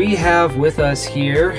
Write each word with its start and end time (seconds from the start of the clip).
We 0.00 0.14
have 0.14 0.56
with 0.56 0.78
us 0.78 1.04
here 1.04 1.50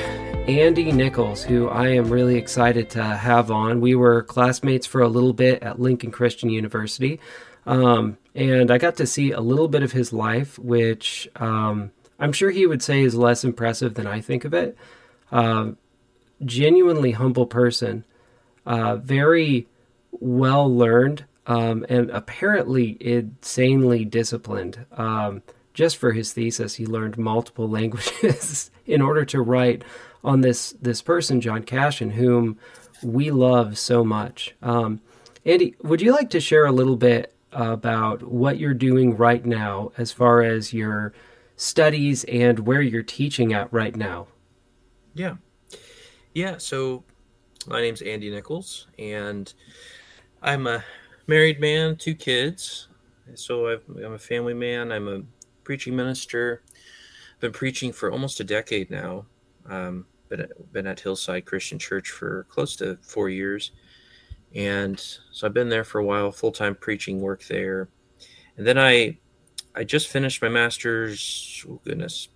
Andy 0.47 0.91
Nichols, 0.91 1.43
who 1.43 1.69
I 1.69 1.89
am 1.89 2.09
really 2.09 2.37
excited 2.37 2.89
to 2.89 3.03
have 3.03 3.51
on. 3.51 3.81
We 3.81 3.93
were 3.93 4.23
classmates 4.23 4.87
for 4.87 5.01
a 5.01 5.07
little 5.07 5.31
bit 5.31 5.61
at 5.61 5.79
Lincoln 5.79 6.09
Christian 6.09 6.49
University, 6.49 7.19
um, 7.67 8.17
and 8.33 8.71
I 8.71 8.79
got 8.79 8.95
to 8.95 9.05
see 9.05 9.29
a 9.29 9.39
little 9.39 9.67
bit 9.67 9.83
of 9.83 9.91
his 9.91 10.11
life, 10.11 10.57
which 10.57 11.29
um, 11.35 11.91
I'm 12.17 12.33
sure 12.33 12.49
he 12.49 12.65
would 12.65 12.81
say 12.81 13.03
is 13.03 13.13
less 13.13 13.43
impressive 13.43 13.93
than 13.93 14.07
I 14.07 14.21
think 14.21 14.43
of 14.43 14.55
it. 14.55 14.75
Uh, 15.31 15.73
genuinely 16.43 17.11
humble 17.11 17.45
person, 17.45 18.05
uh, 18.65 18.95
very 18.95 19.67
well 20.09 20.67
learned, 20.67 21.25
um, 21.45 21.85
and 21.89 22.09
apparently 22.09 22.97
insanely 22.99 24.03
disciplined. 24.03 24.83
Just 25.73 25.97
for 25.97 26.11
his 26.11 26.33
thesis, 26.33 26.75
he 26.75 26.85
learned 26.85 27.17
multiple 27.17 27.69
languages 27.79 28.71
in 28.85 29.01
order 29.01 29.25
to 29.25 29.41
write 29.41 29.83
on 30.23 30.41
this 30.41 30.71
this 30.81 31.01
person, 31.01 31.41
John 31.41 31.63
Cassian, 31.63 32.11
whom 32.11 32.57
we 33.03 33.31
love 33.31 33.77
so 33.77 34.03
much. 34.03 34.55
Um, 34.61 35.01
Andy, 35.45 35.75
would 35.81 36.01
you 36.01 36.11
like 36.11 36.29
to 36.31 36.39
share 36.39 36.65
a 36.65 36.71
little 36.71 36.95
bit 36.97 37.33
about 37.51 38.23
what 38.23 38.59
you're 38.59 38.73
doing 38.73 39.17
right 39.17 39.45
now 39.45 39.91
as 39.97 40.11
far 40.11 40.41
as 40.41 40.73
your 40.73 41.13
studies 41.55 42.23
and 42.25 42.59
where 42.59 42.81
you're 42.81 43.03
teaching 43.03 43.53
at 43.53 43.71
right 43.73 43.95
now? 43.95 44.27
Yeah. 45.13 45.35
Yeah. 46.33 46.57
So 46.57 47.03
my 47.67 47.81
name's 47.81 48.01
Andy 48.01 48.29
Nichols, 48.29 48.87
and 48.97 49.51
I'm 50.41 50.67
a 50.67 50.83
married 51.27 51.59
man, 51.59 51.95
two 51.95 52.15
kids. 52.15 52.87
So 53.35 53.67
i 53.67 53.73
am 54.03 54.13
a 54.13 54.19
family 54.19 54.53
man. 54.53 54.91
I'm 54.91 55.07
a 55.07 55.21
preaching 55.63 55.95
minister. 55.95 56.63
Been 57.39 57.51
preaching 57.51 57.91
for 57.91 58.11
almost 58.11 58.39
a 58.39 58.43
decade 58.43 58.91
now. 58.91 59.25
Um, 59.67 60.05
been 60.29 60.41
at, 60.41 60.73
been 60.73 60.87
at 60.87 60.99
Hillside 60.99 61.45
Christian 61.45 61.77
Church 61.77 62.09
for 62.09 62.45
close 62.49 62.75
to 62.77 62.97
four 63.01 63.29
years, 63.29 63.71
and 64.55 64.99
so 65.31 65.45
I've 65.45 65.53
been 65.53 65.69
there 65.69 65.83
for 65.83 65.99
a 65.99 66.05
while, 66.05 66.31
full 66.31 66.51
time 66.51 66.75
preaching 66.75 67.19
work 67.19 67.43
there, 67.45 67.89
and 68.57 68.65
then 68.65 68.77
I 68.77 69.17
I 69.75 69.83
just 69.83 70.07
finished 70.07 70.41
my 70.41 70.49
master's. 70.49 71.65
Oh 71.69 71.81
goodness, 71.83 72.29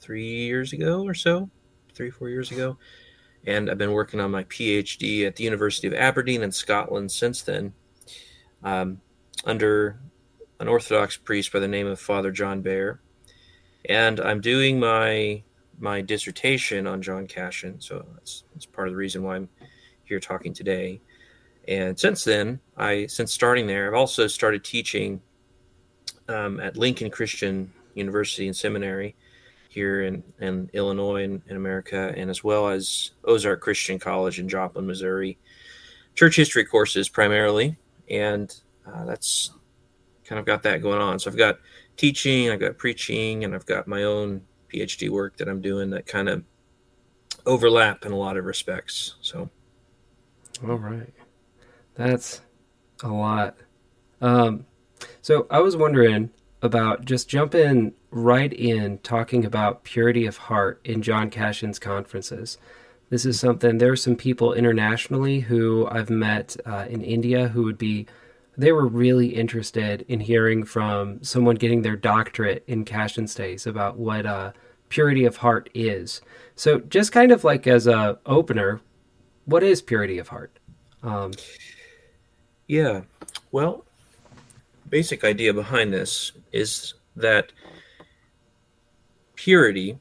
three 0.00 0.46
years 0.46 0.72
ago 0.72 1.04
or 1.04 1.14
so, 1.14 1.50
three 1.94 2.10
four 2.10 2.28
years 2.28 2.50
ago, 2.50 2.78
and 3.46 3.70
I've 3.70 3.78
been 3.78 3.92
working 3.92 4.20
on 4.20 4.30
my 4.30 4.44
PhD 4.44 5.26
at 5.26 5.36
the 5.36 5.44
University 5.44 5.86
of 5.86 5.94
Aberdeen 5.94 6.42
in 6.42 6.52
Scotland 6.52 7.12
since 7.12 7.42
then, 7.42 7.72
um, 8.62 9.00
under 9.44 10.00
an 10.60 10.68
Orthodox 10.68 11.16
priest 11.16 11.52
by 11.52 11.58
the 11.58 11.68
name 11.68 11.86
of 11.86 12.00
Father 12.00 12.30
John 12.30 12.62
Behr, 12.62 12.98
and 13.84 14.20
I'm 14.20 14.40
doing 14.40 14.80
my 14.80 15.42
my 15.80 16.00
dissertation 16.00 16.86
on 16.86 17.00
John 17.00 17.26
Cassian. 17.26 17.80
So 17.80 18.04
that's, 18.14 18.44
that's 18.52 18.66
part 18.66 18.88
of 18.88 18.94
the 18.94 18.98
reason 18.98 19.22
why 19.22 19.36
I'm 19.36 19.48
here 20.04 20.18
talking 20.18 20.52
today. 20.52 21.00
And 21.68 21.98
since 21.98 22.24
then, 22.24 22.60
I 22.76 23.06
since 23.06 23.32
starting 23.32 23.66
there, 23.66 23.86
I've 23.86 23.98
also 23.98 24.26
started 24.26 24.64
teaching 24.64 25.20
um, 26.28 26.60
at 26.60 26.76
Lincoln 26.76 27.10
Christian 27.10 27.72
University 27.94 28.46
and 28.46 28.56
Seminary 28.56 29.14
here 29.68 30.02
in, 30.02 30.22
in 30.40 30.70
Illinois 30.72 31.24
and 31.24 31.42
in 31.46 31.56
America, 31.56 32.12
and 32.16 32.30
as 32.30 32.42
well 32.42 32.68
as 32.68 33.12
Ozark 33.24 33.60
Christian 33.60 33.98
College 33.98 34.40
in 34.40 34.48
Joplin, 34.48 34.86
Missouri. 34.86 35.38
Church 36.14 36.36
history 36.36 36.64
courses 36.64 37.08
primarily, 37.08 37.76
and 38.10 38.58
uh, 38.86 39.04
that's 39.04 39.52
kind 40.28 40.38
of 40.38 40.44
got 40.44 40.62
that 40.64 40.82
going 40.82 41.00
on. 41.00 41.18
So 41.18 41.30
I've 41.30 41.36
got 41.36 41.58
teaching, 41.96 42.50
I've 42.50 42.60
got 42.60 42.76
preaching, 42.76 43.44
and 43.44 43.54
I've 43.54 43.66
got 43.66 43.88
my 43.88 44.04
own 44.04 44.42
PhD 44.72 45.08
work 45.08 45.38
that 45.38 45.48
I'm 45.48 45.60
doing 45.60 45.90
that 45.90 46.06
kind 46.06 46.28
of 46.28 46.44
overlap 47.46 48.04
in 48.04 48.12
a 48.12 48.16
lot 48.16 48.36
of 48.36 48.44
respects. 48.44 49.16
So, 49.22 49.48
all 50.62 50.76
right, 50.76 51.12
that's 51.94 52.42
a 53.02 53.08
lot. 53.08 53.56
Um, 54.20 54.66
so 55.22 55.46
I 55.50 55.60
was 55.60 55.76
wondering 55.76 56.30
about 56.60 57.04
just 57.04 57.28
jumping 57.28 57.94
right 58.10 58.52
in 58.52 58.98
talking 58.98 59.44
about 59.44 59.84
purity 59.84 60.26
of 60.26 60.36
heart 60.36 60.80
in 60.84 61.02
John 61.02 61.30
Cassian's 61.30 61.78
conferences. 61.78 62.58
This 63.10 63.24
is 63.24 63.40
something. 63.40 63.78
There 63.78 63.92
are 63.92 63.96
some 63.96 64.16
people 64.16 64.52
internationally 64.52 65.40
who 65.40 65.88
I've 65.90 66.10
met 66.10 66.56
uh, 66.66 66.86
in 66.90 67.02
India 67.02 67.48
who 67.48 67.62
would 67.62 67.78
be 67.78 68.06
they 68.58 68.72
were 68.72 68.88
really 68.88 69.28
interested 69.28 70.04
in 70.08 70.18
hearing 70.18 70.64
from 70.64 71.22
someone 71.22 71.54
getting 71.54 71.82
their 71.82 71.96
doctorate 71.96 72.64
in 72.66 72.84
Cassian 72.84 73.28
studies 73.28 73.68
about 73.68 73.96
what 73.96 74.26
uh, 74.26 74.52
purity 74.88 75.24
of 75.24 75.36
heart 75.36 75.70
is. 75.74 76.20
So, 76.56 76.80
just 76.80 77.12
kind 77.12 77.30
of 77.30 77.44
like 77.44 77.68
as 77.68 77.86
a 77.86 78.18
opener, 78.26 78.80
what 79.44 79.62
is 79.62 79.80
purity 79.80 80.18
of 80.18 80.28
heart? 80.28 80.58
Um, 81.04 81.32
yeah, 82.66 83.02
well, 83.52 83.84
basic 84.88 85.22
idea 85.22 85.54
behind 85.54 85.92
this 85.92 86.32
is 86.50 86.94
that 87.14 87.52
purity, 89.36 90.00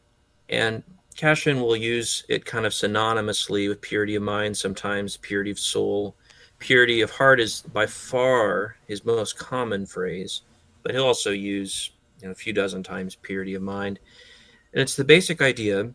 and 0.50 0.82
Cassian 1.16 1.62
will 1.62 1.76
use 1.76 2.24
it 2.28 2.46
kind 2.46 2.66
of 2.66 2.74
synonymously 2.74 3.70
with 3.70 3.82
purity 3.82 4.16
of 4.16 4.24
mind, 4.24 4.58
sometimes 4.58 5.18
purity 5.18 5.52
of 5.52 5.60
soul 5.60 6.16
purity 6.60 7.02
of 7.02 7.12
heart 7.12 7.40
is 7.40 7.62
by 7.74 7.86
far 7.86 8.78
his 8.88 9.06
most 9.06 9.38
common 9.38 9.86
phrase, 9.86 10.42
but 10.84 10.94
he'll 10.94 11.06
also 11.06 11.32
use 11.32 11.92
you 12.22 12.28
know, 12.28 12.32
a 12.32 12.36
few 12.36 12.54
dozen 12.54 12.84
times 12.84 13.16
purity 13.16 13.54
of 13.54 13.62
mind. 13.62 14.00
And 14.74 14.82
it's 14.82 14.96
the 14.96 15.04
basic 15.04 15.42
idea 15.42 15.92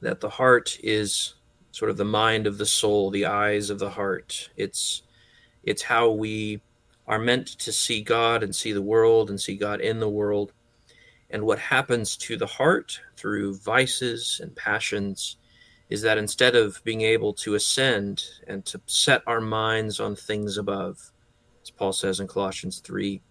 that 0.00 0.20
the 0.20 0.28
heart 0.28 0.78
is 0.82 1.34
sort 1.72 1.90
of 1.90 1.96
the 1.96 2.04
mind 2.04 2.46
of 2.46 2.58
the 2.58 2.66
soul, 2.66 3.10
the 3.10 3.26
eyes 3.26 3.70
of 3.70 3.78
the 3.78 3.90
heart. 3.90 4.50
It's 4.56 5.02
it's 5.64 5.82
how 5.82 6.10
we 6.10 6.60
are 7.06 7.18
meant 7.18 7.46
to 7.46 7.72
see 7.72 8.02
God 8.02 8.42
and 8.42 8.54
see 8.54 8.72
the 8.72 8.82
world 8.82 9.30
and 9.30 9.40
see 9.40 9.56
God 9.56 9.80
in 9.80 9.98
the 9.98 10.08
world. 10.08 10.52
And 11.30 11.42
what 11.42 11.58
happens 11.58 12.16
to 12.18 12.36
the 12.36 12.46
heart 12.46 13.00
through 13.16 13.56
vices 13.56 14.40
and 14.42 14.54
passions 14.54 15.36
is 15.94 16.02
that 16.02 16.18
instead 16.18 16.56
of 16.56 16.82
being 16.82 17.02
able 17.02 17.32
to 17.32 17.54
ascend 17.54 18.24
and 18.48 18.64
to 18.66 18.80
set 18.86 19.22
our 19.28 19.40
minds 19.40 20.00
on 20.00 20.16
things 20.16 20.58
above, 20.58 21.12
as 21.62 21.70
Paul 21.70 21.92
says 21.92 22.18
in 22.18 22.26
Colossians 22.26 22.80
3, 22.80 23.22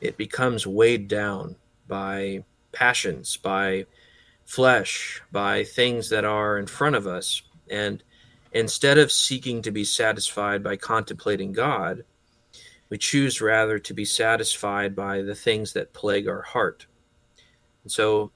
it 0.00 0.16
becomes 0.16 0.66
weighed 0.66 1.06
down 1.06 1.54
by 1.86 2.44
passions, 2.72 3.36
by 3.36 3.84
flesh, 4.46 5.20
by 5.32 5.64
things 5.64 6.08
that 6.08 6.24
are 6.24 6.58
in 6.58 6.66
front 6.66 6.96
of 6.96 7.06
us. 7.06 7.42
And 7.70 8.02
instead 8.52 8.96
of 8.96 9.12
seeking 9.12 9.60
to 9.60 9.70
be 9.70 9.84
satisfied 9.84 10.62
by 10.62 10.76
contemplating 10.76 11.52
God, 11.52 12.04
we 12.88 12.96
choose 12.96 13.42
rather 13.42 13.78
to 13.78 13.92
be 13.92 14.06
satisfied 14.06 14.96
by 14.96 15.20
the 15.20 15.34
things 15.34 15.74
that 15.74 15.92
plague 15.92 16.26
our 16.26 16.40
heart. 16.40 16.86
And 17.82 17.92
so 17.92 18.30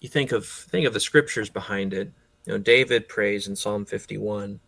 you 0.00 0.08
think 0.08 0.30
of 0.30 0.46
think 0.46 0.86
of 0.86 0.94
the 0.94 1.00
scriptures 1.00 1.50
behind 1.50 1.92
it 1.92 2.12
you 2.46 2.52
know, 2.52 2.58
David 2.58 3.08
prays 3.08 3.48
in 3.48 3.56
Psalm 3.56 3.84
51 3.84 4.60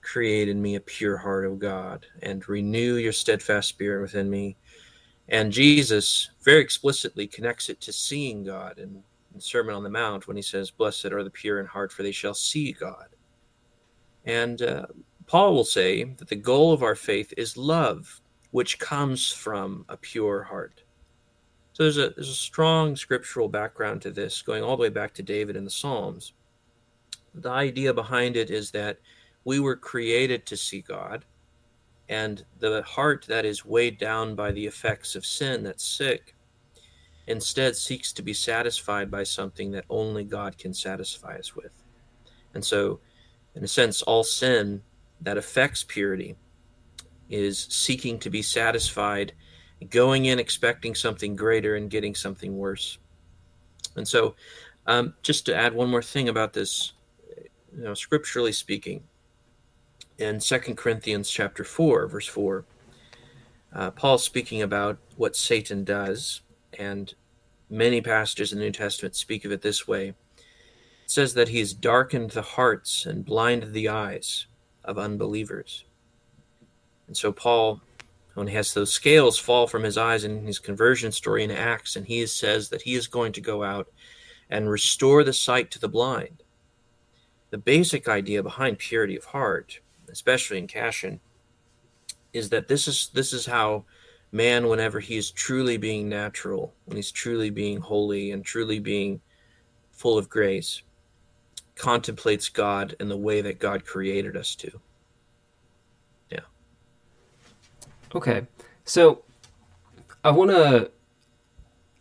Create 0.00 0.48
in 0.48 0.60
me 0.60 0.74
a 0.74 0.80
pure 0.80 1.16
heart, 1.16 1.44
O 1.44 1.54
God, 1.54 2.06
and 2.22 2.46
renew 2.48 2.96
your 2.96 3.12
steadfast 3.12 3.68
spirit 3.68 4.02
within 4.02 4.28
me. 4.28 4.56
And 5.28 5.52
Jesus 5.52 6.30
very 6.42 6.60
explicitly 6.60 7.28
connects 7.28 7.68
it 7.68 7.80
to 7.82 7.92
seeing 7.92 8.42
God 8.42 8.80
in, 8.80 9.04
in 9.32 9.40
Sermon 9.40 9.76
on 9.76 9.84
the 9.84 9.90
Mount 9.90 10.26
when 10.26 10.36
he 10.36 10.42
says, 10.42 10.72
Blessed 10.72 11.06
are 11.06 11.22
the 11.22 11.30
pure 11.30 11.60
in 11.60 11.66
heart, 11.66 11.92
for 11.92 12.02
they 12.02 12.10
shall 12.10 12.34
see 12.34 12.72
God. 12.72 13.10
And 14.24 14.60
uh, 14.60 14.86
Paul 15.28 15.54
will 15.54 15.64
say 15.64 16.02
that 16.02 16.28
the 16.28 16.34
goal 16.34 16.72
of 16.72 16.82
our 16.82 16.96
faith 16.96 17.32
is 17.36 17.56
love, 17.56 18.20
which 18.50 18.80
comes 18.80 19.30
from 19.30 19.84
a 19.88 19.96
pure 19.96 20.42
heart. 20.42 20.82
So 21.74 21.84
there's 21.84 21.98
a, 21.98 22.10
there's 22.10 22.28
a 22.28 22.34
strong 22.34 22.96
scriptural 22.96 23.48
background 23.48 24.02
to 24.02 24.10
this, 24.10 24.42
going 24.42 24.64
all 24.64 24.76
the 24.76 24.82
way 24.82 24.88
back 24.88 25.14
to 25.14 25.22
David 25.22 25.54
in 25.54 25.64
the 25.64 25.70
Psalms 25.70 26.32
the 27.34 27.50
idea 27.50 27.94
behind 27.94 28.36
it 28.36 28.50
is 28.50 28.70
that 28.72 28.98
we 29.44 29.58
were 29.60 29.76
created 29.76 30.46
to 30.46 30.56
see 30.56 30.80
God, 30.80 31.24
and 32.08 32.44
the 32.58 32.82
heart 32.82 33.24
that 33.28 33.44
is 33.44 33.64
weighed 33.64 33.98
down 33.98 34.34
by 34.34 34.52
the 34.52 34.66
effects 34.66 35.14
of 35.14 35.24
sin, 35.24 35.62
that's 35.62 35.84
sick, 35.84 36.34
instead 37.26 37.76
seeks 37.76 38.12
to 38.12 38.22
be 38.22 38.34
satisfied 38.34 39.10
by 39.10 39.22
something 39.22 39.70
that 39.72 39.84
only 39.88 40.24
God 40.24 40.58
can 40.58 40.74
satisfy 40.74 41.36
us 41.36 41.54
with. 41.56 41.72
And 42.54 42.64
so, 42.64 43.00
in 43.54 43.64
a 43.64 43.68
sense, 43.68 44.02
all 44.02 44.24
sin 44.24 44.82
that 45.20 45.38
affects 45.38 45.84
purity 45.84 46.36
is 47.30 47.66
seeking 47.70 48.18
to 48.18 48.30
be 48.30 48.42
satisfied, 48.42 49.32
going 49.88 50.26
in 50.26 50.38
expecting 50.38 50.94
something 50.94 51.34
greater 51.34 51.76
and 51.76 51.90
getting 51.90 52.14
something 52.14 52.58
worse. 52.58 52.98
And 53.96 54.06
so, 54.06 54.34
um, 54.86 55.14
just 55.22 55.46
to 55.46 55.54
add 55.54 55.74
one 55.74 55.88
more 55.88 56.02
thing 56.02 56.28
about 56.28 56.52
this 56.52 56.92
you 57.76 57.84
know, 57.84 57.94
scripturally 57.94 58.52
speaking, 58.52 59.02
in 60.18 60.40
Second 60.40 60.76
Corinthians 60.76 61.30
chapter 61.30 61.64
4, 61.64 62.06
verse 62.06 62.26
4, 62.26 62.64
uh, 63.74 64.16
speaking 64.18 64.62
about 64.62 64.98
what 65.16 65.36
Satan 65.36 65.84
does, 65.84 66.42
and 66.78 67.14
many 67.70 68.00
passages 68.00 68.52
in 68.52 68.58
the 68.58 68.66
New 68.66 68.72
Testament 68.72 69.16
speak 69.16 69.44
of 69.44 69.52
it 69.52 69.62
this 69.62 69.88
way. 69.88 70.08
It 70.08 70.14
says 71.06 71.34
that 71.34 71.48
he's 71.48 71.72
darkened 71.72 72.30
the 72.30 72.42
hearts 72.42 73.06
and 73.06 73.24
blinded 73.24 73.72
the 73.72 73.88
eyes 73.88 74.46
of 74.84 74.98
unbelievers. 74.98 75.84
And 77.06 77.16
so 77.16 77.32
Paul, 77.32 77.80
when 78.34 78.48
he 78.48 78.54
has 78.54 78.74
those 78.74 78.92
scales 78.92 79.38
fall 79.38 79.66
from 79.66 79.82
his 79.82 79.98
eyes 79.98 80.24
in 80.24 80.46
his 80.46 80.58
conversion 80.58 81.12
story 81.12 81.44
in 81.44 81.50
Acts, 81.50 81.96
and 81.96 82.06
he 82.06 82.26
says 82.26 82.68
that 82.68 82.82
he 82.82 82.94
is 82.94 83.06
going 83.06 83.32
to 83.32 83.40
go 83.40 83.64
out 83.64 83.88
and 84.50 84.68
restore 84.68 85.24
the 85.24 85.32
sight 85.32 85.70
to 85.70 85.78
the 85.78 85.88
blind. 85.88 86.41
The 87.52 87.58
basic 87.58 88.08
idea 88.08 88.42
behind 88.42 88.78
purity 88.78 89.14
of 89.14 89.26
heart, 89.26 89.80
especially 90.08 90.56
in 90.56 90.66
Cassian, 90.66 91.20
is 92.32 92.48
that 92.48 92.66
this 92.66 92.88
is 92.88 93.10
this 93.12 93.34
is 93.34 93.44
how 93.44 93.84
man, 94.32 94.68
whenever 94.68 95.00
he 95.00 95.18
is 95.18 95.30
truly 95.30 95.76
being 95.76 96.08
natural, 96.08 96.72
when 96.86 96.96
he's 96.96 97.12
truly 97.12 97.50
being 97.50 97.78
holy 97.78 98.30
and 98.30 98.42
truly 98.42 98.78
being 98.78 99.20
full 99.90 100.16
of 100.16 100.30
grace, 100.30 100.80
contemplates 101.74 102.48
God 102.48 102.96
in 102.98 103.10
the 103.10 103.18
way 103.18 103.42
that 103.42 103.58
God 103.58 103.84
created 103.84 104.34
us 104.34 104.54
to. 104.54 104.80
Yeah. 106.30 106.40
Okay. 108.14 108.46
So 108.86 109.24
I 110.24 110.30
want 110.30 110.52
to. 110.52 110.90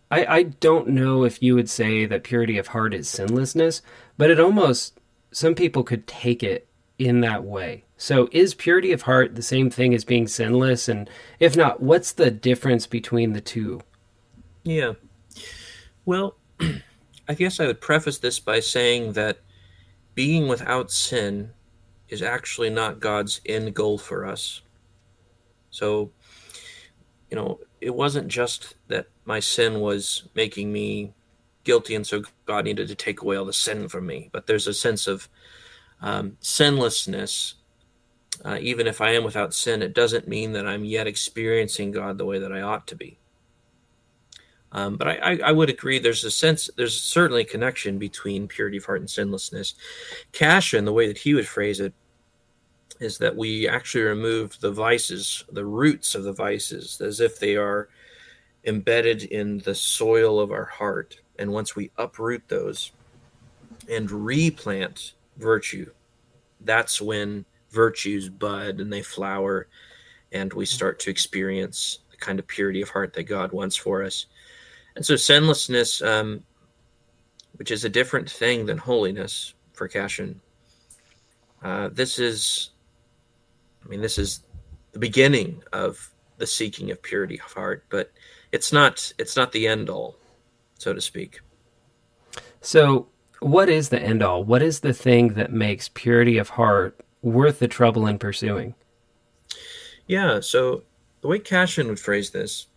I, 0.09 0.25
I 0.25 0.43
don't 0.43 0.87
know 0.87 1.25
if 1.25 1.43
you 1.43 1.55
would 1.55 1.69
say 1.69 2.05
that 2.05 2.23
purity 2.23 2.57
of 2.57 2.67
heart 2.67 2.93
is 2.93 3.09
sinlessness, 3.09 3.81
but 4.17 4.31
it 4.31 4.39
almost. 4.39 4.97
Some 5.31 5.55
people 5.55 5.83
could 5.83 6.07
take 6.07 6.43
it 6.43 6.67
in 6.97 7.21
that 7.21 7.43
way. 7.43 7.83
So, 7.97 8.29
is 8.31 8.53
purity 8.53 8.91
of 8.91 9.03
heart 9.03 9.35
the 9.35 9.41
same 9.41 9.69
thing 9.69 9.93
as 9.93 10.03
being 10.03 10.27
sinless? 10.27 10.89
And 10.89 11.09
if 11.39 11.55
not, 11.55 11.81
what's 11.81 12.11
the 12.11 12.31
difference 12.31 12.87
between 12.87 13.33
the 13.33 13.41
two? 13.41 13.81
Yeah. 14.63 14.93
Well, 16.05 16.35
I 17.27 17.33
guess 17.33 17.59
I 17.59 17.67
would 17.67 17.81
preface 17.81 18.17
this 18.17 18.39
by 18.39 18.59
saying 18.59 19.13
that 19.13 19.39
being 20.15 20.47
without 20.47 20.91
sin 20.91 21.51
is 22.09 22.21
actually 22.21 22.69
not 22.69 22.99
God's 22.99 23.39
end 23.45 23.73
goal 23.73 23.97
for 23.97 24.25
us. 24.25 24.61
So, 25.69 26.11
you 27.29 27.37
know, 27.37 27.59
it 27.79 27.95
wasn't 27.95 28.27
just 28.27 28.75
that 28.89 29.07
my 29.25 29.39
sin 29.39 29.79
was 29.79 30.27
making 30.35 30.71
me 30.71 31.13
guilty, 31.63 31.95
and 31.95 32.05
so 32.05 32.23
God 32.45 32.65
needed 32.65 32.87
to 32.87 32.95
take 32.95 33.21
away 33.21 33.35
all 33.35 33.45
the 33.45 33.53
sin 33.53 33.87
from 33.87 34.05
me, 34.05 34.29
but 34.31 34.47
there's 34.47 34.67
a 34.67 34.73
sense 34.73 35.07
of 35.07 35.29
um, 36.01 36.37
sinlessness 36.41 37.55
uh, 38.43 38.57
even 38.59 38.87
if 38.87 39.01
I 39.01 39.11
am 39.11 39.23
without 39.23 39.53
sin, 39.53 39.81
it 39.81 39.93
doesn't 39.93 40.27
mean 40.27 40.53
that 40.53 40.65
I'm 40.65 40.83
yet 40.83 41.07
experiencing 41.07 41.91
God 41.91 42.17
the 42.17 42.25
way 42.25 42.39
that 42.39 42.51
I 42.51 42.61
ought 42.61 42.87
to 42.87 42.95
be. 42.95 43.17
Um, 44.71 44.95
but 44.95 45.07
I, 45.07 45.15
I, 45.15 45.39
I, 45.47 45.51
would 45.51 45.69
agree. 45.69 45.99
There's 45.99 46.23
a 46.23 46.31
sense. 46.31 46.69
There's 46.77 46.99
certainly 46.99 47.41
a 47.41 47.45
connection 47.45 47.99
between 47.99 48.47
purity 48.47 48.77
of 48.77 48.85
heart 48.85 49.01
and 49.01 49.09
sinlessness. 49.09 49.73
Cassian, 50.31 50.85
the 50.85 50.93
way 50.93 51.07
that 51.07 51.17
he 51.17 51.33
would 51.33 51.47
phrase 51.47 51.81
it, 51.81 51.93
is 53.01 53.17
that 53.17 53.35
we 53.35 53.67
actually 53.67 54.03
remove 54.03 54.57
the 54.61 54.71
vices, 54.71 55.43
the 55.51 55.65
roots 55.65 56.15
of 56.15 56.23
the 56.23 56.31
vices, 56.31 57.01
as 57.01 57.19
if 57.19 57.37
they 57.37 57.57
are 57.57 57.89
embedded 58.63 59.23
in 59.23 59.57
the 59.59 59.75
soil 59.75 60.39
of 60.39 60.51
our 60.51 60.65
heart. 60.65 61.19
And 61.41 61.51
once 61.51 61.75
we 61.75 61.89
uproot 61.97 62.47
those 62.47 62.91
and 63.89 64.09
replant 64.11 65.13
virtue, 65.37 65.89
that's 66.61 67.01
when 67.01 67.45
virtues 67.71 68.29
bud 68.29 68.79
and 68.79 68.93
they 68.93 69.01
flower, 69.01 69.67
and 70.31 70.53
we 70.53 70.67
start 70.67 70.99
to 70.99 71.09
experience 71.09 71.99
the 72.11 72.17
kind 72.17 72.37
of 72.37 72.45
purity 72.45 72.83
of 72.83 72.89
heart 72.89 73.13
that 73.13 73.23
God 73.23 73.51
wants 73.53 73.75
for 73.75 74.03
us. 74.03 74.27
And 74.95 75.03
so, 75.03 75.15
sinlessness, 75.15 76.03
um, 76.03 76.43
which 77.55 77.71
is 77.71 77.85
a 77.85 77.89
different 77.89 78.29
thing 78.29 78.67
than 78.67 78.77
holiness 78.77 79.55
for 79.73 79.87
Cassian, 79.87 80.39
uh, 81.63 81.89
this 81.91 82.19
is, 82.19 82.69
I 83.83 83.89
mean, 83.89 84.01
this 84.01 84.19
is 84.19 84.43
the 84.91 84.99
beginning 84.99 85.63
of 85.73 86.11
the 86.37 86.45
seeking 86.45 86.91
of 86.91 87.01
purity 87.01 87.39
of 87.39 87.51
heart, 87.51 87.83
but 87.89 88.11
it's 88.51 88.71
not 88.71 89.11
it's 89.17 89.35
not 89.35 89.51
the 89.51 89.67
end 89.67 89.89
all, 89.89 90.17
so 90.81 90.93
to 90.93 91.01
speak. 91.01 91.41
So, 92.61 93.07
what 93.39 93.69
is 93.69 93.89
the 93.89 94.01
end 94.01 94.21
all? 94.21 94.43
What 94.43 94.61
is 94.61 94.81
the 94.81 94.93
thing 94.93 95.33
that 95.33 95.51
makes 95.51 95.89
purity 95.89 96.37
of 96.37 96.49
heart 96.49 97.01
worth 97.21 97.59
the 97.59 97.67
trouble 97.67 98.07
in 98.07 98.19
pursuing. 98.19 98.75
Yeah, 100.07 100.39
so 100.39 100.83
the 101.21 101.27
way 101.27 101.39
Cassian 101.39 101.87
would 101.87 101.99
phrase 101.99 102.31
this, 102.31 102.67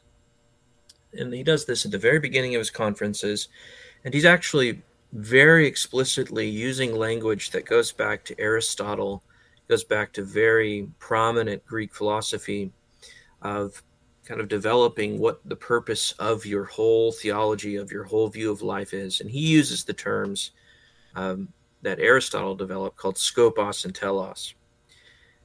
and 1.13 1.33
he 1.33 1.43
does 1.43 1.65
this 1.65 1.85
at 1.85 1.93
the 1.93 1.99
very 1.99 2.19
beginning 2.19 2.55
of 2.55 2.61
his 2.61 2.71
conferences, 2.71 3.49
and 4.05 4.13
he's 4.13 4.25
actually 4.25 4.83
very 5.13 5.67
explicitly 5.67 6.49
using 6.49 6.95
language 6.95 7.51
that 7.51 7.65
goes 7.65 7.93
back 7.93 8.25
to 8.25 8.41
Aristotle, 8.41 9.23
goes 9.69 9.85
back 9.85 10.13
to 10.13 10.23
very 10.23 10.89
prominent 10.99 11.65
Greek 11.65 11.95
philosophy 11.95 12.71
of 13.43 13.83
kind 14.27 14.41
of 14.41 14.49
developing 14.49 15.19
what 15.19 15.41
the 15.45 15.57
purpose 15.57 16.13
of 16.19 16.47
your 16.47 16.65
whole 16.65 17.13
theology, 17.13 17.77
of 17.77 17.93
your 17.93 18.05
whole 18.05 18.29
view 18.29 18.51
of 18.51 18.63
life 18.63 18.95
is. 18.95 19.21
And 19.21 19.31
he 19.31 19.41
uses 19.41 19.85
the 19.85 19.93
terms 19.93 20.53
um, 21.15 21.49
that 21.83 22.01
Aristotle 22.01 22.55
developed 22.55 22.97
called 22.97 23.17
skopos 23.17 23.85
and 23.85 23.95
telos. 23.95 24.55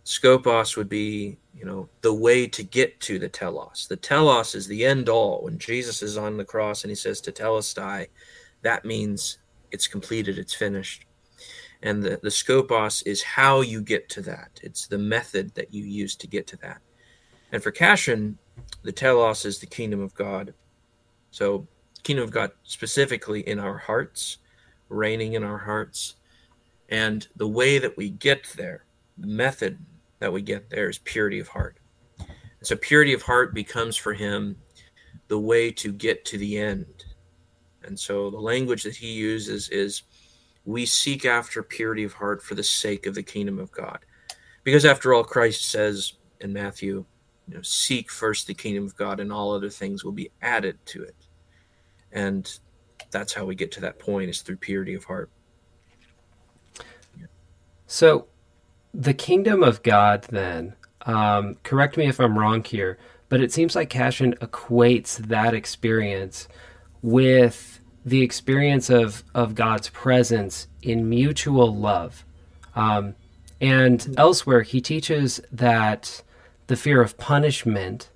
Skopos 0.05 0.77
would 0.77 0.89
be, 0.89 1.37
you 1.53 1.65
know, 1.65 1.89
the 2.01 2.13
way 2.13 2.47
to 2.47 2.63
get 2.63 2.99
to 3.01 3.19
the 3.19 3.29
telos. 3.29 3.85
The 3.87 3.97
telos 3.97 4.55
is 4.55 4.65
the 4.65 4.85
end 4.85 5.09
all. 5.09 5.43
When 5.43 5.59
Jesus 5.59 6.01
is 6.01 6.17
on 6.17 6.37
the 6.37 6.45
cross 6.45 6.83
and 6.83 6.89
he 6.89 6.95
says 6.95 7.21
tetelestai, 7.21 8.07
that 8.61 8.85
means 8.85 9.39
it's 9.71 9.87
completed, 9.87 10.39
it's 10.39 10.53
finished. 10.53 11.05
And 11.83 12.01
the, 12.01 12.19
the 12.21 12.29
skopos 12.29 13.05
is 13.05 13.21
how 13.21 13.61
you 13.61 13.81
get 13.81 14.09
to 14.09 14.21
that. 14.23 14.59
It's 14.63 14.87
the 14.87 14.97
method 14.97 15.53
that 15.55 15.73
you 15.73 15.83
use 15.83 16.15
to 16.17 16.27
get 16.27 16.47
to 16.47 16.57
that. 16.57 16.81
And 17.51 17.61
for 17.63 17.71
Cassian, 17.71 18.37
the 18.83 18.91
telos 18.91 19.45
is 19.45 19.59
the 19.59 19.65
kingdom 19.65 20.01
of 20.01 20.13
God. 20.13 20.53
So, 21.31 21.67
kingdom 22.03 22.23
of 22.23 22.31
God 22.31 22.51
specifically 22.63 23.41
in 23.47 23.59
our 23.59 23.77
hearts, 23.77 24.37
reigning 24.89 25.33
in 25.33 25.43
our 25.43 25.57
hearts, 25.57 26.15
and 26.89 27.27
the 27.35 27.47
way 27.47 27.77
that 27.77 27.95
we 27.97 28.09
get 28.09 28.45
there, 28.55 28.85
the 29.17 29.27
method 29.27 29.77
that 30.19 30.33
we 30.33 30.41
get 30.41 30.69
there 30.69 30.89
is 30.89 30.97
purity 30.99 31.39
of 31.39 31.47
heart. 31.47 31.77
So 32.61 32.75
purity 32.75 33.13
of 33.13 33.21
heart 33.21 33.53
becomes 33.53 33.95
for 33.95 34.13
him 34.13 34.57
the 35.27 35.39
way 35.39 35.71
to 35.71 35.93
get 35.93 36.25
to 36.25 36.37
the 36.37 36.57
end. 36.57 37.05
And 37.83 37.97
so 37.97 38.29
the 38.29 38.39
language 38.39 38.83
that 38.83 38.95
he 38.95 39.11
uses 39.11 39.69
is 39.69 40.03
we 40.65 40.85
seek 40.85 41.25
after 41.25 41.63
purity 41.63 42.03
of 42.03 42.13
heart 42.13 42.43
for 42.43 42.55
the 42.55 42.63
sake 42.63 43.05
of 43.05 43.15
the 43.15 43.23
kingdom 43.23 43.59
of 43.59 43.71
God. 43.71 43.99
Because 44.63 44.85
after 44.85 45.13
all, 45.13 45.23
Christ 45.23 45.69
says 45.69 46.13
in 46.41 46.51
Matthew, 46.51 47.05
you 47.49 47.55
know, 47.55 47.61
seek 47.63 48.11
first 48.11 48.45
the 48.47 48.53
kingdom 48.53 48.85
of 48.85 48.95
God 48.95 49.19
and 49.19 49.33
all 49.33 49.53
other 49.53 49.69
things 49.69 50.03
will 50.03 50.11
be 50.11 50.29
added 50.41 50.77
to 50.87 51.03
it. 51.03 51.15
And 52.11 52.51
that's 53.09 53.33
how 53.33 53.45
we 53.45 53.55
get 53.55 53.71
to 53.73 53.81
that 53.81 53.97
point 53.97 54.29
is 54.29 54.41
through 54.41 54.57
purity 54.57 54.93
of 54.93 55.05
heart. 55.05 55.31
So, 57.87 58.27
the 58.93 59.15
kingdom 59.15 59.63
of 59.63 59.81
God, 59.81 60.23
then, 60.29 60.75
um, 61.01 61.57
correct 61.63 61.97
me 61.97 62.07
if 62.07 62.19
I'm 62.19 62.37
wrong 62.37 62.63
here, 62.63 62.99
but 63.29 63.41
it 63.41 63.51
seems 63.51 63.75
like 63.75 63.89
Cassian 63.89 64.35
equates 64.35 65.17
that 65.17 65.55
experience 65.55 66.47
with 67.01 67.79
the 68.05 68.21
experience 68.21 68.91
of, 68.91 69.23
of 69.33 69.55
God's 69.55 69.89
presence 69.89 70.67
in 70.83 71.09
mutual 71.09 71.75
love. 71.75 72.25
Um, 72.75 73.15
and 73.59 73.99
mm-hmm. 73.99 74.13
elsewhere, 74.17 74.61
he 74.61 74.81
teaches 74.81 75.41
that 75.51 76.21
the 76.69 76.77
fear 76.77 77.01
of 77.01 77.17
punishment 77.17 78.11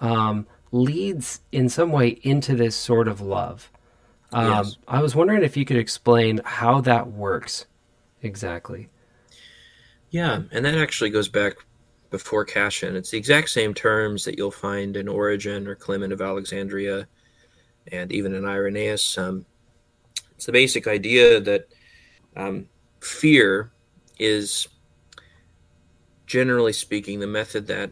um, 0.00 0.46
leads 0.72 1.40
in 1.52 1.68
some 1.68 1.92
way 1.92 2.08
into 2.22 2.54
this 2.54 2.74
sort 2.74 3.06
of 3.06 3.20
love. 3.20 3.70
Um, 4.32 4.48
yes. 4.48 4.76
I 4.88 5.00
was 5.00 5.14
wondering 5.14 5.44
if 5.44 5.56
you 5.56 5.64
could 5.64 5.76
explain 5.76 6.40
how 6.44 6.80
that 6.82 7.12
works 7.12 7.66
exactly. 8.20 8.88
Yeah, 10.10 10.42
and 10.50 10.64
that 10.64 10.76
actually 10.76 11.10
goes 11.10 11.28
back 11.28 11.54
before 12.10 12.44
Cassian. 12.44 12.96
It's 12.96 13.10
the 13.10 13.18
exact 13.18 13.50
same 13.50 13.72
terms 13.72 14.24
that 14.24 14.36
you'll 14.36 14.50
find 14.50 14.96
in 14.96 15.08
Origen 15.08 15.68
or 15.68 15.74
Clement 15.74 16.12
of 16.12 16.20
Alexandria, 16.20 17.06
and 17.90 18.10
even 18.10 18.34
in 18.34 18.44
Irenaeus. 18.44 19.16
Um, 19.16 19.46
it's 20.34 20.46
the 20.46 20.52
basic 20.52 20.88
idea 20.88 21.40
that 21.40 21.68
um, 22.36 22.68
fear 23.00 23.70
is, 24.18 24.66
generally 26.32 26.72
speaking, 26.72 27.20
the 27.20 27.26
method 27.26 27.66
that 27.66 27.90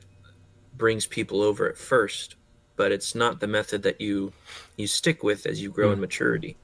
brings 0.75 1.07
people 1.07 1.43
over 1.43 1.69
at 1.69 1.77
first, 1.77 2.37
but 2.75 2.91
it's 2.91 3.15
not 3.15 3.39
the 3.39 3.47
method 3.47 3.83
that 3.83 4.01
you 4.01 4.33
you 4.79 4.87
stick 4.87 5.23
with 5.23 5.45
as 5.45 5.61
you 5.61 5.71
grow 5.71 5.91
mm. 5.91 5.93
in 5.93 6.01
maturity. 6.01 6.57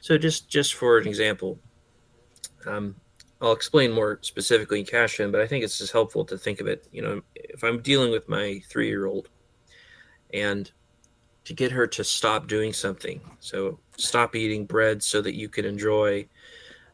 So, 0.00 0.16
just 0.16 0.48
just 0.48 0.72
for 0.72 0.96
an 0.96 1.06
example, 1.06 1.58
um, 2.64 2.94
I'll 3.42 3.52
explain 3.52 3.92
more 3.92 4.18
specifically 4.22 4.80
in 4.80 4.86
Cassian, 4.86 5.30
but 5.30 5.42
I 5.42 5.46
think 5.46 5.62
it's 5.62 5.76
just 5.76 5.92
helpful 5.92 6.24
to 6.24 6.38
think 6.38 6.58
of 6.58 6.66
it. 6.66 6.88
You 6.90 7.02
know, 7.02 7.20
if 7.34 7.62
I'm 7.62 7.82
dealing 7.82 8.10
with 8.10 8.26
my 8.26 8.62
three 8.70 8.88
year 8.88 9.04
old 9.04 9.28
and 10.32 10.72
to 11.44 11.52
get 11.52 11.70
her 11.70 11.86
to 11.86 12.02
stop 12.02 12.46
doing 12.46 12.72
something. 12.72 13.20
So 13.40 13.78
stop 13.98 14.34
eating 14.34 14.64
bread 14.64 15.02
so 15.02 15.20
that 15.20 15.34
you 15.34 15.50
can 15.50 15.66
enjoy 15.66 16.28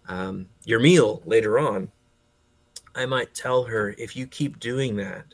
um, 0.09 0.47
your 0.65 0.81
meal 0.81 1.23
later 1.27 1.61
on. 1.61 1.93
I 2.95 3.07
might 3.07 3.35
tell 3.35 3.65
her 3.65 3.95
if 3.99 4.17
you 4.17 4.27
keep 4.27 4.61
doing 4.61 4.97
that, 4.97 5.25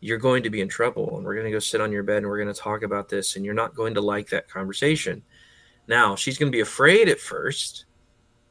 you're 0.00 0.18
going 0.18 0.42
to 0.44 0.50
be 0.50 0.60
in 0.60 0.68
trouble 0.68 1.16
and 1.16 1.24
we're 1.24 1.34
going 1.34 1.46
to 1.46 1.52
go 1.52 1.58
sit 1.58 1.80
on 1.80 1.92
your 1.92 2.02
bed 2.02 2.18
and 2.18 2.26
we're 2.28 2.42
going 2.42 2.52
to 2.52 2.60
talk 2.60 2.82
about 2.82 3.08
this 3.08 3.36
and 3.36 3.44
you're 3.44 3.54
not 3.54 3.74
going 3.74 3.94
to 3.94 4.00
like 4.00 4.28
that 4.30 4.48
conversation. 4.48 5.22
Now, 5.86 6.14
she's 6.14 6.38
going 6.38 6.50
to 6.52 6.56
be 6.56 6.60
afraid 6.60 7.08
at 7.08 7.20
first, 7.20 7.86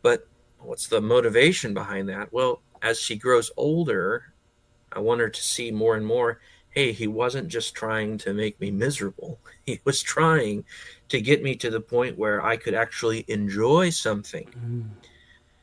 but 0.02 0.28
what's 0.60 0.88
the 0.88 1.02
motivation 1.02 1.74
behind 1.74 2.10
that? 2.10 2.32
Well, 2.34 2.62
as 2.82 3.00
she 3.00 3.16
grows 3.16 3.50
older, 3.58 4.34
I 4.92 5.00
want 5.00 5.22
her 5.22 5.30
to 5.30 5.42
see 5.42 5.72
more 5.72 5.96
and 5.96 6.06
more 6.06 6.40
hey, 6.78 6.92
he 6.92 7.08
wasn't 7.08 7.48
just 7.48 7.74
trying 7.74 8.20
to 8.20 8.34
make 8.34 8.60
me 8.62 8.70
miserable. 8.70 9.40
He 9.66 9.82
was 9.84 10.04
trying 10.04 10.64
to 11.10 11.20
get 11.20 11.42
me 11.42 11.56
to 11.56 11.72
the 11.72 11.82
point 11.82 12.20
where 12.20 12.46
I 12.46 12.56
could 12.56 12.76
actually 12.76 13.26
enjoy 13.28 13.90
something. 13.90 14.48
Mm. 14.48 14.86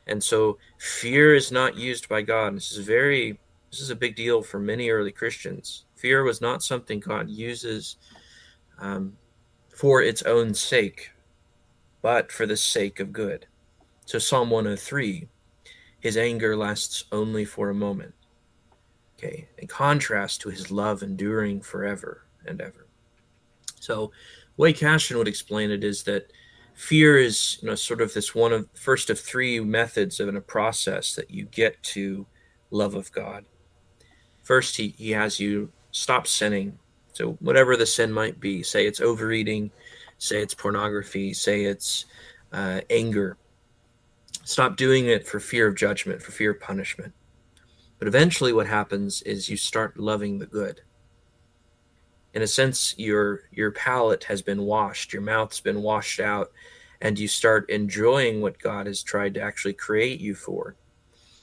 And 0.06 0.22
so 0.22 0.58
fear 0.78 1.34
is 1.34 1.50
not 1.50 1.76
used 1.76 2.08
by 2.08 2.22
God. 2.22 2.56
This 2.56 2.72
is 2.72 2.86
very 2.86 3.38
this 3.70 3.80
is 3.80 3.90
a 3.90 3.96
big 3.96 4.14
deal 4.14 4.40
for 4.40 4.60
many 4.60 4.90
early 4.90 5.10
Christians. 5.10 5.86
Fear 5.96 6.22
was 6.22 6.40
not 6.40 6.62
something 6.62 7.00
God 7.00 7.28
uses 7.28 7.96
um, 8.78 9.16
for 9.74 10.00
its 10.00 10.22
own 10.22 10.54
sake, 10.54 11.10
but 12.00 12.30
for 12.30 12.46
the 12.46 12.56
sake 12.56 13.00
of 13.00 13.12
good. 13.12 13.46
So 14.06 14.20
Psalm 14.20 14.50
103, 14.50 15.26
his 15.98 16.16
anger 16.16 16.56
lasts 16.56 17.04
only 17.10 17.44
for 17.44 17.70
a 17.70 17.74
moment. 17.74 18.14
Okay, 19.18 19.48
in 19.58 19.66
contrast 19.66 20.40
to 20.42 20.50
his 20.50 20.70
love 20.70 21.02
enduring 21.02 21.60
forever 21.60 22.26
and 22.46 22.60
ever. 22.60 22.86
So, 23.80 24.12
way 24.56 24.72
Cassian 24.72 25.18
would 25.18 25.28
explain 25.28 25.70
it 25.70 25.82
is 25.82 26.02
that 26.04 26.32
fear 26.74 27.16
is, 27.16 27.58
you 27.62 27.68
know, 27.68 27.74
sort 27.74 28.00
of 28.00 28.12
this 28.12 28.34
one 28.34 28.52
of 28.52 28.68
first 28.74 29.10
of 29.10 29.18
three 29.18 29.60
methods 29.60 30.20
of 30.20 30.28
in 30.28 30.36
a 30.36 30.40
process 30.40 31.14
that 31.14 31.30
you 31.30 31.44
get 31.46 31.82
to 31.82 32.26
love 32.70 32.94
of 32.94 33.10
God. 33.12 33.44
First, 34.42 34.76
he, 34.76 34.88
he 34.88 35.10
has 35.12 35.40
you 35.40 35.70
stop 35.92 36.26
sinning. 36.26 36.78
So, 37.12 37.32
whatever 37.40 37.76
the 37.76 37.86
sin 37.86 38.12
might 38.12 38.40
be, 38.40 38.62
say 38.62 38.86
it's 38.86 39.00
overeating, 39.00 39.70
say 40.18 40.42
it's 40.42 40.54
pornography, 40.54 41.32
say 41.32 41.64
it's 41.64 42.06
uh, 42.52 42.80
anger. 42.90 43.36
Stop 44.44 44.76
doing 44.76 45.06
it 45.06 45.26
for 45.26 45.40
fear 45.40 45.68
of 45.68 45.76
judgment, 45.76 46.20
for 46.20 46.32
fear 46.32 46.50
of 46.50 46.60
punishment. 46.60 47.14
But 47.98 48.08
eventually, 48.08 48.52
what 48.52 48.66
happens 48.66 49.22
is 49.22 49.48
you 49.48 49.56
start 49.56 49.98
loving 49.98 50.38
the 50.38 50.46
good. 50.46 50.82
In 52.34 52.42
a 52.42 52.46
sense, 52.48 52.94
your 52.98 53.42
your 53.52 53.70
palate 53.70 54.24
has 54.24 54.42
been 54.42 54.62
washed, 54.62 55.12
your 55.12 55.22
mouth's 55.22 55.60
been 55.60 55.82
washed 55.82 56.18
out, 56.18 56.50
and 57.00 57.18
you 57.18 57.28
start 57.28 57.70
enjoying 57.70 58.40
what 58.40 58.58
God 58.58 58.86
has 58.86 59.04
tried 59.04 59.34
to 59.34 59.40
actually 59.40 59.74
create 59.74 60.20
you 60.20 60.34
for. 60.34 60.74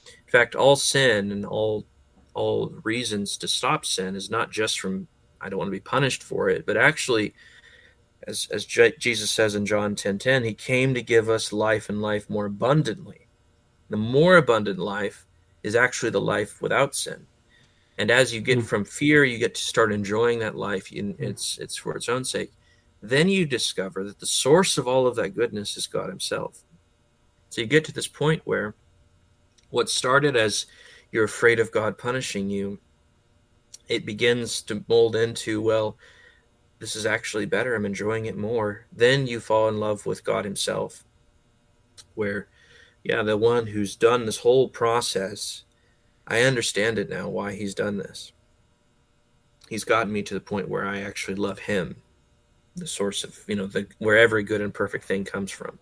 In 0.06 0.30
fact, 0.30 0.54
all 0.54 0.76
sin 0.76 1.32
and 1.32 1.46
all 1.46 1.86
all 2.34 2.74
reasons 2.84 3.38
to 3.38 3.48
stop 3.48 3.84
sin 3.86 4.14
is 4.16 4.30
not 4.30 4.50
just 4.50 4.80
from 4.80 5.08
I 5.40 5.48
don't 5.48 5.58
want 5.58 5.68
to 5.68 5.72
be 5.72 5.80
punished 5.80 6.22
for 6.22 6.50
it, 6.50 6.66
but 6.66 6.76
actually, 6.76 7.32
as 8.26 8.46
as 8.52 8.66
J- 8.66 8.94
Jesus 8.98 9.30
says 9.30 9.54
in 9.54 9.64
John 9.64 9.94
ten 9.94 10.18
ten, 10.18 10.44
He 10.44 10.52
came 10.52 10.92
to 10.92 11.02
give 11.02 11.30
us 11.30 11.54
life 11.54 11.88
and 11.88 12.02
life 12.02 12.28
more 12.28 12.46
abundantly. 12.46 13.28
The 13.88 13.96
more 13.96 14.36
abundant 14.36 14.78
life 14.78 15.26
is 15.62 15.74
actually 15.74 16.10
the 16.10 16.20
life 16.20 16.60
without 16.60 16.94
sin. 16.94 17.26
And 17.98 18.10
as 18.10 18.32
you 18.32 18.40
get 18.40 18.58
mm. 18.58 18.64
from 18.64 18.84
fear, 18.84 19.24
you 19.24 19.38
get 19.38 19.54
to 19.54 19.62
start 19.62 19.92
enjoying 19.92 20.38
that 20.40 20.56
life. 20.56 20.92
In, 20.92 21.12
hmm. 21.12 21.22
it's 21.22 21.58
it's 21.58 21.76
for 21.76 21.96
its 21.96 22.08
own 22.08 22.24
sake. 22.24 22.52
Then 23.02 23.28
you 23.28 23.44
discover 23.44 24.04
that 24.04 24.20
the 24.20 24.26
source 24.26 24.78
of 24.78 24.86
all 24.86 25.06
of 25.06 25.16
that 25.16 25.34
goodness 25.34 25.76
is 25.76 25.86
God 25.86 26.08
Himself. 26.08 26.62
So 27.50 27.60
you 27.60 27.66
get 27.66 27.84
to 27.86 27.92
this 27.92 28.06
point 28.06 28.42
where 28.44 28.74
what 29.70 29.90
started 29.90 30.36
as 30.36 30.66
you're 31.10 31.24
afraid 31.24 31.60
of 31.60 31.72
God 31.72 31.98
punishing 31.98 32.48
you, 32.48 32.78
it 33.88 34.06
begins 34.06 34.62
to 34.62 34.84
mold 34.88 35.16
into, 35.16 35.60
well, 35.60 35.96
this 36.78 36.96
is 36.96 37.04
actually 37.04 37.46
better. 37.46 37.74
I'm 37.74 37.84
enjoying 37.84 38.26
it 38.26 38.36
more. 38.36 38.86
Then 38.92 39.26
you 39.26 39.40
fall 39.40 39.68
in 39.68 39.78
love 39.78 40.06
with 40.06 40.24
God 40.24 40.44
Himself, 40.44 41.04
where 42.14 42.48
yeah, 43.04 43.22
the 43.22 43.36
one 43.36 43.66
who's 43.66 43.96
done 43.96 44.26
this 44.26 44.38
whole 44.38 44.68
process, 44.68 45.64
I 46.26 46.42
understand 46.42 46.98
it 46.98 47.10
now 47.10 47.28
why 47.28 47.52
he's 47.52 47.74
done 47.74 47.96
this. 47.96 48.32
He's 49.68 49.84
gotten 49.84 50.12
me 50.12 50.22
to 50.22 50.34
the 50.34 50.40
point 50.40 50.68
where 50.68 50.86
I 50.86 51.00
actually 51.00 51.34
love 51.36 51.58
him, 51.58 51.96
the 52.76 52.86
source 52.86 53.24
of, 53.24 53.38
you 53.46 53.56
know, 53.56 53.66
the 53.66 53.86
where 53.98 54.18
every 54.18 54.42
good 54.42 54.60
and 54.60 54.72
perfect 54.72 55.04
thing 55.04 55.24
comes 55.24 55.50
from. 55.50 55.78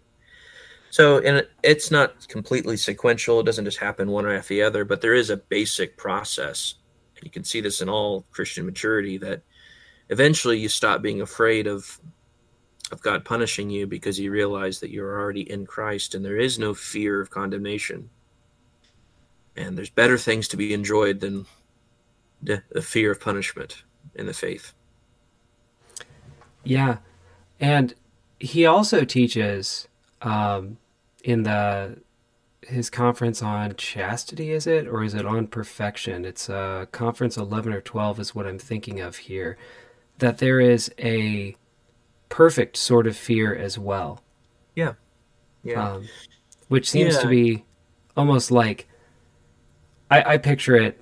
So, 0.90 1.18
and 1.18 1.46
it's 1.62 1.90
not 1.90 2.26
completely 2.28 2.76
sequential. 2.76 3.40
It 3.40 3.46
doesn't 3.46 3.64
just 3.64 3.78
happen 3.78 4.10
one 4.10 4.26
after 4.26 4.54
the 4.54 4.62
other, 4.62 4.84
but 4.84 5.00
there 5.00 5.14
is 5.14 5.30
a 5.30 5.36
basic 5.36 5.96
process. 5.96 6.74
You 7.22 7.30
can 7.30 7.44
see 7.44 7.60
this 7.60 7.80
in 7.80 7.88
all 7.88 8.24
Christian 8.32 8.66
maturity 8.66 9.18
that 9.18 9.42
eventually 10.08 10.58
you 10.58 10.68
stop 10.68 11.02
being 11.02 11.20
afraid 11.20 11.66
of 11.66 12.00
of 12.92 13.00
God 13.02 13.24
punishing 13.24 13.70
you 13.70 13.86
because 13.86 14.18
you 14.18 14.32
realize 14.32 14.80
that 14.80 14.90
you're 14.90 15.20
already 15.20 15.48
in 15.50 15.64
Christ 15.64 16.14
and 16.14 16.24
there 16.24 16.38
is 16.38 16.58
no 16.58 16.74
fear 16.74 17.20
of 17.20 17.30
condemnation. 17.30 18.10
And 19.60 19.76
there's 19.76 19.90
better 19.90 20.18
things 20.18 20.48
to 20.48 20.56
be 20.56 20.72
enjoyed 20.72 21.20
than 21.20 21.46
the, 22.42 22.62
the 22.70 22.82
fear 22.82 23.10
of 23.10 23.20
punishment 23.20 23.82
in 24.14 24.26
the 24.26 24.32
faith. 24.32 24.72
Yeah. 26.64 26.98
And 27.58 27.94
he 28.38 28.66
also 28.66 29.04
teaches 29.04 29.88
um, 30.22 30.78
in 31.22 31.42
the 31.42 31.98
his 32.62 32.90
conference 32.90 33.42
on 33.42 33.74
chastity 33.76 34.52
is 34.52 34.66
it 34.66 34.86
or 34.86 35.02
is 35.02 35.14
it 35.14 35.24
on 35.24 35.46
perfection 35.46 36.26
it's 36.26 36.50
uh 36.50 36.84
conference 36.92 37.38
11 37.38 37.72
or 37.72 37.80
12 37.80 38.20
is 38.20 38.34
what 38.34 38.46
i'm 38.46 38.58
thinking 38.58 39.00
of 39.00 39.16
here 39.16 39.56
that 40.18 40.38
there 40.38 40.60
is 40.60 40.92
a 40.98 41.56
perfect 42.30 42.76
sort 42.76 43.06
of 43.06 43.16
fear 43.16 43.54
as 43.54 43.76
well. 43.76 44.22
Yeah. 44.74 44.94
Yeah. 45.62 45.92
Um, 45.94 46.08
which 46.68 46.88
seems 46.88 47.16
yeah. 47.16 47.20
to 47.20 47.28
be 47.28 47.64
almost 48.16 48.50
like 48.50 48.88
I, 50.10 50.34
I 50.34 50.38
picture 50.38 50.76
it 50.76 51.00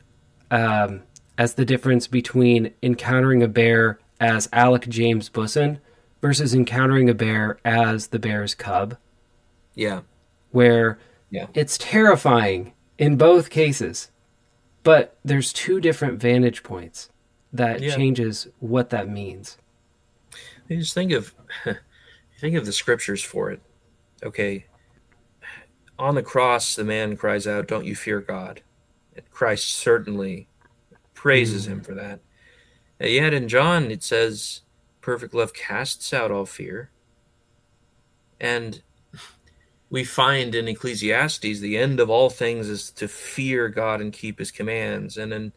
um, 0.51 1.03
as 1.37 1.55
the 1.55 1.65
difference 1.65 2.07
between 2.07 2.73
encountering 2.83 3.43
a 3.43 3.49
bear 3.49 3.99
as 4.21 4.49
Alec 4.53 4.89
James 4.89 5.31
Busson 5.31 5.79
versus 6.21 6.55
encountering 6.55 7.09
a 7.09 7.15
bear 7.15 7.59
as 7.65 8.09
the 8.09 8.19
bear's 8.19 8.55
cub. 8.55 8.97
Yeah. 9.75 10.01
Where 10.51 10.99
yeah. 11.31 11.47
it's 11.55 11.79
terrifying 11.79 12.73
in 12.99 13.17
both 13.17 13.51
cases, 13.51 14.11
but 14.83 15.17
there's 15.25 15.53
two 15.53 15.81
different 15.81 16.21
vantage 16.21 16.63
points 16.63 17.11
that 17.53 17.81
yeah. 17.81 17.95
changes 17.95 18.49
what 18.59 18.91
that 18.91 19.09
means. 19.09 19.57
You 20.69 20.79
just 20.79 20.95
think 20.95 21.13
of 21.13 21.35
think 22.41 22.57
of 22.57 22.67
the 22.67 22.73
scriptures 22.73 23.23
for 23.23 23.51
it. 23.51 23.61
Okay. 24.23 24.67
On 25.99 26.15
the 26.15 26.23
cross, 26.23 26.77
the 26.77 26.85
man 26.85 27.17
cries 27.17 27.47
out, 27.47 27.67
Don't 27.67 27.85
you 27.85 27.97
fear 27.97 28.21
God? 28.21 28.63
Christ 29.31 29.69
certainly 29.69 30.49
praises 31.15 31.67
mm. 31.67 31.73
him 31.73 31.81
for 31.81 31.95
that. 31.95 32.21
And 33.01 33.11
yet 33.11 33.35
in 33.35 33.49
John, 33.49 33.91
it 33.91 34.03
says, 34.03 34.63
Perfect 35.01 35.35
love 35.35 35.55
casts 35.55 36.13
out 36.13 36.31
all 36.31 36.47
fear. 36.47 36.91
And 38.41 38.83
we 39.91 40.05
find 40.05 40.55
in 40.55 40.69
Ecclesiastes 40.69 41.61
the 41.61 41.79
end 41.79 41.99
of 42.01 42.11
all 42.11 42.31
things 42.31 42.69
is 42.69 42.91
to 42.93 43.09
fear 43.09 43.69
God 43.69 44.01
and 44.01 44.13
keep 44.13 44.39
his 44.39 44.51
commands. 44.51 45.17
And 45.17 45.33
in 45.33 45.53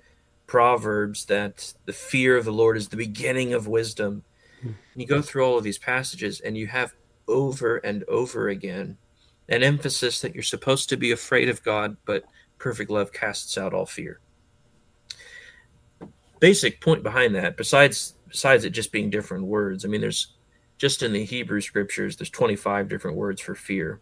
Proverbs, 0.48 1.26
that 1.26 1.74
the 1.86 1.94
fear 1.94 2.38
of 2.38 2.46
the 2.46 2.54
Lord 2.54 2.78
is 2.78 2.88
the 2.88 2.98
beginning 2.98 3.54
of 3.54 3.68
wisdom. 3.68 4.24
And 4.62 4.76
you 4.96 5.08
go 5.08 5.22
through 5.22 5.46
all 5.46 5.58
of 5.58 5.64
these 5.64 5.80
passages 5.80 6.40
and 6.40 6.58
you 6.58 6.68
have 6.68 6.94
over 7.28 7.78
and 7.78 8.04
over 8.04 8.50
again 8.50 8.98
an 9.50 9.64
emphasis 9.64 10.22
that 10.22 10.34
you're 10.34 10.44
supposed 10.44 10.90
to 10.90 10.98
be 10.98 11.12
afraid 11.12 11.50
of 11.50 11.64
God, 11.64 11.98
but 12.06 12.24
perfect 12.62 12.92
love 12.92 13.12
casts 13.12 13.58
out 13.58 13.74
all 13.74 13.88
fear. 13.88 14.20
Basic 16.40 16.80
point 16.80 17.02
behind 17.02 17.36
that, 17.36 17.58
besides 17.58 18.14
besides 18.28 18.64
it 18.64 18.70
just 18.70 18.92
being 18.92 19.10
different 19.10 19.46
words, 19.46 19.84
I 19.84 19.88
mean, 19.88 20.02
there's 20.02 20.34
just 20.78 21.04
in 21.04 21.12
the 21.12 21.26
Hebrew 21.26 21.60
scriptures, 21.60 22.16
there's 22.16 22.30
25 22.30 22.88
different 22.88 23.18
words 23.18 23.42
for 23.42 23.56
fear. 23.56 24.00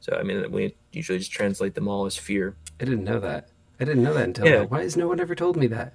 So 0.00 0.16
I 0.18 0.24
mean, 0.24 0.50
we 0.50 0.74
usually 0.90 1.18
just 1.18 1.32
translate 1.32 1.74
them 1.74 1.88
all 1.88 2.04
as 2.04 2.16
fear. 2.16 2.56
I 2.80 2.84
didn't 2.84 3.04
know 3.04 3.20
that. 3.20 3.48
I 3.80 3.84
didn't 3.84 4.02
know 4.02 4.14
that 4.14 4.24
until 4.24 4.46
yeah. 4.46 4.58
now. 4.58 4.64
Why 4.64 4.82
has 4.82 4.96
no 4.96 5.08
one 5.08 5.20
ever 5.20 5.34
told 5.34 5.56
me 5.56 5.68
that? 5.68 5.94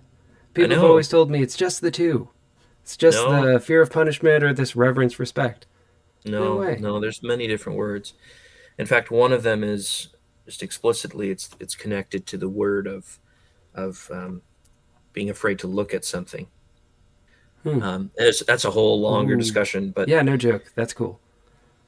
People 0.54 0.76
have 0.76 0.84
always 0.84 1.10
told 1.10 1.30
me 1.30 1.42
it's 1.42 1.58
just 1.58 1.82
the 1.82 1.92
two. 1.92 2.30
It's 2.82 2.98
just 2.98 3.18
no. 3.18 3.54
the 3.54 3.60
fear 3.60 3.82
of 3.82 3.92
punishment 3.92 4.44
or 4.44 4.54
this 4.54 4.76
reverence 4.76 5.20
respect. 5.20 5.68
No, 6.26 6.64
no, 6.64 6.76
no, 6.76 7.00
there's 7.00 7.22
many 7.22 7.48
different 7.48 7.78
words. 7.78 8.14
In 8.78 8.86
fact, 8.86 9.12
one 9.12 9.32
of 9.32 9.44
them 9.44 9.64
is 9.64 10.10
just 10.48 10.64
explicitly 10.64 11.30
it's 11.30 11.50
it's 11.60 11.76
connected 11.76 12.26
to 12.26 12.38
the 12.38 12.50
word 12.50 12.88
of 12.88 13.20
of 13.76 14.10
um, 14.12 14.42
being 15.14 15.30
afraid 15.30 15.60
to 15.60 15.68
look 15.68 15.94
at 15.94 16.06
something. 16.06 16.48
Hmm. 17.64 17.84
Um, 17.84 18.12
that's 18.18 18.66
a 18.66 18.72
whole 18.72 19.02
longer 19.02 19.34
Ooh. 19.34 19.38
discussion, 19.38 19.92
but 19.92 20.08
yeah, 20.08 20.22
no 20.22 20.38
joke. 20.38 20.72
That's 20.76 20.94
cool. 20.94 21.20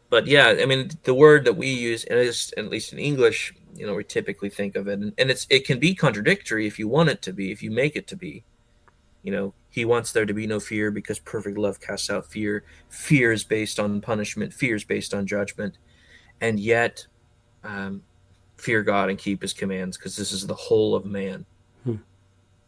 But 0.09 0.27
yeah, 0.27 0.55
I 0.59 0.65
mean, 0.65 0.89
the 1.03 1.13
word 1.13 1.45
that 1.45 1.55
we 1.55 1.69
use, 1.69 2.03
and 2.03 2.19
at 2.19 2.69
least 2.69 2.91
in 2.91 2.99
English, 2.99 3.53
you 3.75 3.85
know, 3.85 3.93
we 3.93 4.03
typically 4.03 4.49
think 4.49 4.75
of 4.75 4.87
it, 4.87 4.99
and, 4.99 5.13
and 5.17 5.31
it's 5.31 5.47
it 5.49 5.65
can 5.65 5.79
be 5.79 5.95
contradictory 5.95 6.67
if 6.67 6.79
you 6.79 6.87
want 6.87 7.09
it 7.09 7.21
to 7.21 7.33
be, 7.33 7.51
if 7.51 7.63
you 7.63 7.71
make 7.71 7.95
it 7.95 8.07
to 8.07 8.15
be. 8.15 8.43
You 9.23 9.31
know, 9.31 9.53
he 9.69 9.85
wants 9.85 10.11
there 10.11 10.25
to 10.25 10.33
be 10.33 10.47
no 10.47 10.59
fear 10.59 10.91
because 10.91 11.19
perfect 11.19 11.57
love 11.57 11.79
casts 11.79 12.09
out 12.09 12.25
fear. 12.25 12.63
Fear 12.89 13.31
is 13.31 13.43
based 13.43 13.79
on 13.79 14.01
punishment. 14.01 14.53
Fear 14.53 14.75
is 14.75 14.83
based 14.83 15.13
on 15.13 15.27
judgment, 15.27 15.77
and 16.41 16.59
yet, 16.59 17.05
um, 17.63 18.01
fear 18.59 18.83
God 18.83 19.09
and 19.09 19.17
keep 19.17 19.41
His 19.41 19.53
commands 19.53 19.97
because 19.97 20.15
this 20.15 20.31
is 20.31 20.47
the 20.47 20.55
whole 20.55 20.95
of 20.95 21.05
man. 21.05 21.45
Hmm. 21.83 21.95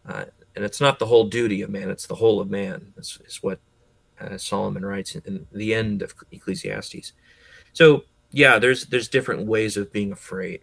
Uh, 0.08 0.26
and 0.56 0.66
it's 0.66 0.82
not 0.82 1.00
the 1.00 1.06
whole 1.06 1.26
duty 1.26 1.62
of 1.62 1.70
man; 1.70 1.90
it's 1.90 2.08
the 2.08 2.16
whole 2.16 2.40
of 2.40 2.50
man. 2.50 2.94
Is, 2.98 3.20
is 3.26 3.44
what 3.44 3.60
uh, 4.20 4.38
Solomon 4.38 4.86
writes 4.86 5.16
in, 5.16 5.22
in, 5.26 5.48
the 5.52 5.74
end 5.74 6.02
of 6.02 6.14
Ecclesiastes. 6.32 7.14
So, 7.74 8.04
yeah, 8.32 8.60
there's 8.60 8.86
there's 8.88 9.08
different 9.08 9.46
ways 9.46 9.78
of 9.78 9.92
being 9.92 10.12
afraid. 10.12 10.62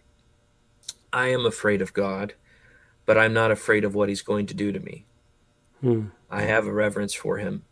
I 1.11 1.27
am 1.27 1.45
afraid 1.45 1.81
of 1.81 1.93
God, 1.93 2.33
but 3.05 3.17
I'm 3.17 3.33
not 3.33 3.51
afraid 3.51 3.83
of 3.83 3.95
what 3.95 4.09
He's 4.09 4.21
going 4.21 4.45
to 4.47 4.53
do 4.53 4.71
to 4.71 4.79
me. 4.79 5.05
Hmm. 5.81 6.07
I 6.29 6.43
have 6.43 6.67
a 6.67 6.73
reverence 6.73 7.13
for 7.13 7.37
Him, 7.37 7.63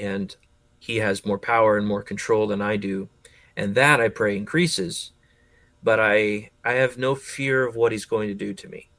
and 0.00 0.34
He 0.78 0.96
has 0.96 1.24
more 1.24 1.38
power 1.38 1.76
and 1.78 1.86
more 1.86 2.02
control 2.02 2.46
than 2.46 2.60
I 2.60 2.76
do, 2.76 3.08
and 3.56 3.74
that 3.74 4.00
I 4.00 4.08
pray 4.08 4.36
increases. 4.36 5.12
But 5.82 6.00
I 6.00 6.50
I 6.64 6.72
have 6.72 6.98
no 6.98 7.14
fear 7.14 7.66
of 7.66 7.76
what 7.76 7.92
He's 7.92 8.04
going 8.04 8.28
to 8.28 8.34
do 8.34 8.54
to 8.54 8.68
me 8.68 8.90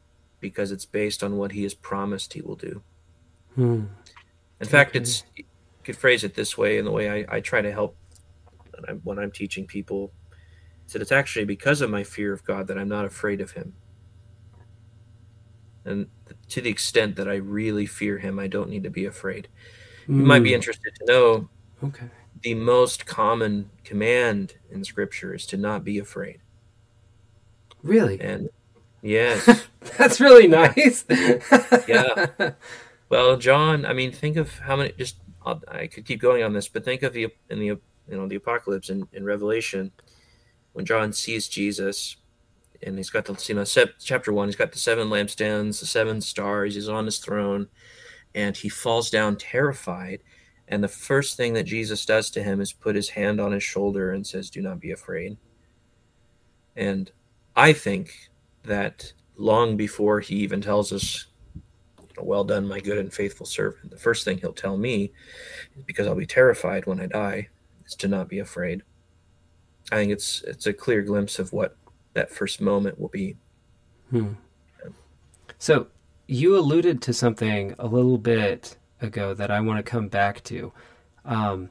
because 0.42 0.72
it's 0.72 0.86
based 0.86 1.24
on 1.24 1.38
what 1.38 1.54
he 1.54 1.64
has 1.64 1.74
promised 1.74 2.34
he 2.34 2.42
will 2.42 2.56
do. 2.56 2.82
Hmm. 3.56 3.84
In 4.60 4.68
fact, 4.68 4.96
it's 4.96 5.24
you 5.38 5.46
could 5.84 5.96
phrase 5.96 6.24
it 6.24 6.34
this 6.34 6.58
way 6.58 6.78
in 6.78 6.86
the 6.86 6.92
way 6.92 7.10
I, 7.10 7.38
I 7.38 7.40
try 7.40 7.62
to 7.62 7.72
help 7.72 7.96
when 8.72 8.84
I'm, 8.90 9.02
when 9.04 9.20
I'm 9.20 9.32
teaching 9.32 9.66
people. 9.66 10.12
Is 10.88 10.94
that 10.94 11.02
it's 11.02 11.12
actually 11.12 11.46
because 11.46 11.80
of 11.80 11.90
my 11.90 12.04
fear 12.04 12.34
of 12.34 12.44
God 12.44 12.68
that 12.68 12.78
I'm 12.78 12.90
not 12.90 13.06
afraid 13.06 13.40
of 13.40 13.52
him. 13.52 13.74
And 15.86 16.08
to 16.50 16.62
the 16.62 16.70
extent 16.70 17.16
that 17.16 17.30
I 17.30 17.36
really 17.36 17.86
fear 17.86 18.18
him, 18.18 18.38
I 18.40 18.48
don't 18.48 18.70
need 18.70 18.84
to 18.84 18.90
be 18.90 19.06
afraid. 19.06 19.48
Mm. 20.08 20.18
You 20.18 20.26
might 20.26 20.44
be 20.44 20.50
hmm. 20.50 20.56
interested 20.56 20.94
to 20.96 21.06
know 21.06 21.50
okay. 21.84 22.08
the 22.42 22.56
most 22.56 23.06
common 23.06 23.70
command 23.84 24.56
in 24.70 24.84
Scripture 24.84 25.34
is 25.34 25.46
to 25.48 25.58
not 25.58 25.84
be 25.84 25.98
afraid. 25.98 26.40
Really? 27.84 28.20
And 28.20 28.50
Yes. 29.02 29.68
That's 29.98 30.20
really 30.20 30.48
nice. 30.48 31.06
yeah. 31.88 32.28
Well, 33.10 33.36
John, 33.36 33.86
I 33.86 33.92
mean, 33.92 34.14
think 34.14 34.38
of 34.38 34.58
how 34.60 34.78
many. 34.78 34.94
Just 34.94 35.18
I'll, 35.46 35.62
i 35.68 35.86
could 35.86 36.06
keep 36.06 36.22
going 36.22 36.44
on 36.44 36.54
this, 36.54 36.70
but 36.70 36.86
think 36.86 37.04
of 37.04 37.12
the 37.12 37.28
in 37.50 37.60
the 37.60 37.66
you 37.66 37.82
know 38.08 38.26
the 38.26 38.38
apocalypse 38.38 38.90
in, 38.90 39.06
in 39.12 39.26
Revelation 39.26 39.92
when 40.72 40.86
John 40.86 41.12
sees 41.12 41.50
Jesus, 41.50 42.16
and 42.82 42.96
he's 42.96 43.10
got 43.10 43.26
the 43.26 43.38
you 43.50 43.56
know 43.56 43.66
chapter 44.00 44.32
one. 44.32 44.48
He's 44.48 44.56
got 44.56 44.72
the 44.72 44.80
seven 44.80 45.10
lampstands, 45.10 45.82
the 45.82 45.88
seven 45.88 46.22
stars. 46.22 46.76
He's 46.76 46.88
on 46.88 47.04
his 47.04 47.18
throne, 47.18 47.68
and 48.34 48.56
he 48.56 48.70
falls 48.70 49.10
down 49.10 49.36
terrified. 49.36 50.22
And 50.70 50.82
the 50.82 50.88
first 50.88 51.36
thing 51.36 51.52
that 51.56 51.64
Jesus 51.64 52.06
does 52.06 52.30
to 52.30 52.42
him 52.42 52.62
is 52.62 52.72
put 52.72 52.96
his 52.96 53.10
hand 53.10 53.42
on 53.42 53.52
his 53.52 53.62
shoulder 53.64 54.14
and 54.14 54.26
says, 54.26 54.50
"Do 54.50 54.62
not 54.62 54.80
be 54.80 54.92
afraid." 54.92 55.36
And 56.78 57.12
I 57.55 57.74
think 57.74 58.29
that 58.63 59.12
long 59.36 59.77
before 59.77 60.20
he 60.20 60.36
even 60.36 60.62
tells 60.62 60.93
us, 60.93 61.27
well 62.17 62.43
done, 62.43 62.67
my 62.67 62.79
good 62.79 62.98
and 62.98 63.12
faithful 63.12 63.46
servant, 63.46 63.89
the 63.89 63.98
first 63.98 64.25
thing 64.25 64.38
he'll 64.38 64.53
tell 64.53 64.77
me, 64.77 65.12
because 65.86 66.08
I'll 66.08 66.15
be 66.15 66.25
terrified 66.25 66.85
when 66.85 67.00
I 67.00 67.07
die, 67.07 67.50
is 67.85 67.96
to 67.96 68.07
not 68.07 68.29
be 68.29 68.40
afraid. 68.40 68.83
I 69.92 69.96
think 69.96 70.11
it's 70.11 70.42
it's 70.44 70.68
a 70.68 70.74
clear 70.74 71.01
glimpse 71.01 71.40
of 71.40 71.51
what 71.51 71.75
that 72.14 72.31
first 72.31 72.61
moment 72.61 73.00
will 73.00 73.09
be. 73.09 73.35
Hmm. 74.09 74.33
So 75.57 75.87
you 76.27 76.57
alluded 76.57 77.01
to 77.03 77.14
something 77.14 77.75
a 77.79 77.87
little 77.87 78.18
bit 78.18 78.77
ago 79.01 79.33
that 79.33 79.51
I 79.51 79.59
want 79.59 79.83
to 79.83 79.90
come 79.90 80.07
back 80.07 80.44
to. 80.46 80.72
Um, 81.25 81.70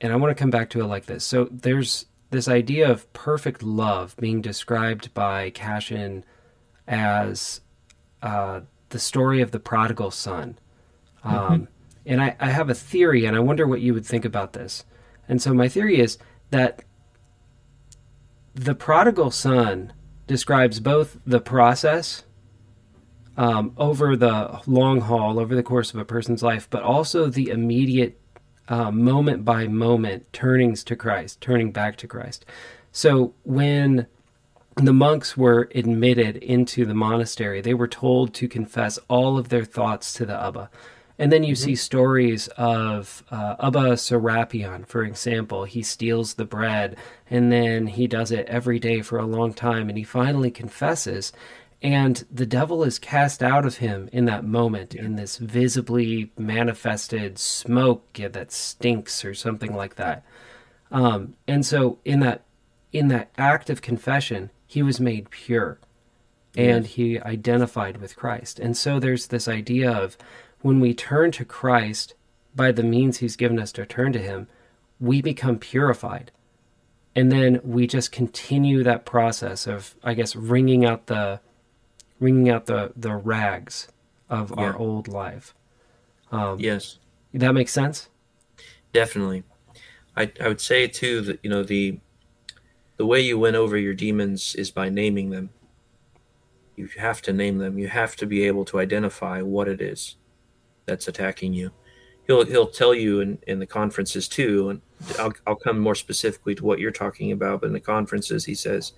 and 0.00 0.12
I 0.12 0.16
want 0.16 0.36
to 0.36 0.40
come 0.40 0.50
back 0.50 0.70
to 0.70 0.80
it 0.80 0.86
like 0.86 1.06
this. 1.06 1.24
So 1.24 1.48
there's 1.50 2.06
this 2.30 2.48
idea 2.48 2.90
of 2.90 3.10
perfect 3.12 3.62
love 3.62 4.16
being 4.18 4.40
described 4.40 5.12
by 5.14 5.50
Cassian 5.50 6.24
as 6.86 7.60
uh, 8.22 8.60
the 8.90 8.98
story 8.98 9.40
of 9.40 9.50
the 9.50 9.60
prodigal 9.60 10.10
son. 10.10 10.58
Um, 11.24 11.34
mm-hmm. 11.34 11.64
And 12.06 12.22
I, 12.22 12.36
I 12.40 12.50
have 12.50 12.70
a 12.70 12.74
theory, 12.74 13.24
and 13.24 13.36
I 13.36 13.40
wonder 13.40 13.66
what 13.66 13.80
you 13.80 13.94
would 13.94 14.06
think 14.06 14.24
about 14.24 14.52
this. 14.52 14.84
And 15.28 15.42
so 15.42 15.52
my 15.52 15.68
theory 15.68 16.00
is 16.00 16.18
that 16.50 16.82
the 18.54 18.74
prodigal 18.74 19.30
son 19.30 19.92
describes 20.26 20.80
both 20.80 21.18
the 21.26 21.40
process 21.40 22.24
um, 23.36 23.72
over 23.76 24.16
the 24.16 24.60
long 24.66 25.02
haul, 25.02 25.38
over 25.38 25.54
the 25.54 25.62
course 25.62 25.94
of 25.94 26.00
a 26.00 26.04
person's 26.04 26.42
life, 26.42 26.68
but 26.68 26.82
also 26.82 27.26
the 27.26 27.50
immediate 27.50 28.20
uh, 28.68 28.90
moment 28.90 29.44
by 29.44 29.66
moment 29.66 30.30
turnings 30.32 30.84
to 30.84 30.96
Christ, 30.96 31.40
turning 31.40 31.72
back 31.72 31.96
to 31.96 32.06
Christ. 32.06 32.44
So 32.92 33.34
when 33.44 34.06
the 34.76 34.92
monks 34.92 35.36
were 35.36 35.68
admitted 35.74 36.36
into 36.36 36.84
the 36.84 36.94
monastery, 36.94 37.60
they 37.60 37.74
were 37.74 37.88
told 37.88 38.34
to 38.34 38.48
confess 38.48 38.98
all 39.08 39.38
of 39.38 39.48
their 39.48 39.64
thoughts 39.64 40.12
to 40.14 40.26
the 40.26 40.40
Abba. 40.40 40.70
And 41.18 41.32
then 41.32 41.42
you 41.42 41.54
mm-hmm. 41.54 41.64
see 41.64 41.74
stories 41.74 42.46
of 42.56 43.24
uh, 43.30 43.56
Abba 43.60 43.96
Serapion, 43.96 44.86
for 44.86 45.02
example. 45.02 45.64
He 45.64 45.82
steals 45.82 46.34
the 46.34 46.44
bread 46.44 46.96
and 47.28 47.50
then 47.50 47.88
he 47.88 48.06
does 48.06 48.30
it 48.30 48.46
every 48.46 48.78
day 48.78 49.02
for 49.02 49.18
a 49.18 49.26
long 49.26 49.52
time 49.52 49.88
and 49.88 49.98
he 49.98 50.04
finally 50.04 50.50
confesses 50.50 51.32
and 51.82 52.24
the 52.30 52.46
devil 52.46 52.82
is 52.82 52.98
cast 52.98 53.42
out 53.42 53.64
of 53.64 53.76
him 53.76 54.08
in 54.12 54.24
that 54.24 54.44
moment 54.44 54.94
yeah. 54.94 55.04
in 55.04 55.16
this 55.16 55.36
visibly 55.36 56.32
manifested 56.36 57.38
smoke 57.38 58.12
that 58.14 58.50
stinks 58.50 59.24
or 59.24 59.34
something 59.34 59.74
like 59.74 59.94
that 59.96 60.24
um, 60.90 61.34
and 61.46 61.64
so 61.64 61.98
in 62.04 62.20
that 62.20 62.42
in 62.92 63.08
that 63.08 63.30
act 63.36 63.70
of 63.70 63.82
confession 63.82 64.50
he 64.66 64.82
was 64.82 65.00
made 65.00 65.30
pure 65.30 65.78
and 66.56 66.86
he 66.86 67.20
identified 67.20 67.98
with 67.98 68.16
christ 68.16 68.58
and 68.58 68.76
so 68.76 68.98
there's 68.98 69.28
this 69.28 69.46
idea 69.46 69.90
of 69.90 70.16
when 70.62 70.80
we 70.80 70.92
turn 70.92 71.30
to 71.30 71.44
christ 71.44 72.14
by 72.56 72.72
the 72.72 72.82
means 72.82 73.18
he's 73.18 73.36
given 73.36 73.58
us 73.58 73.70
to 73.70 73.86
turn 73.86 74.12
to 74.12 74.18
him 74.18 74.48
we 74.98 75.22
become 75.22 75.58
purified 75.58 76.32
and 77.14 77.30
then 77.30 77.60
we 77.62 77.86
just 77.86 78.10
continue 78.10 78.82
that 78.82 79.04
process 79.04 79.66
of 79.68 79.94
i 80.02 80.14
guess 80.14 80.34
wringing 80.34 80.84
out 80.84 81.06
the 81.06 81.38
wringing 82.20 82.48
out 82.48 82.66
the 82.66 82.92
the 82.96 83.14
rags 83.14 83.88
of 84.28 84.52
yeah. 84.56 84.64
our 84.64 84.76
old 84.76 85.08
life. 85.08 85.54
Um, 86.30 86.58
yes, 86.60 86.98
that 87.34 87.52
makes 87.52 87.72
sense. 87.72 88.08
Definitely, 88.92 89.44
I 90.16 90.32
I 90.40 90.48
would 90.48 90.60
say 90.60 90.86
too 90.86 91.20
that 91.22 91.40
you 91.42 91.50
know 91.50 91.62
the 91.62 91.98
the 92.96 93.06
way 93.06 93.20
you 93.20 93.38
win 93.38 93.54
over 93.54 93.76
your 93.76 93.94
demons 93.94 94.54
is 94.56 94.70
by 94.70 94.88
naming 94.88 95.30
them. 95.30 95.50
You 96.76 96.88
have 96.98 97.22
to 97.22 97.32
name 97.32 97.58
them. 97.58 97.78
You 97.78 97.88
have 97.88 98.14
to 98.16 98.26
be 98.26 98.44
able 98.44 98.64
to 98.66 98.78
identify 98.78 99.42
what 99.42 99.68
it 99.68 99.80
is 99.80 100.16
that's 100.86 101.08
attacking 101.08 101.54
you. 101.54 101.70
He'll 102.26 102.44
he'll 102.44 102.68
tell 102.68 102.94
you 102.94 103.20
in, 103.20 103.38
in 103.46 103.58
the 103.58 103.66
conferences 103.66 104.28
too, 104.28 104.70
and 104.70 104.80
I'll 105.18 105.32
I'll 105.46 105.56
come 105.56 105.78
more 105.78 105.94
specifically 105.94 106.54
to 106.56 106.64
what 106.64 106.78
you're 106.78 106.90
talking 106.90 107.32
about. 107.32 107.60
But 107.60 107.68
in 107.68 107.72
the 107.72 107.80
conferences, 107.80 108.44
he 108.44 108.54
says, 108.54 108.92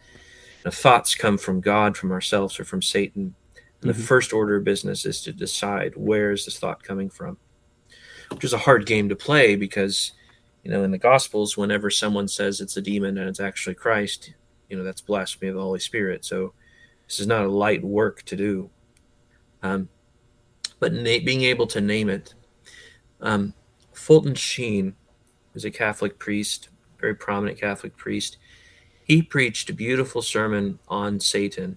thoughts 0.68 1.14
come 1.14 1.38
from 1.38 1.60
God, 1.60 1.96
from 1.96 2.12
ourselves, 2.12 2.60
or 2.60 2.64
from 2.64 2.82
Satan. 2.82 3.34
And 3.82 3.90
mm-hmm. 3.90 4.00
the 4.00 4.06
first 4.06 4.32
order 4.32 4.56
of 4.56 4.64
business 4.64 5.06
is 5.06 5.22
to 5.22 5.32
decide 5.32 5.94
where 5.96 6.32
is 6.32 6.44
this 6.44 6.58
thought 6.58 6.82
coming 6.82 7.08
from, 7.08 7.38
which 8.30 8.44
is 8.44 8.52
a 8.52 8.58
hard 8.58 8.84
game 8.84 9.08
to 9.08 9.16
play 9.16 9.56
because, 9.56 10.12
you 10.62 10.70
know, 10.70 10.84
in 10.84 10.90
the 10.90 10.98
Gospels, 10.98 11.56
whenever 11.56 11.90
someone 11.90 12.28
says 12.28 12.60
it's 12.60 12.76
a 12.76 12.82
demon 12.82 13.16
and 13.16 13.28
it's 13.28 13.40
actually 13.40 13.74
Christ, 13.74 14.34
you 14.68 14.76
know, 14.76 14.84
that's 14.84 15.00
blasphemy 15.00 15.48
of 15.48 15.56
the 15.56 15.62
Holy 15.62 15.80
Spirit. 15.80 16.24
So 16.24 16.52
this 17.06 17.20
is 17.20 17.26
not 17.26 17.44
a 17.44 17.50
light 17.50 17.82
work 17.82 18.22
to 18.24 18.36
do. 18.36 18.70
Um, 19.62 19.88
but 20.78 20.92
na- 20.92 21.24
being 21.24 21.42
able 21.42 21.66
to 21.68 21.80
name 21.80 22.08
it. 22.08 22.34
Um, 23.20 23.54
Fulton 23.92 24.34
Sheen 24.34 24.94
is 25.54 25.64
a 25.64 25.70
Catholic 25.70 26.18
priest, 26.18 26.68
very 26.98 27.14
prominent 27.14 27.58
Catholic 27.58 27.96
priest 27.96 28.38
he 29.10 29.22
preached 29.22 29.68
a 29.68 29.72
beautiful 29.72 30.22
sermon 30.22 30.78
on 30.86 31.18
Satan 31.18 31.76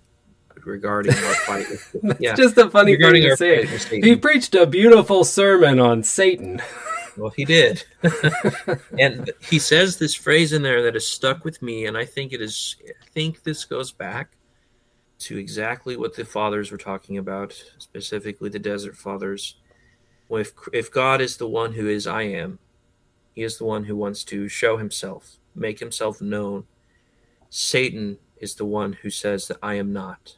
regarding 0.63 1.15
our 1.15 1.33
fight. 1.33 1.67
With, 1.67 2.17
yeah, 2.19 2.35
just 2.35 2.55
a 2.59 2.69
funny 2.69 2.95
thing 2.95 3.23
to 3.23 3.35
say. 3.35 3.65
He 4.01 4.15
preached 4.15 4.53
a 4.53 4.67
beautiful 4.67 5.23
sermon 5.23 5.79
on 5.79 6.03
Satan. 6.03 6.61
well, 7.17 7.31
he 7.31 7.43
did, 7.43 7.83
and 8.99 9.31
he 9.49 9.57
says 9.57 9.97
this 9.97 10.13
phrase 10.13 10.53
in 10.53 10.61
there 10.61 10.83
that 10.83 10.93
has 10.93 11.07
stuck 11.07 11.43
with 11.43 11.59
me, 11.63 11.87
and 11.87 11.97
I 11.97 12.05
think 12.05 12.33
it 12.33 12.41
is. 12.41 12.75
I 12.87 13.07
think 13.15 13.41
this 13.41 13.65
goes 13.65 13.91
back 13.91 14.37
to 15.21 15.39
exactly 15.39 15.97
what 15.97 16.15
the 16.15 16.25
fathers 16.25 16.71
were 16.71 16.77
talking 16.77 17.17
about, 17.17 17.51
specifically 17.79 18.49
the 18.49 18.59
Desert 18.59 18.95
Fathers, 18.95 19.55
if 20.29 20.53
if 20.71 20.91
God 20.91 21.19
is 21.19 21.37
the 21.37 21.47
one 21.47 21.73
who 21.73 21.87
is 21.87 22.05
I 22.05 22.23
am, 22.23 22.59
He 23.33 23.41
is 23.41 23.57
the 23.57 23.65
one 23.65 23.85
who 23.85 23.95
wants 23.95 24.23
to 24.25 24.47
show 24.47 24.77
Himself, 24.77 25.37
make 25.55 25.79
Himself 25.79 26.21
known. 26.21 26.65
Satan 27.55 28.17
is 28.37 28.55
the 28.55 28.65
one 28.65 28.93
who 28.93 29.11
says 29.11 29.47
that 29.47 29.59
I 29.61 29.75
am 29.75 29.93
not, 29.93 30.37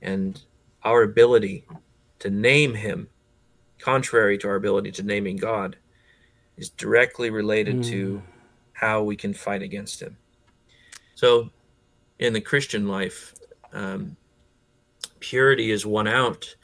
and 0.00 0.40
our 0.82 1.02
ability 1.02 1.66
to 2.20 2.30
name 2.30 2.72
Him, 2.72 3.08
contrary 3.78 4.38
to 4.38 4.48
our 4.48 4.54
ability 4.54 4.90
to 4.92 5.02
naming 5.02 5.36
God, 5.36 5.76
is 6.56 6.70
directly 6.70 7.28
related 7.28 7.76
mm. 7.76 7.84
to 7.90 8.16
hmm. 8.16 8.24
how 8.72 9.02
we 9.02 9.16
can 9.16 9.34
fight 9.34 9.60
against 9.60 10.00
Him. 10.00 10.16
So, 11.14 11.50
in 12.18 12.32
the 12.32 12.40
Christian 12.40 12.88
life, 12.88 13.34
um, 13.74 14.16
purity 15.20 15.70
is 15.70 15.84
won 15.84 16.08
out 16.08 16.54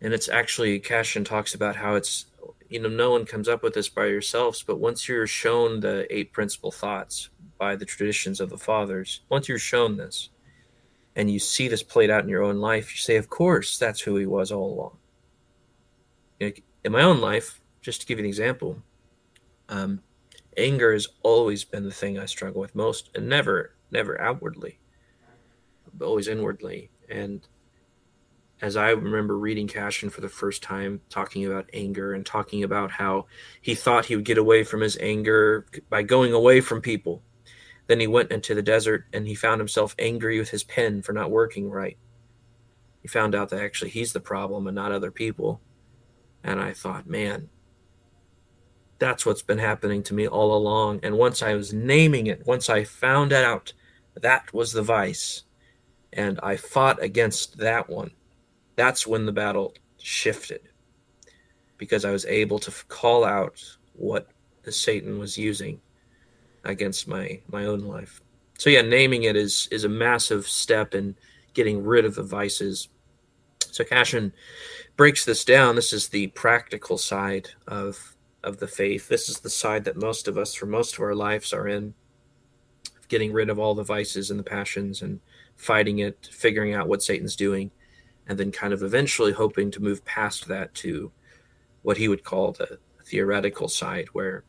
and 0.00 0.12
it's 0.12 0.28
actually 0.28 0.80
Cassian 0.80 1.22
talks 1.22 1.54
about 1.54 1.76
how 1.76 1.94
it's 1.94 2.26
you 2.68 2.80
know 2.80 2.88
no 2.88 3.12
one 3.12 3.24
comes 3.24 3.48
up 3.48 3.62
with 3.62 3.74
this 3.74 3.88
by 3.88 4.06
yourselves 4.06 4.64
but 4.66 4.78
once 4.80 5.08
you're 5.08 5.26
shown 5.28 5.80
the 5.80 6.06
eight 6.10 6.32
principal 6.32 6.72
thoughts 6.72 7.30
by 7.58 7.76
the 7.76 7.84
traditions 7.84 8.40
of 8.40 8.50
the 8.50 8.58
fathers. 8.58 9.20
Once 9.28 9.48
you're 9.48 9.58
shown 9.58 9.96
this 9.96 10.30
and 11.16 11.30
you 11.30 11.38
see 11.38 11.68
this 11.68 11.82
played 11.82 12.10
out 12.10 12.22
in 12.22 12.28
your 12.28 12.42
own 12.42 12.58
life 12.58 12.92
you 12.92 12.98
say 12.98 13.16
of 13.16 13.28
course 13.28 13.76
that's 13.78 14.00
who 14.00 14.16
he 14.16 14.26
was 14.26 14.52
all 14.52 14.72
along. 14.72 14.96
In 16.84 16.92
my 16.92 17.02
own 17.02 17.20
life 17.20 17.60
just 17.80 18.00
to 18.00 18.06
give 18.06 18.18
you 18.18 18.24
an 18.24 18.28
example 18.28 18.82
um, 19.68 20.00
anger 20.56 20.92
has 20.92 21.08
always 21.22 21.64
been 21.64 21.84
the 21.84 21.90
thing 21.90 22.18
i 22.18 22.24
struggle 22.24 22.60
with 22.60 22.74
most 22.74 23.10
and 23.14 23.28
never 23.28 23.74
never 23.90 24.20
outwardly 24.20 24.78
but 25.98 26.06
always 26.06 26.28
inwardly. 26.28 26.90
And 27.08 27.46
as 28.60 28.76
I 28.76 28.90
remember 28.90 29.38
reading 29.38 29.68
Cassian 29.68 30.10
for 30.10 30.20
the 30.20 30.28
first 30.28 30.62
time, 30.62 31.00
talking 31.10 31.46
about 31.46 31.68
anger 31.72 32.14
and 32.14 32.24
talking 32.24 32.64
about 32.64 32.90
how 32.90 33.26
he 33.60 33.74
thought 33.74 34.06
he 34.06 34.16
would 34.16 34.24
get 34.24 34.38
away 34.38 34.64
from 34.64 34.80
his 34.80 34.96
anger 35.00 35.66
by 35.90 36.02
going 36.02 36.32
away 36.32 36.60
from 36.60 36.80
people. 36.80 37.22
Then 37.88 37.98
he 37.98 38.06
went 38.06 38.30
into 38.30 38.54
the 38.54 38.62
desert 38.62 39.06
and 39.12 39.26
he 39.26 39.34
found 39.34 39.60
himself 39.60 39.96
angry 39.98 40.38
with 40.38 40.50
his 40.50 40.62
pen 40.62 41.02
for 41.02 41.12
not 41.12 41.30
working 41.30 41.68
right. 41.68 41.98
He 43.02 43.08
found 43.08 43.34
out 43.34 43.48
that 43.48 43.62
actually 43.62 43.90
he's 43.90 44.12
the 44.12 44.20
problem 44.20 44.68
and 44.68 44.76
not 44.76 44.92
other 44.92 45.10
people. 45.10 45.60
And 46.44 46.60
I 46.60 46.72
thought, 46.72 47.08
man, 47.08 47.48
that's 49.00 49.26
what's 49.26 49.42
been 49.42 49.58
happening 49.58 50.04
to 50.04 50.14
me 50.14 50.28
all 50.28 50.56
along. 50.56 51.00
And 51.02 51.18
once 51.18 51.42
I 51.42 51.54
was 51.54 51.72
naming 51.72 52.28
it, 52.28 52.46
once 52.46 52.70
I 52.70 52.84
found 52.84 53.32
out 53.32 53.72
that 54.14 54.54
was 54.54 54.72
the 54.72 54.82
vice, 54.82 55.42
and 56.12 56.38
I 56.42 56.56
fought 56.56 57.02
against 57.02 57.58
that 57.58 57.90
one 57.90 58.12
that's 58.78 59.08
when 59.08 59.26
the 59.26 59.32
battle 59.32 59.74
shifted 59.98 60.60
because 61.78 62.04
I 62.04 62.12
was 62.12 62.24
able 62.26 62.60
to 62.60 62.70
call 62.86 63.24
out 63.24 63.60
what 63.94 64.28
the 64.62 64.70
Satan 64.70 65.18
was 65.18 65.36
using 65.36 65.80
against 66.68 67.08
my 67.08 67.40
my 67.50 67.64
own 67.64 67.80
life. 67.80 68.20
So 68.58 68.70
yeah, 68.70 68.82
naming 68.82 69.24
it 69.24 69.36
is 69.36 69.68
is 69.70 69.84
a 69.84 69.88
massive 69.88 70.46
step 70.46 70.94
in 70.94 71.16
getting 71.54 71.82
rid 71.82 72.04
of 72.04 72.14
the 72.14 72.22
vices. 72.22 72.88
So 73.58 73.84
Cassian 73.84 74.32
breaks 74.96 75.24
this 75.24 75.44
down. 75.44 75.74
This 75.74 75.92
is 75.92 76.08
the 76.08 76.28
practical 76.28 76.98
side 76.98 77.48
of 77.66 78.14
of 78.44 78.58
the 78.58 78.68
faith. 78.68 79.08
This 79.08 79.28
is 79.28 79.40
the 79.40 79.50
side 79.50 79.84
that 79.84 79.96
most 79.96 80.28
of 80.28 80.38
us 80.38 80.54
for 80.54 80.66
most 80.66 80.94
of 80.94 81.00
our 81.00 81.14
lives 81.14 81.52
are 81.52 81.66
in. 81.66 81.94
Getting 83.08 83.32
rid 83.32 83.50
of 83.50 83.58
all 83.58 83.74
the 83.74 83.82
vices 83.82 84.30
and 84.30 84.38
the 84.38 84.44
passions 84.44 85.02
and 85.02 85.18
fighting 85.56 86.00
it, 86.00 86.28
figuring 86.30 86.74
out 86.74 86.88
what 86.88 87.02
Satan's 87.02 87.34
doing 87.34 87.70
and 88.28 88.38
then 88.38 88.52
kind 88.52 88.72
of 88.72 88.82
eventually 88.82 89.32
hoping 89.32 89.70
to 89.70 89.82
move 89.82 90.04
past 90.04 90.46
that 90.48 90.72
to 90.74 91.10
what 91.82 91.96
he 91.96 92.08
would 92.08 92.22
call 92.22 92.52
the 92.52 92.78
theoretical 93.04 93.68
side, 93.68 94.06
where 94.12 94.44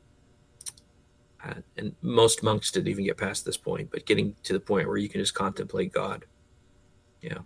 and 1.77 1.95
most 2.01 2.43
monks 2.43 2.71
didn't 2.71 2.89
even 2.89 3.05
get 3.05 3.17
past 3.17 3.45
this 3.45 3.57
point, 3.57 3.89
but 3.91 4.05
getting 4.05 4.35
to 4.43 4.53
the 4.53 4.59
point 4.59 4.87
where 4.87 4.97
you 4.97 5.09
can 5.09 5.21
just 5.21 5.33
contemplate 5.33 5.93
God. 5.93 6.25
Yeah. 7.21 7.39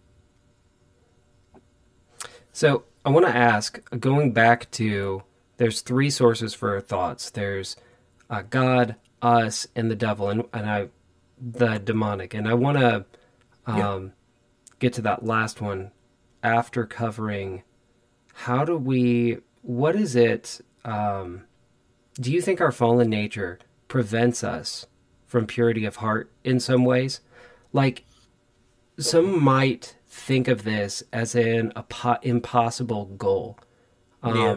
So 2.52 2.84
I 3.06 3.10
want 3.10 3.26
to 3.26 3.36
ask, 3.36 3.80
going 4.00 4.34
back 4.34 4.70
to 4.72 5.24
there's 5.58 5.82
three 5.82 6.10
sources 6.10 6.54
for 6.54 6.74
our 6.74 6.82
thoughts. 6.82 7.30
There's 7.30 7.76
uh, 8.30 8.44
God, 8.50 8.96
us, 9.22 9.68
and 9.76 9.90
the 9.90 9.96
devil, 9.96 10.30
and, 10.30 10.44
and 10.54 10.70
I, 10.70 10.90
the 11.40 11.78
demonic. 11.78 12.34
And 12.34 12.48
I 12.48 12.54
want 12.54 12.78
to 12.80 13.06
um, 13.66 13.78
yeah. 13.78 14.00
get 14.80 14.94
to 14.94 15.02
that 15.04 15.26
last 15.26 15.62
one 15.62 15.92
after 16.42 16.86
covering 16.86 17.64
how 18.34 18.66
do 18.66 18.78
we 18.78 19.38
what 19.62 19.96
is 19.96 20.16
it 20.16 20.60
um, 20.84 21.44
do 22.16 22.32
you 22.32 22.42
think 22.42 22.60
our 22.60 22.72
fallen 22.72 23.10
nature 23.10 23.60
prevents 23.94 24.44
us 24.44 24.88
from 25.28 25.46
purity 25.46 25.86
of 25.86 25.98
heart 25.98 26.32
in 26.44 26.60
some 26.60 26.84
ways 26.84 27.22
like 27.72 28.04
some 28.98 29.40
might 29.44 29.96
think 30.08 30.48
of 30.48 30.64
this 30.64 31.04
as 31.14 31.36
an 31.36 31.72
impossible 32.24 33.06
goal 33.06 33.56
um, 34.24 34.36
yeah. 34.36 34.56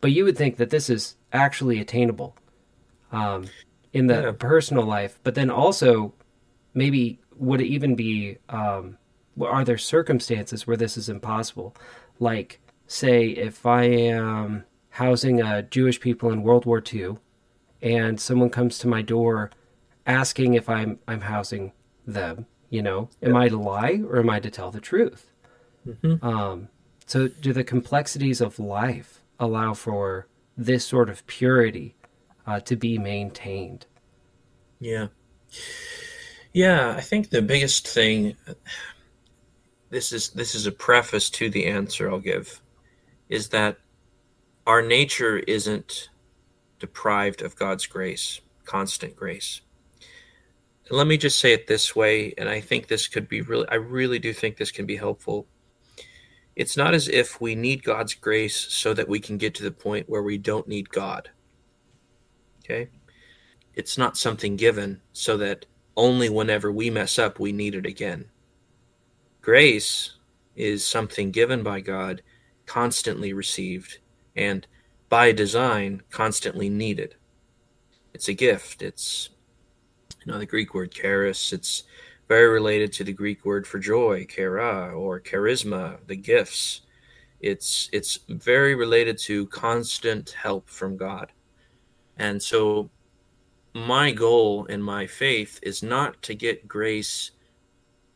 but 0.00 0.10
you 0.10 0.24
would 0.24 0.36
think 0.36 0.56
that 0.56 0.70
this 0.70 0.90
is 0.90 1.14
actually 1.32 1.78
attainable 1.78 2.36
um, 3.12 3.44
in 3.92 4.08
the 4.08 4.20
yeah. 4.20 4.32
personal 4.36 4.84
life 4.84 5.20
but 5.22 5.36
then 5.36 5.48
also 5.48 6.12
maybe 6.74 7.20
would 7.36 7.60
it 7.60 7.66
even 7.66 7.94
be 7.94 8.38
um, 8.48 8.98
are 9.40 9.64
there 9.64 9.78
circumstances 9.78 10.66
where 10.66 10.76
this 10.76 10.96
is 10.96 11.08
impossible? 11.08 11.76
Like, 12.18 12.60
say, 12.86 13.28
if 13.28 13.66
I 13.66 13.84
am 13.84 14.64
housing 14.90 15.42
uh, 15.42 15.62
Jewish 15.62 16.00
people 16.00 16.30
in 16.30 16.42
World 16.42 16.64
War 16.64 16.82
II, 16.92 17.18
and 17.86 18.20
someone 18.20 18.50
comes 18.50 18.78
to 18.78 18.88
my 18.88 19.00
door 19.00 19.52
asking 20.06 20.54
if 20.54 20.68
I'm 20.68 20.98
I'm 21.06 21.20
housing 21.20 21.72
them, 22.04 22.46
you 22.68 22.82
know, 22.82 23.08
am. 23.22 23.36
I 23.36 23.48
to 23.48 23.56
lie 23.56 24.02
or 24.08 24.18
am 24.18 24.28
I 24.28 24.40
to 24.40 24.50
tell 24.50 24.72
the 24.72 24.80
truth? 24.80 25.30
Mm-hmm. 25.86 26.26
Um, 26.26 26.68
so, 27.06 27.28
do 27.28 27.52
the 27.52 27.62
complexities 27.62 28.40
of 28.40 28.58
life 28.58 29.22
allow 29.38 29.72
for 29.72 30.26
this 30.56 30.84
sort 30.84 31.08
of 31.08 31.24
purity 31.28 31.94
uh, 32.44 32.58
to 32.60 32.74
be 32.74 32.98
maintained? 32.98 33.86
Yeah. 34.80 35.06
Yeah, 36.52 36.94
I 36.96 37.02
think 37.02 37.30
the 37.30 37.42
biggest 37.42 37.86
thing 37.86 38.36
this 39.90 40.10
is 40.10 40.30
this 40.30 40.56
is 40.56 40.66
a 40.66 40.72
preface 40.72 41.30
to 41.30 41.48
the 41.48 41.66
answer 41.66 42.10
I'll 42.10 42.18
give 42.18 42.60
is 43.28 43.50
that 43.50 43.78
our 44.66 44.82
nature 44.82 45.38
isn't 45.38 46.08
deprived 46.78 47.42
of 47.42 47.56
God's 47.56 47.86
grace, 47.86 48.40
constant 48.64 49.16
grace. 49.16 49.60
And 50.88 50.96
let 50.96 51.06
me 51.06 51.16
just 51.16 51.40
say 51.40 51.52
it 51.52 51.66
this 51.66 51.96
way, 51.96 52.32
and 52.38 52.48
I 52.48 52.60
think 52.60 52.86
this 52.86 53.08
could 53.08 53.28
be 53.28 53.40
really, 53.40 53.68
I 53.68 53.74
really 53.74 54.18
do 54.18 54.32
think 54.32 54.56
this 54.56 54.70
can 54.70 54.86
be 54.86 54.96
helpful. 54.96 55.46
It's 56.54 56.76
not 56.76 56.94
as 56.94 57.08
if 57.08 57.40
we 57.40 57.54
need 57.54 57.82
God's 57.82 58.14
grace 58.14 58.56
so 58.56 58.94
that 58.94 59.08
we 59.08 59.20
can 59.20 59.36
get 59.36 59.54
to 59.56 59.62
the 59.62 59.70
point 59.70 60.08
where 60.08 60.22
we 60.22 60.38
don't 60.38 60.68
need 60.68 60.90
God. 60.90 61.30
Okay? 62.64 62.88
It's 63.74 63.98
not 63.98 64.16
something 64.16 64.56
given 64.56 65.00
so 65.12 65.36
that 65.36 65.66
only 65.96 66.28
whenever 66.28 66.72
we 66.72 66.88
mess 66.88 67.18
up 67.18 67.38
we 67.38 67.52
need 67.52 67.74
it 67.74 67.86
again. 67.86 68.26
Grace 69.42 70.14
is 70.56 70.84
something 70.84 71.30
given 71.30 71.62
by 71.62 71.80
God, 71.80 72.22
constantly 72.64 73.32
received, 73.32 73.98
and 74.34 74.66
by 75.08 75.32
design, 75.32 76.02
constantly 76.10 76.68
needed. 76.68 77.14
It's 78.14 78.28
a 78.28 78.34
gift. 78.34 78.82
It's 78.82 79.30
you 80.24 80.32
know 80.32 80.38
the 80.38 80.46
Greek 80.46 80.74
word 80.74 80.90
charis. 80.90 81.52
It's 81.52 81.84
very 82.28 82.48
related 82.48 82.92
to 82.94 83.04
the 83.04 83.12
Greek 83.12 83.44
word 83.44 83.66
for 83.66 83.78
joy, 83.78 84.24
chara, 84.24 84.92
or 84.92 85.20
charisma, 85.20 85.98
the 86.06 86.16
gifts. 86.16 86.82
It's 87.40 87.88
it's 87.92 88.18
very 88.28 88.74
related 88.74 89.18
to 89.18 89.46
constant 89.46 90.30
help 90.30 90.68
from 90.68 90.96
God. 90.96 91.32
And 92.16 92.42
so 92.42 92.90
my 93.74 94.10
goal 94.10 94.64
in 94.64 94.80
my 94.80 95.06
faith 95.06 95.60
is 95.62 95.82
not 95.82 96.20
to 96.22 96.34
get 96.34 96.66
grace 96.66 97.32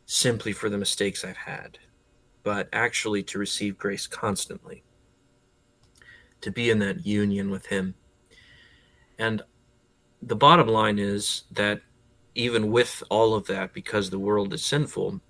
simply 0.07 0.53
for 0.53 0.71
the 0.71 0.79
mistakes 0.79 1.25
I've 1.25 1.37
had, 1.37 1.79
but 2.43 2.69
actually 2.73 3.23
to 3.25 3.39
receive 3.39 3.79
grace 3.79 4.07
constantly, 4.07 4.83
to 6.41 6.51
be 6.51 6.71
in 6.71 6.79
that 6.81 7.07
union 7.07 7.51
with 7.51 7.67
Him. 7.67 7.95
And 9.19 9.43
the 10.23 10.37
bottom 10.37 10.69
line 10.69 10.99
is 10.99 11.45
that 11.53 11.81
even 12.35 12.71
with 12.71 13.03
all 13.11 13.35
of 13.35 13.47
that, 13.47 13.73
because 13.73 14.11
the 14.11 14.19
world 14.19 14.53
is 14.53 14.65
sinful, 14.65 15.21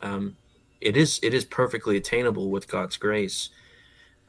um, 0.00 0.36
it 0.80 0.96
is 0.96 1.20
it 1.22 1.32
is 1.34 1.44
perfectly 1.44 1.96
attainable 1.96 2.50
with 2.50 2.68
God's 2.68 2.96
grace, 2.96 3.50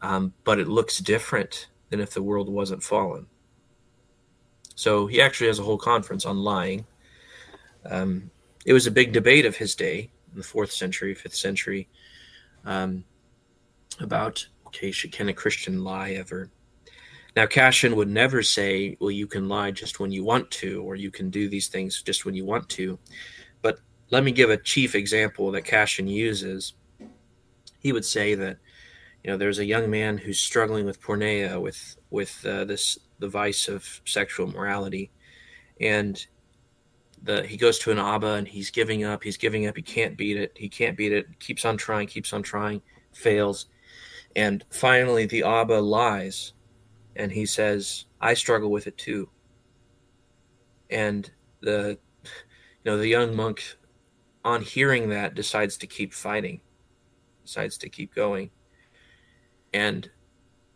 um, 0.01 0.33
but 0.43 0.59
it 0.59 0.67
looks 0.67 0.99
different 0.99 1.67
than 1.89 1.99
if 1.99 2.11
the 2.11 2.23
world 2.23 2.49
wasn't 2.49 2.83
fallen. 2.83 3.27
So 4.75 5.07
he 5.07 5.21
actually 5.21 5.47
has 5.47 5.59
a 5.59 5.63
whole 5.63 5.77
conference 5.77 6.25
on 6.25 6.37
lying. 6.37 6.85
Um, 7.89 8.29
it 8.65 8.73
was 8.73 8.87
a 8.87 8.91
big 8.91 9.13
debate 9.13 9.45
of 9.45 9.55
his 9.55 9.75
day 9.75 10.09
in 10.31 10.37
the 10.37 10.43
fourth 10.43 10.71
century, 10.71 11.13
fifth 11.13 11.35
century, 11.35 11.87
um, 12.65 13.03
about 13.99 14.45
okay, 14.67 14.91
can 14.91 15.29
a 15.29 15.33
Christian 15.33 15.83
lie 15.83 16.11
ever? 16.11 16.49
Now, 17.35 17.45
Cassian 17.45 17.95
would 17.97 18.07
never 18.07 18.41
say, 18.41 18.95
well, 18.99 19.11
you 19.11 19.27
can 19.27 19.49
lie 19.49 19.71
just 19.71 19.99
when 19.99 20.11
you 20.11 20.23
want 20.23 20.49
to, 20.51 20.81
or 20.83 20.95
you 20.95 21.11
can 21.11 21.29
do 21.29 21.49
these 21.49 21.67
things 21.67 22.01
just 22.01 22.25
when 22.25 22.33
you 22.33 22.45
want 22.45 22.69
to. 22.69 22.97
But 23.61 23.79
let 24.09 24.23
me 24.23 24.31
give 24.31 24.49
a 24.49 24.57
chief 24.57 24.95
example 24.95 25.51
that 25.51 25.65
Cassian 25.65 26.07
uses. 26.07 26.73
He 27.79 27.91
would 27.91 28.05
say 28.05 28.35
that, 28.35 28.57
you 29.23 29.31
know, 29.31 29.37
there's 29.37 29.59
a 29.59 29.65
young 29.65 29.89
man 29.89 30.17
who's 30.17 30.39
struggling 30.39 30.85
with 30.85 31.01
porneia, 31.01 31.61
with 31.61 31.97
with 32.09 32.45
uh, 32.45 32.63
this 32.63 32.97
the 33.19 33.27
vice 33.27 33.67
of 33.67 34.01
sexual 34.05 34.47
morality, 34.47 35.11
and 35.81 36.25
the 37.23 37.45
he 37.45 37.57
goes 37.57 37.79
to 37.79 37.91
an 37.91 37.99
Abba 37.99 38.33
and 38.33 38.47
he's 38.47 38.69
giving 38.69 39.03
up, 39.03 39.23
he's 39.23 39.37
giving 39.37 39.67
up, 39.67 39.75
he 39.75 39.81
can't 39.81 40.15
beat 40.15 40.37
it, 40.37 40.53
he 40.55 40.69
can't 40.69 40.95
beat 40.95 41.11
it, 41.11 41.39
keeps 41.39 41.65
on 41.65 41.75
trying, 41.75 42.07
keeps 42.07 42.33
on 42.33 42.43
trying, 42.43 42.81
fails, 43.13 43.65
and 44.35 44.63
finally 44.69 45.25
the 45.25 45.43
Abba 45.43 45.79
lies 45.79 46.53
and 47.15 47.31
he 47.31 47.45
says, 47.45 48.05
I 48.19 48.33
struggle 48.33 48.71
with 48.71 48.87
it 48.87 48.97
too. 48.97 49.29
And 50.89 51.29
the 51.61 51.97
you 52.23 52.91
know, 52.91 52.97
the 52.97 53.07
young 53.07 53.35
monk 53.35 53.63
on 54.43 54.61
hearing 54.61 55.09
that 55.09 55.33
decides 55.33 55.77
to 55.77 55.87
keep 55.87 56.13
fighting, 56.13 56.61
decides 57.43 57.77
to 57.79 57.89
keep 57.89 58.13
going. 58.13 58.51
And 59.73 60.09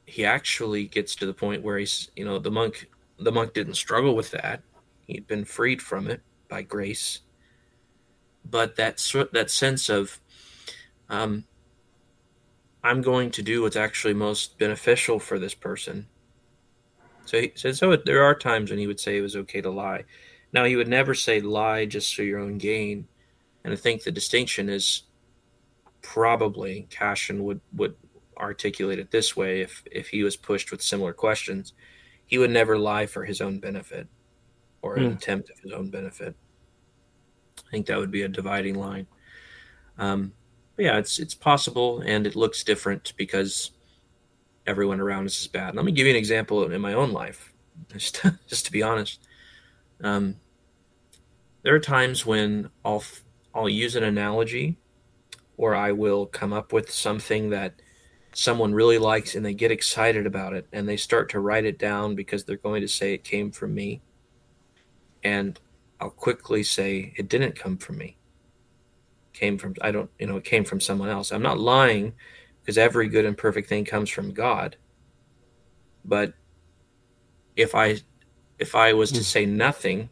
he 0.06 0.26
actually 0.26 0.86
gets 0.86 1.16
to 1.16 1.26
the 1.26 1.34
point 1.34 1.64
where 1.64 1.78
he's, 1.78 2.10
you 2.16 2.26
know, 2.26 2.40
the 2.40 2.52
monk 2.52 2.90
the 3.20 3.32
monk 3.32 3.54
didn't 3.54 3.76
struggle 3.76 4.16
with 4.16 4.32
that. 4.32 4.62
He'd 5.06 5.28
been 5.28 5.46
freed 5.46 5.82
from 5.82 6.08
it 6.08 6.22
by 6.48 6.62
grace. 6.62 7.20
But 8.46 8.76
that 8.78 8.98
that 9.34 9.52
sense 9.52 9.90
of 9.90 10.20
um, 11.10 11.46
I'm 12.84 13.02
going 13.02 13.32
to 13.32 13.42
do 13.42 13.62
what's 13.62 13.76
actually 13.76 14.14
most 14.14 14.58
beneficial 14.58 15.20
for 15.20 15.38
this 15.38 15.54
person 15.54 16.08
so 17.30 17.40
he 17.40 17.52
said, 17.54 17.78
so 17.78 17.96
there 17.96 18.24
are 18.24 18.34
times 18.34 18.72
when 18.72 18.80
he 18.80 18.88
would 18.88 19.00
say 19.00 19.16
it 19.16 19.22
was 19.22 19.36
okay 19.36 19.62
to 19.62 19.70
lie. 19.70 20.06
Now 20.52 20.66
he 20.66 20.76
would 20.76 20.88
never 20.88 21.14
say 21.14 21.40
lie 21.40 21.86
just 21.86 22.16
for 22.16 22.24
your 22.24 22.40
own 22.40 22.58
gain, 22.58 23.08
and 23.64 23.72
I 23.72 23.76
think 23.76 24.02
the 24.02 24.12
distinction 24.12 24.68
is 24.68 25.04
probably 26.02 26.88
Cassian 26.90 27.44
would 27.44 27.62
would 27.74 27.96
articulate 28.36 28.98
it 28.98 29.12
this 29.12 29.36
way 29.38 29.62
if 29.62 29.84
if 29.92 30.08
he 30.08 30.24
was 30.24 30.36
pushed 30.36 30.72
with 30.72 30.82
similar 30.82 31.14
questions, 31.14 31.74
he 32.26 32.40
would 32.40 32.50
never 32.50 32.80
lie 32.80 33.06
for 33.06 33.26
his 33.26 33.42
own 33.42 33.60
benefit 33.60 34.08
or 34.82 34.96
an 34.96 35.06
hmm. 35.06 35.12
attempt 35.12 35.52
of 35.52 35.60
his 35.60 35.72
own 35.72 35.92
benefit. 35.92 36.36
I 37.60 37.70
think 37.70 37.86
that 37.86 38.00
would 38.00 38.10
be 38.10 38.24
a 38.24 38.28
dividing 38.28 38.74
line. 38.74 39.06
Um, 40.00 40.34
yeah, 40.80 40.98
it's 40.98 41.20
it's 41.20 41.36
possible, 41.36 42.02
and 42.06 42.26
it 42.26 42.36
looks 42.36 42.64
different 42.64 43.14
because 43.18 43.72
everyone 44.66 45.00
around 45.00 45.26
us 45.26 45.40
is 45.42 45.48
bad. 45.48 45.76
Let 45.76 45.86
me 45.86 45.92
give 45.92 46.06
you 46.06 46.14
an 46.14 46.18
example 46.18 46.64
in 46.72 46.82
my 46.82 46.94
own 46.94 47.12
life, 47.12 47.54
just 47.92 48.24
just 48.48 48.66
to 48.66 48.72
be 48.72 48.84
honest. 48.84 49.20
Um, 50.02 50.36
there 51.64 51.76
are 51.76 51.80
times 51.80 52.26
when 52.26 52.70
I'll 52.86 53.04
I'll 53.54 53.70
use 53.70 53.96
an 53.96 54.04
analogy, 54.04 54.78
or 55.58 55.76
I 55.76 55.92
will 55.92 56.26
come 56.26 56.54
up 56.54 56.72
with 56.72 56.92
something 56.92 57.50
that 57.50 57.74
someone 58.34 58.74
really 58.74 58.98
likes 58.98 59.36
and 59.36 59.46
they 59.46 59.54
get 59.54 59.72
excited 59.72 60.26
about 60.26 60.54
it 60.54 60.68
and 60.72 60.88
they 60.88 60.96
start 60.96 61.30
to 61.30 61.40
write 61.40 61.66
it 61.66 61.80
down 61.80 62.16
because 62.16 62.44
they're 62.44 62.58
going 62.58 62.82
to 62.82 62.88
say 62.88 63.14
it 63.14 63.24
came 63.24 63.52
from 63.52 63.74
me. 63.74 64.02
And 65.24 65.60
I'll 66.00 66.12
quickly 66.12 66.64
say 66.64 67.12
it 67.18 67.28
didn't 67.28 67.58
come 67.58 67.78
from 67.78 67.98
me. 67.98 68.19
Came 69.40 69.58
from 69.58 69.74
I 69.80 69.92
don't 69.92 70.10
you 70.20 70.28
know 70.28 70.36
it 70.36 70.44
came 70.44 70.66
from 70.66 70.82
someone 70.82 71.08
else. 71.08 71.32
I'm 71.32 71.42
not 71.42 71.58
lying 71.58 72.12
because 72.60 72.78
every 72.78 73.08
good 73.08 73.24
and 73.24 73.38
perfect 73.38 73.70
thing 73.70 73.86
comes 73.86 74.10
from 74.10 74.34
God. 74.34 74.76
But 76.04 76.34
if 77.56 77.74
I 77.74 78.00
if 78.58 78.76
I 78.76 78.92
was 78.92 79.12
to 79.14 79.20
hmm. 79.20 79.24
say 79.24 79.46
nothing, 79.46 80.10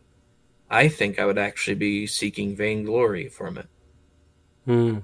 I 0.69 0.87
think 0.87 1.19
I 1.19 1.25
would 1.25 1.37
actually 1.37 1.75
be 1.75 2.07
seeking 2.07 2.55
vainglory 2.55 3.27
from 3.27 3.57
it. 3.57 3.67
Mm. 4.65 5.03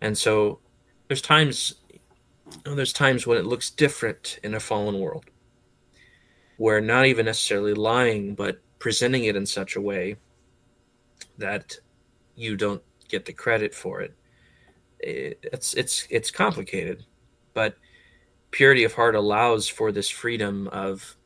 And 0.00 0.16
so 0.16 0.60
there's 1.08 1.22
times 1.22 1.74
there's 2.64 2.92
times 2.92 3.26
when 3.26 3.36
it 3.36 3.46
looks 3.46 3.68
different 3.68 4.38
in 4.44 4.54
a 4.54 4.60
fallen 4.60 5.00
world 5.00 5.24
where 6.56 6.80
not 6.80 7.06
even 7.06 7.26
necessarily 7.26 7.74
lying 7.74 8.36
but 8.36 8.60
presenting 8.78 9.24
it 9.24 9.34
in 9.34 9.44
such 9.44 9.74
a 9.74 9.80
way 9.80 10.16
that 11.36 11.76
you 12.36 12.56
don't 12.56 12.82
get 13.10 13.26
the 13.26 13.32
credit 13.32 13.74
for 13.74 14.00
it 14.00 14.14
it's 15.02 15.74
it's 15.74 16.06
it's 16.10 16.30
complicated, 16.30 17.04
but 17.54 17.76
purity 18.50 18.84
of 18.84 18.94
heart 18.94 19.14
allows 19.14 19.68
for 19.68 19.92
this 19.92 20.08
freedom 20.08 20.68
of 20.68 21.16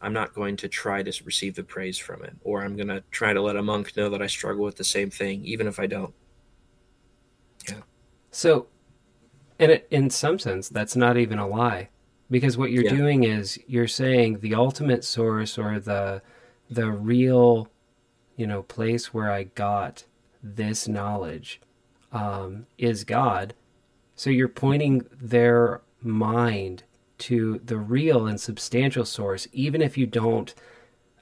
I'm 0.00 0.12
not 0.12 0.34
going 0.34 0.56
to 0.58 0.68
try 0.68 1.02
to 1.02 1.24
receive 1.24 1.54
the 1.54 1.62
praise 1.62 1.98
from 1.98 2.22
it, 2.24 2.36
or 2.42 2.62
I'm 2.62 2.76
going 2.76 2.88
to 2.88 3.02
try 3.10 3.32
to 3.32 3.40
let 3.40 3.56
a 3.56 3.62
monk 3.62 3.96
know 3.96 4.08
that 4.10 4.20
I 4.20 4.26
struggle 4.26 4.64
with 4.64 4.76
the 4.76 4.84
same 4.84 5.10
thing, 5.10 5.44
even 5.44 5.66
if 5.66 5.78
I 5.78 5.86
don't. 5.86 6.12
Yeah. 7.68 7.82
So, 8.30 8.66
in 9.58 9.80
in 9.90 10.10
some 10.10 10.38
sense, 10.38 10.68
that's 10.68 10.96
not 10.96 11.16
even 11.16 11.38
a 11.38 11.46
lie, 11.46 11.88
because 12.30 12.58
what 12.58 12.72
you're 12.72 12.84
yeah. 12.84 12.96
doing 12.96 13.24
is 13.24 13.58
you're 13.66 13.88
saying 13.88 14.40
the 14.40 14.54
ultimate 14.54 15.04
source 15.04 15.56
or 15.56 15.78
the 15.78 16.20
the 16.68 16.90
real, 16.90 17.68
you 18.36 18.46
know, 18.46 18.62
place 18.62 19.14
where 19.14 19.30
I 19.30 19.44
got 19.44 20.04
this 20.42 20.88
knowledge 20.88 21.60
um, 22.10 22.66
is 22.78 23.04
God. 23.04 23.54
So 24.14 24.30
you're 24.30 24.48
pointing 24.48 25.06
their 25.20 25.82
mind 26.00 26.84
to 27.18 27.60
the 27.64 27.78
real 27.78 28.26
and 28.26 28.40
substantial 28.40 29.04
source, 29.04 29.46
even 29.52 29.80
if 29.80 29.96
you 29.96 30.06
don't 30.06 30.54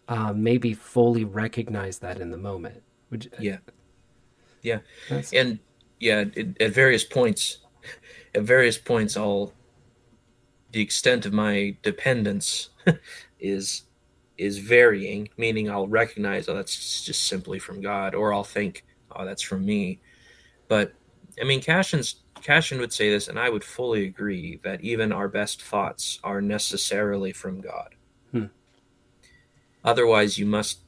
um, 0.09 0.42
maybe 0.42 0.74
fully 0.74 1.24
recognize 1.24 1.98
that 1.98 2.20
in 2.20 2.30
the 2.30 2.37
moment. 2.37 2.83
Would 3.11 3.26
you, 3.26 3.30
yeah, 3.40 3.59
yeah, 4.62 4.78
and 5.33 5.59
yeah, 5.98 6.24
it, 6.35 6.61
at 6.61 6.72
various 6.72 7.04
points, 7.04 7.59
at 8.35 8.42
various 8.42 8.78
points, 8.78 9.16
I'll 9.16 9.52
the 10.72 10.80
extent 10.80 11.26
of 11.26 11.33
my 11.33 11.76
dependence 11.83 12.70
is 13.40 13.85
is 14.38 14.59
varying. 14.59 15.28
Meaning, 15.37 15.70
I'll 15.70 15.88
recognize, 15.88 16.48
oh, 16.48 16.54
that's 16.54 17.04
just 17.04 17.24
simply 17.24 17.59
from 17.59 17.80
God, 17.80 18.14
or 18.14 18.33
I'll 18.33 18.44
think, 18.44 18.85
oh, 19.14 19.24
that's 19.24 19.42
from 19.42 19.64
me. 19.64 20.00
But 20.68 20.92
I 21.40 21.44
mean, 21.44 21.60
Cassian's 21.60 22.16
Cassian 22.42 22.78
would 22.80 22.92
say 22.92 23.10
this, 23.10 23.28
and 23.28 23.38
I 23.38 23.50
would 23.50 23.64
fully 23.64 24.06
agree 24.06 24.60
that 24.62 24.80
even 24.82 25.12
our 25.12 25.28
best 25.28 25.62
thoughts 25.62 26.18
are 26.24 26.40
necessarily 26.40 27.32
from 27.32 27.60
God. 27.60 27.94
Hmm. 28.32 28.46
Otherwise, 29.84 30.38
you 30.38 30.46
must. 30.46 30.80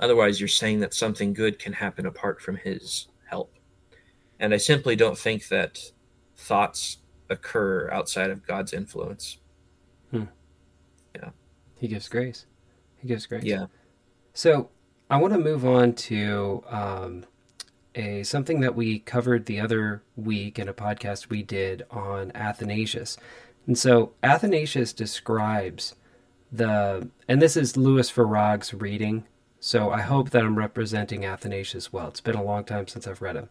Otherwise, 0.00 0.40
you're 0.40 0.48
saying 0.48 0.80
that 0.80 0.94
something 0.94 1.32
good 1.32 1.58
can 1.58 1.72
happen 1.72 2.06
apart 2.06 2.40
from 2.40 2.56
His 2.56 3.08
help, 3.28 3.54
and 4.40 4.52
I 4.54 4.56
simply 4.56 4.96
don't 4.96 5.18
think 5.18 5.48
that 5.48 5.78
thoughts 6.36 6.98
occur 7.28 7.90
outside 7.90 8.30
of 8.30 8.46
God's 8.46 8.72
influence. 8.72 9.38
Hmm. 10.10 10.24
Yeah, 11.14 11.30
He 11.76 11.88
gives 11.88 12.08
grace. 12.08 12.46
He 12.98 13.08
gives 13.08 13.26
grace. 13.26 13.44
Yeah. 13.44 13.66
So 14.34 14.70
I 15.12 15.16
want 15.16 15.34
to 15.34 15.38
move 15.38 15.66
on 15.66 15.92
to 15.92 16.64
um, 16.70 17.26
a 17.94 18.22
something 18.22 18.60
that 18.60 18.74
we 18.74 19.00
covered 19.00 19.44
the 19.44 19.60
other 19.60 20.02
week 20.16 20.58
in 20.58 20.70
a 20.70 20.72
podcast 20.72 21.28
we 21.28 21.42
did 21.42 21.84
on 21.90 22.32
Athanasius. 22.34 23.18
And 23.66 23.76
so 23.76 24.12
Athanasius 24.22 24.94
describes 24.94 25.96
the 26.50 27.10
and 27.28 27.42
this 27.42 27.58
is 27.58 27.76
Louis 27.76 28.10
Farag's 28.10 28.72
reading. 28.72 29.24
So 29.60 29.90
I 29.90 30.00
hope 30.00 30.30
that 30.30 30.44
I'm 30.44 30.56
representing 30.56 31.26
Athanasius 31.26 31.92
well. 31.92 32.08
It's 32.08 32.22
been 32.22 32.34
a 32.34 32.42
long 32.42 32.64
time 32.64 32.88
since 32.88 33.06
I've 33.06 33.20
read 33.20 33.36
him. 33.36 33.50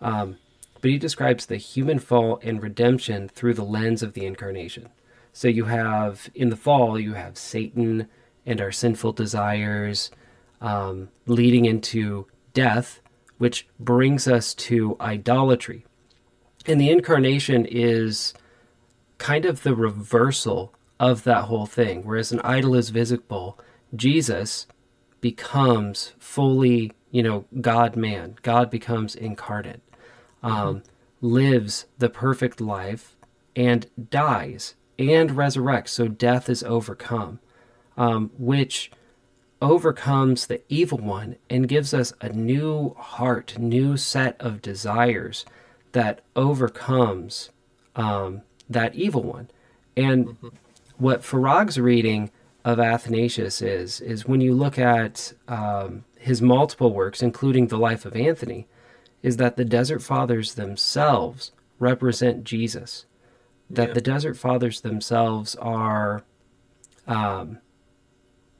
Um, 0.00 0.36
but 0.80 0.92
he 0.92 0.96
describes 0.96 1.46
the 1.46 1.56
human 1.56 1.98
fall 1.98 2.38
and 2.44 2.62
redemption 2.62 3.28
through 3.28 3.54
the 3.54 3.64
lens 3.64 4.04
of 4.04 4.12
the 4.12 4.26
incarnation. 4.26 4.90
So 5.32 5.48
you 5.48 5.64
have 5.64 6.30
in 6.36 6.50
the 6.50 6.56
fall, 6.56 7.00
you 7.00 7.14
have 7.14 7.36
Satan 7.36 8.06
and 8.46 8.60
our 8.60 8.70
sinful 8.70 9.14
desires 9.14 10.12
um, 10.60 11.08
leading 11.26 11.64
into 11.64 12.26
death 12.52 13.00
which 13.40 13.66
brings 13.78 14.28
us 14.28 14.52
to 14.52 14.98
idolatry. 15.00 15.86
And 16.66 16.78
the 16.78 16.90
incarnation 16.90 17.64
is 17.64 18.34
kind 19.16 19.46
of 19.46 19.62
the 19.62 19.74
reversal 19.74 20.74
of 20.98 21.24
that 21.24 21.44
whole 21.44 21.64
thing. 21.64 22.04
Whereas 22.04 22.32
an 22.32 22.40
idol 22.44 22.74
is 22.74 22.90
visible, 22.90 23.58
Jesus 23.96 24.66
becomes 25.22 26.12
fully, 26.18 26.92
you 27.10 27.22
know, 27.22 27.46
God 27.62 27.96
man. 27.96 28.36
God 28.42 28.70
becomes 28.70 29.14
incarnate, 29.14 29.80
um, 30.42 30.82
lives 31.22 31.86
the 31.96 32.10
perfect 32.10 32.60
life, 32.60 33.16
and 33.56 33.86
dies 34.10 34.74
and 34.98 35.30
resurrects. 35.30 35.88
So 35.88 36.08
death 36.08 36.50
is 36.50 36.62
overcome, 36.62 37.40
um, 37.96 38.32
which 38.36 38.90
overcomes 39.62 40.46
the 40.46 40.62
evil 40.68 40.98
one 40.98 41.36
and 41.48 41.68
gives 41.68 41.92
us 41.92 42.12
a 42.20 42.30
new 42.30 42.94
heart, 42.94 43.58
new 43.58 43.96
set 43.96 44.40
of 44.40 44.62
desires 44.62 45.44
that 45.92 46.20
overcomes 46.34 47.50
um, 47.96 48.42
that 48.68 48.94
evil 48.94 49.22
one. 49.22 49.50
And 49.96 50.28
mm-hmm. 50.28 50.48
what 50.96 51.22
Farag's 51.22 51.78
reading 51.78 52.30
of 52.64 52.78
Athanasius 52.78 53.62
is, 53.62 54.00
is 54.00 54.26
when 54.26 54.40
you 54.40 54.54
look 54.54 54.78
at 54.78 55.32
um, 55.48 56.04
his 56.18 56.40
multiple 56.42 56.92
works, 56.92 57.22
including 57.22 57.66
the 57.66 57.78
life 57.78 58.04
of 58.04 58.14
Anthony, 58.14 58.66
is 59.22 59.36
that 59.38 59.56
the 59.56 59.64
Desert 59.64 60.00
Fathers 60.02 60.54
themselves 60.54 61.52
represent 61.78 62.44
Jesus. 62.44 63.06
That 63.68 63.88
yeah. 63.88 63.94
the 63.94 64.00
Desert 64.00 64.36
Fathers 64.36 64.80
themselves 64.80 65.54
are, 65.56 66.24
um, 67.06 67.58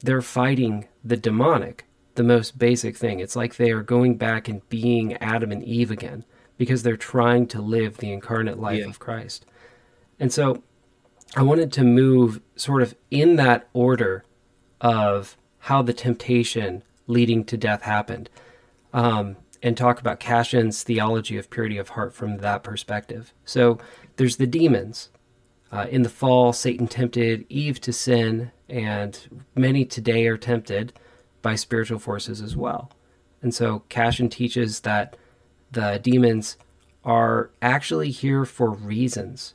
they're 0.03 0.23
fighting 0.23 0.89
the 1.05 1.17
demonic, 1.17 1.87
the 2.15 2.23
most 2.23 2.59
basic 2.59 2.97
thing. 2.97 3.21
It's 3.21 3.37
like 3.37 3.57
they 3.57 3.71
are 3.71 3.83
going 3.83 4.17
back 4.17 4.49
and 4.49 4.67
being 4.69 5.15
Adam 5.19 5.53
and 5.53 5.63
Eve 5.63 5.91
again 5.91 6.25
because 6.57 6.83
they're 6.83 6.97
trying 6.97 7.47
to 7.49 7.61
live 7.61 7.99
the 7.99 8.13
incarnate 8.13 8.59
life 8.59 8.81
yeah. 8.81 8.89
of 8.89 8.99
Christ. 8.99 9.47
And 10.19 10.33
so 10.33 10.63
I 11.37 11.43
wanted 11.43 11.73
to 11.73 11.85
move 11.85 12.41
sort 12.57 12.83
of 12.83 12.95
in 13.11 13.37
that 13.37 13.69
order 13.73 14.25
of 14.81 15.37
how 15.61 15.83
the 15.83 15.93
temptation 15.93 16.83
leading 17.07 17.45
to 17.45 17.57
death 17.57 17.83
happened 17.83 18.31
um, 18.93 19.37
and 19.63 19.77
talk 19.77 20.01
about 20.01 20.21
Cassian's 20.21 20.83
theology 20.83 21.37
of 21.37 21.51
purity 21.51 21.79
of 21.79 21.91
heart 21.91 22.15
from 22.15 22.39
that 22.39 22.63
perspective. 22.63 23.33
So 23.45 23.79
there's 24.17 24.37
the 24.37 24.47
demons. 24.47 25.11
Uh, 25.73 25.87
in 25.91 26.03
the 26.03 26.09
fall, 26.09 26.53
Satan 26.53 26.89
tempted 26.89 27.47
Eve 27.49 27.81
to 27.83 27.93
sin, 27.93 28.51
and 28.69 29.43
many 29.55 29.85
today 29.85 30.27
are 30.27 30.37
tempted 30.37 30.93
by 31.43 31.55
spiritual 31.55 31.99
forces 31.99 32.41
as 32.41 32.57
well. 32.57 32.91
And 33.43 33.55
so 33.55 33.85
Cassian 33.89 34.29
teaches 34.29 34.81
that 34.81 35.17
the 35.71 36.01
demons 36.03 36.57
are 37.05 37.51
actually 37.63 38.11
here 38.11 38.45
for 38.45 38.71
reasons 38.71 39.55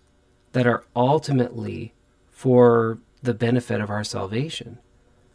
that 0.54 0.66
are 0.66 0.86
ultimately 0.96 1.94
for 2.32 3.00
the 3.22 3.34
benefit 3.34 3.82
of 3.82 3.90
our 3.90 4.04
salvation. 4.04 4.80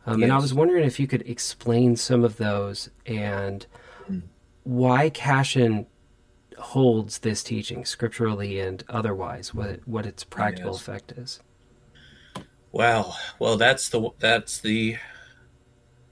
Um, 0.06 0.20
yes. 0.20 0.24
And 0.24 0.32
I 0.32 0.38
was 0.38 0.54
wondering 0.54 0.84
if 0.84 0.98
you 0.98 1.06
could 1.06 1.22
explain 1.28 1.96
some 1.96 2.24
of 2.24 2.38
those 2.38 2.88
and 3.04 3.66
mm. 4.10 4.22
why 4.64 5.10
Cassian 5.10 5.86
holds 6.60 7.18
this 7.18 7.42
teaching 7.42 7.84
scripturally 7.84 8.60
and 8.60 8.84
otherwise, 8.88 9.54
what 9.54 9.80
what 9.86 10.06
its 10.06 10.24
practical 10.24 10.72
yes. 10.72 10.80
effect 10.80 11.12
is. 11.12 11.40
Wow. 12.72 13.14
Well, 13.38 13.56
that's 13.56 13.88
the 13.88 14.10
that's 14.18 14.60
the 14.60 14.96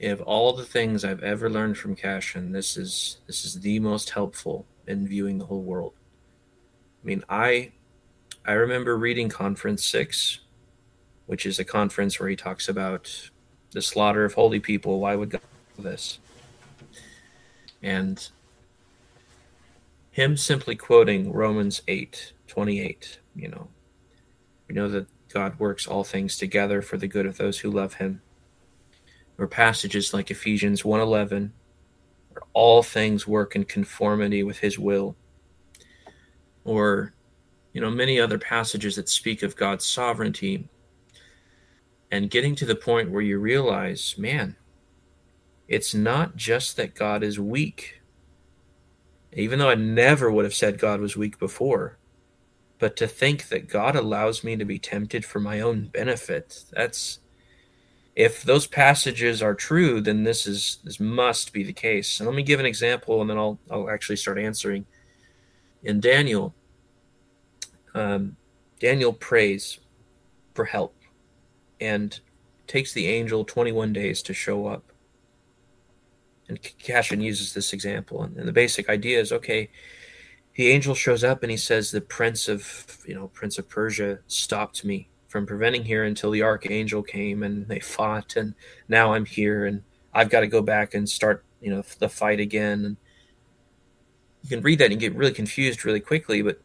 of 0.01 0.21
all 0.23 0.53
the 0.53 0.65
things 0.65 1.05
I've 1.05 1.23
ever 1.23 1.51
learned 1.51 1.77
from 1.77 1.97
Cassian, 1.97 2.53
this 2.53 2.77
is 2.77 3.19
this 3.27 3.45
is 3.45 3.61
the 3.61 3.79
most 3.81 4.11
helpful 4.11 4.67
in 4.87 5.07
viewing 5.07 5.39
the 5.39 5.47
whole 5.47 5.63
world. 5.63 5.95
I 7.03 7.07
mean, 7.07 7.25
I 7.29 7.73
I 8.45 8.53
remember 8.53 8.97
reading 8.97 9.29
Conference 9.29 9.85
Six, 9.85 10.41
which 11.27 11.47
is 11.47 11.59
a 11.59 11.65
conference 11.65 12.19
where 12.19 12.29
he 12.29 12.37
talks 12.37 12.69
about 12.69 13.31
the 13.73 13.83
slaughter 13.83 14.25
of 14.25 14.35
holy 14.35 14.61
people. 14.61 15.01
Why 15.01 15.15
would 15.15 15.31
God 15.31 15.43
do 15.77 15.83
this? 15.83 16.19
And 17.83 18.29
him 20.19 20.37
simply 20.37 20.75
quoting 20.75 21.33
Romans 21.33 21.81
8 21.87 22.33
28, 22.49 23.21
you 23.37 23.49
know, 23.49 23.69
we 24.67 24.75
know 24.75 24.89
that 24.89 25.07
God 25.33 25.57
works 25.61 25.87
all 25.87 26.03
things 26.03 26.37
together 26.37 26.83
for 26.83 26.97
the 26.97 27.07
good 27.07 27.25
of 27.25 27.37
those 27.37 27.61
who 27.61 27.71
love 27.71 27.95
him. 27.95 28.21
Or 29.39 29.47
passages 29.47 30.13
like 30.13 30.33
Ephesians 30.33 30.83
1:11, 30.83 31.53
where 32.31 32.43
all 32.53 32.83
things 32.83 33.29
work 33.29 33.55
in 33.55 33.65
conformity 33.65 34.43
with 34.43 34.59
his 34.59 34.77
will. 34.77 35.15
Or 36.65 37.15
you 37.73 37.81
know, 37.81 37.91
many 37.91 38.19
other 38.19 38.39
passages 38.39 38.97
that 38.97 39.09
speak 39.09 39.45
of 39.45 39.55
God's 39.55 39.87
sovereignty 39.87 40.69
and 42.11 42.29
getting 42.29 42.57
to 42.57 42.67
the 42.67 42.75
point 42.75 43.13
where 43.13 43.23
you 43.23 43.39
realize, 43.39 44.17
man, 44.19 44.57
it's 45.69 45.95
not 45.95 46.35
just 46.35 46.77
that 46.77 46.97
God 46.97 47.23
is 47.23 47.39
weak. 47.39 47.98
Even 49.33 49.59
though 49.59 49.69
I 49.69 49.75
never 49.75 50.31
would 50.31 50.45
have 50.45 50.55
said 50.55 50.79
God 50.79 51.01
was 51.01 51.17
weak 51.17 51.39
before, 51.39 51.99
but 52.79 52.97
to 52.97 53.07
think 53.07 53.49
that 53.49 53.69
God 53.69 53.97
allows 53.97 54.43
me 54.45 54.57
to 54.57 54.65
be 54.65 54.79
tempted 54.79 55.25
for 55.25 55.41
my 55.41 55.61
own 55.61 55.87
benefit, 55.87 56.65
that's 56.73 57.19
if 58.19 58.43
those 58.43 58.67
passages 58.67 59.43
are 59.43 59.55
true, 59.55 60.01
then 60.01 60.25
this 60.25 60.47
is 60.47 60.79
this 60.83 60.99
must 60.99 61.53
be 61.53 61.63
the 61.63 61.73
case. 61.73 62.19
And 62.19 62.29
let 62.29 62.35
me 62.35 62.43
give 62.43 62.59
an 62.59 62.67
example, 62.67 63.21
and 63.21 63.31
then 63.31 63.39
I'll 63.39 63.59
I'll 63.71 63.91
actually 63.91 64.17
start 64.17 64.39
answering. 64.39 64.87
In 65.85 66.01
Daniel, 66.01 66.53
um, 67.95 68.37
Daniel 68.81 69.13
prays 69.13 69.79
for 70.55 70.65
help 70.65 70.97
and 71.81 72.19
takes 72.67 72.93
the 72.93 73.07
angel 73.07 73.45
21 73.45 73.93
days 73.93 74.21
to 74.23 74.35
show 74.35 74.67
up. 74.67 74.93
And 76.49 76.61
Cassian 76.79 77.21
uses 77.21 77.53
this 77.53 77.73
example. 77.73 78.23
And, 78.23 78.37
and 78.37 78.49
the 78.49 78.53
basic 78.53 78.89
idea 78.89 79.21
is 79.21 79.33
okay, 79.33 79.71
the 80.55 80.69
angel 80.69 80.95
shows 80.95 81.23
up 81.23 81.43
and 81.43 81.51
he 81.51 81.57
says, 81.57 81.91
The 81.91 82.01
prince 82.01 82.49
of, 82.49 82.99
you 83.07 83.15
know, 83.15 83.29
Prince 83.29 83.59
of 83.59 83.69
Persia 83.69 84.21
stopped 84.27 84.85
me 84.85 85.09
from 85.29 85.47
preventing 85.47 85.85
here 85.85 86.05
until 86.05 86.31
the 86.31 86.43
archangel 86.43 87.03
came 87.03 87.43
and 87.43 87.69
they 87.69 87.81
fought. 87.81 88.37
And 88.37 88.55
now 88.89 89.13
I'm 89.13 89.27
here 89.27 89.67
and 89.67 89.83
I've 90.15 90.31
got 90.31 90.41
to 90.41 90.47
go 90.47 90.63
back 90.63 90.95
and 90.95 91.09
start, 91.09 91.45
you 91.61 91.71
know, 91.71 91.83
the 91.99 92.09
fight 92.09 92.41
again. 92.41 92.85
And 92.85 92.97
you 94.43 94.49
can 94.49 94.63
read 94.63 94.79
that 94.79 94.91
and 94.91 95.01
get 95.01 95.15
really 95.15 95.33
confused 95.33 95.85
really 95.85 96.01
quickly. 96.01 96.43
But 96.43 96.61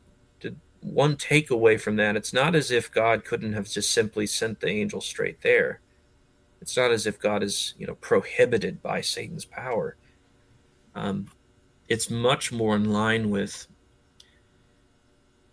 one 0.83 1.15
takeaway 1.15 1.79
from 1.79 1.95
that 1.95 2.15
it's 2.15 2.33
not 2.33 2.55
as 2.55 2.69
if 2.69 2.91
god 2.91 3.23
couldn't 3.23 3.53
have 3.53 3.69
just 3.69 3.91
simply 3.91 4.27
sent 4.27 4.59
the 4.59 4.67
angel 4.67 4.99
straight 4.99 5.41
there 5.41 5.79
it's 6.63 6.77
not 6.77 6.91
as 6.91 7.05
if 7.05 7.19
god 7.19 7.43
is 7.43 7.73
you 7.77 7.85
know 7.85 7.95
prohibited 7.95 8.81
by 8.81 9.01
satan's 9.01 9.43
power. 9.43 9.97
Um, 10.95 11.27
it's 11.89 12.09
much 12.09 12.53
more 12.53 12.73
in 12.75 12.93
line 12.93 13.29
with 13.29 13.67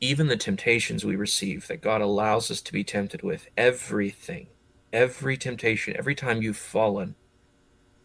even 0.00 0.28
the 0.28 0.36
temptations 0.36 1.04
we 1.04 1.16
receive 1.16 1.66
that 1.66 1.82
god 1.82 2.00
allows 2.00 2.48
us 2.48 2.62
to 2.62 2.72
be 2.72 2.84
tempted 2.84 3.22
with. 3.22 3.48
Everything 3.56 4.46
every 4.92 5.36
temptation 5.36 5.96
every 5.96 6.14
time 6.14 6.42
you've 6.42 6.56
fallen 6.56 7.14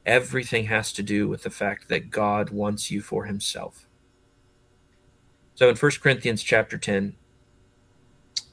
everything 0.05 0.65
has 0.65 0.91
to 0.93 1.03
do 1.03 1.27
with 1.27 1.43
the 1.43 1.49
fact 1.49 1.87
that 1.89 2.09
god 2.09 2.49
wants 2.49 2.89
you 2.89 3.01
for 3.01 3.25
himself. 3.25 3.87
So 5.53 5.69
in 5.69 5.75
1 5.75 5.91
Corinthians 6.01 6.43
chapter 6.43 6.77
10, 6.77 7.15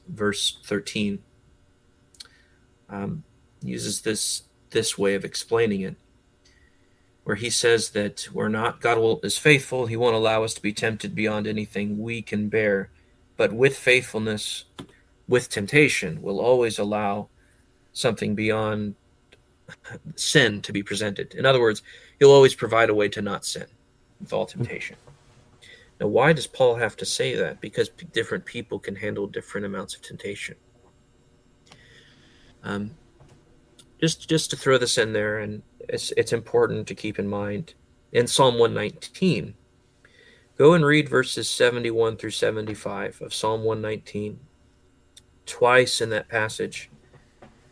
verse 0.07 0.59
13, 0.63 1.19
um, 2.89 3.23
uses 3.63 4.01
this 4.01 4.43
this 4.71 4.97
way 4.97 5.15
of 5.15 5.23
explaining 5.23 5.81
it, 5.81 5.95
where 7.23 7.35
he 7.35 7.49
says 7.49 7.91
that 7.91 8.27
we're 8.33 8.49
not 8.49 8.81
God 8.81 8.97
will 8.97 9.19
is 9.23 9.37
faithful; 9.37 9.85
He 9.85 9.95
won't 9.95 10.15
allow 10.15 10.43
us 10.43 10.53
to 10.55 10.61
be 10.61 10.73
tempted 10.73 11.15
beyond 11.15 11.47
anything 11.47 11.99
we 11.99 12.21
can 12.21 12.49
bear, 12.49 12.89
but 13.37 13.53
with 13.53 13.77
faithfulness, 13.77 14.65
with 15.27 15.49
temptation, 15.49 16.21
will 16.21 16.39
always 16.39 16.77
allow 16.79 17.29
something 17.93 18.35
beyond 18.35 18.95
sin 20.15 20.61
to 20.61 20.71
be 20.71 20.83
presented. 20.83 21.33
In 21.33 21.45
other 21.45 21.61
words, 21.61 21.81
He'll 22.19 22.31
always 22.31 22.55
provide 22.55 22.89
a 22.89 22.95
way 22.95 23.09
to 23.09 23.21
not 23.21 23.45
sin 23.45 23.67
with 24.19 24.33
all 24.33 24.45
temptation. 24.45 24.97
Now, 25.99 26.07
why 26.07 26.33
does 26.33 26.47
Paul 26.47 26.75
have 26.75 26.97
to 26.97 27.05
say 27.05 27.35
that? 27.35 27.61
Because 27.61 27.89
different 27.89 28.45
people 28.45 28.79
can 28.79 28.95
handle 28.95 29.27
different 29.27 29.65
amounts 29.65 29.95
of 29.95 30.01
temptation. 30.01 30.55
Um, 32.63 32.91
just 34.03 34.29
just 34.29 34.49
to 34.49 34.57
throw 34.57 34.77
this 34.77 34.97
in 34.97 35.13
there, 35.13 35.39
and 35.39 35.63
it's 35.87 36.11
it's 36.17 36.33
important 36.33 36.87
to 36.87 36.95
keep 36.95 37.19
in 37.19 37.27
mind 37.27 37.73
in 38.11 38.27
Psalm 38.27 38.59
119. 38.59 39.53
Go 40.57 40.73
and 40.73 40.85
read 40.85 41.09
verses 41.09 41.49
71 41.49 42.17
through 42.17 42.31
75 42.31 43.21
of 43.21 43.33
Psalm 43.33 43.63
119. 43.63 44.39
Twice 45.45 46.01
in 46.01 46.09
that 46.11 46.29
passage, 46.29 46.91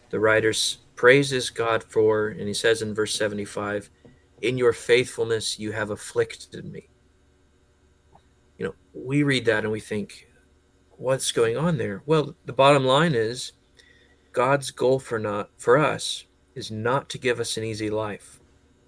the 0.09 0.19
writer 0.19 0.53
praises 0.95 1.49
God 1.51 1.83
for, 1.83 2.29
and 2.29 2.47
he 2.47 2.53
says 2.53 2.81
in 2.81 2.95
verse 2.95 3.13
75, 3.15 3.89
In 4.41 4.57
your 4.57 4.73
faithfulness 4.73 5.59
you 5.59 5.71
have 5.73 5.91
afflicted 5.91 6.65
me 6.65 6.89
you 8.61 8.67
know, 8.67 8.75
we 8.93 9.23
read 9.23 9.45
that 9.45 9.63
and 9.63 9.71
we 9.71 9.79
think, 9.79 10.29
what's 10.91 11.31
going 11.31 11.57
on 11.57 11.79
there? 11.79 12.03
Well, 12.05 12.35
the 12.45 12.53
bottom 12.53 12.85
line 12.85 13.15
is 13.15 13.53
God's 14.33 14.71
goal 14.71 14.99
for 14.99 15.19
not 15.19 15.49
for 15.57 15.77
us 15.77 16.25
is 16.55 16.71
not 16.71 17.09
to 17.09 17.17
give 17.17 17.39
us 17.39 17.57
an 17.57 17.63
easy 17.63 17.89
life, 17.89 18.39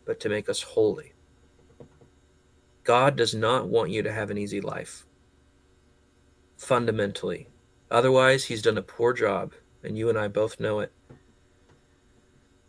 but 0.05 0.19
to 0.21 0.29
make 0.29 0.47
us 0.47 0.61
holy. 0.61 1.13
God 2.83 3.15
does 3.15 3.33
not 3.33 3.67
want 3.67 3.91
you 3.91 4.03
to 4.03 4.11
have 4.11 4.29
an 4.29 4.37
easy 4.37 4.61
life. 4.61 5.05
Fundamentally. 6.57 7.47
Otherwise, 7.91 8.45
he's 8.45 8.61
done 8.61 8.77
a 8.77 8.81
poor 8.81 9.13
job, 9.13 9.53
and 9.83 9.97
you 9.97 10.09
and 10.09 10.17
I 10.17 10.27
both 10.27 10.59
know 10.59 10.79
it. 10.79 10.91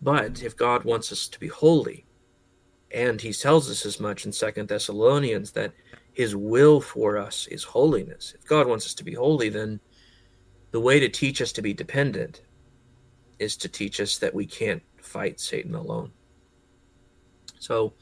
But 0.02 0.42
if 0.42 0.56
God 0.56 0.84
wants 0.84 1.12
us 1.12 1.28
to 1.28 1.40
be 1.40 1.48
holy, 1.48 2.04
and 2.90 3.20
he 3.20 3.32
tells 3.32 3.70
us 3.70 3.86
as 3.86 3.98
much 3.98 4.26
in 4.26 4.32
Second 4.32 4.68
Thessalonians 4.68 5.52
that 5.52 5.72
his 6.12 6.36
will 6.36 6.80
for 6.80 7.16
us 7.18 7.46
is 7.48 7.64
holiness. 7.64 8.34
If 8.38 8.46
God 8.46 8.68
wants 8.68 8.86
us 8.86 8.94
to 8.94 9.04
be 9.04 9.14
holy, 9.14 9.48
then 9.48 9.80
the 10.70 10.80
way 10.80 11.00
to 11.00 11.08
teach 11.08 11.40
us 11.40 11.52
to 11.52 11.62
be 11.62 11.72
dependent 11.72 12.42
is 13.38 13.56
to 13.58 13.68
teach 13.68 14.00
us 14.00 14.18
that 14.18 14.34
we 14.34 14.46
can't 14.46 14.82
fight 15.00 15.40
Satan 15.40 15.74
alone. 15.74 16.12
So 17.58 17.94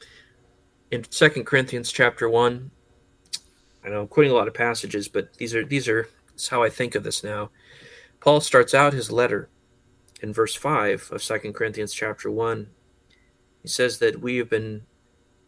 in 0.91 1.03
Second 1.09 1.45
Corinthians 1.45 1.91
chapter 1.91 2.29
1, 2.29 2.69
I 3.85 3.89
know 3.89 4.01
I'm 4.01 4.07
quoting 4.07 4.31
a 4.31 4.35
lot 4.35 4.47
of 4.47 4.53
passages, 4.53 5.07
but 5.07 5.33
these 5.35 5.53
are 5.55 5.65
these 5.65 5.87
are 5.87 6.07
how 6.49 6.63
I 6.63 6.69
think 6.69 6.95
of 6.95 7.03
this 7.03 7.23
now. 7.23 7.49
Paul 8.19 8.41
starts 8.41 8.73
out 8.73 8.93
his 8.93 9.11
letter 9.11 9.49
in 10.21 10.33
verse 10.33 10.55
5 10.55 11.09
of 11.11 11.21
Second 11.21 11.53
Corinthians 11.53 11.93
chapter 11.93 12.31
1. 12.31 12.69
He 13.61 13.67
says 13.67 13.99
that 13.99 14.21
we 14.21 14.37
have 14.37 14.49
been 14.49 14.83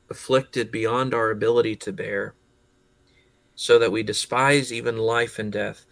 afflicted 0.10 0.72
beyond 0.72 1.14
our 1.14 1.32
ability 1.32 1.76
to 1.78 1.94
bear, 1.94 2.36
so 3.56 3.80
that 3.80 3.92
we 3.92 4.04
despise 4.04 4.72
even 4.72 4.98
life 4.98 5.40
and 5.40 5.52
death, 5.52 5.86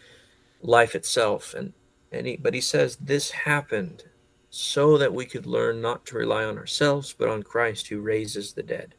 life 0.61 0.95
itself. 0.95 1.53
And, 1.53 1.73
and 2.13 2.27
he, 2.27 2.37
but 2.37 2.53
he 2.53 2.61
says 2.61 2.95
this 2.97 3.31
happened 3.31 4.03
so 4.49 4.99
that 4.99 5.13
we 5.13 5.25
could 5.25 5.47
learn 5.47 5.81
not 5.81 6.05
to 6.05 6.15
rely 6.15 6.43
on 6.43 6.59
ourselves, 6.59 7.13
but 7.17 7.27
on 7.27 7.41
Christ 7.41 7.87
who 7.87 7.99
raises 7.99 8.53
the 8.53 8.61
dead. 8.61 8.93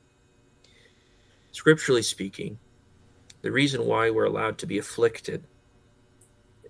Scripturally 1.53 2.03
speaking, 2.03 2.59
the 3.43 3.53
reason 3.53 3.87
why 3.87 4.11
we're 4.11 4.25
allowed 4.25 4.59
to 4.59 4.67
be 4.67 4.79
afflicted 4.79 5.45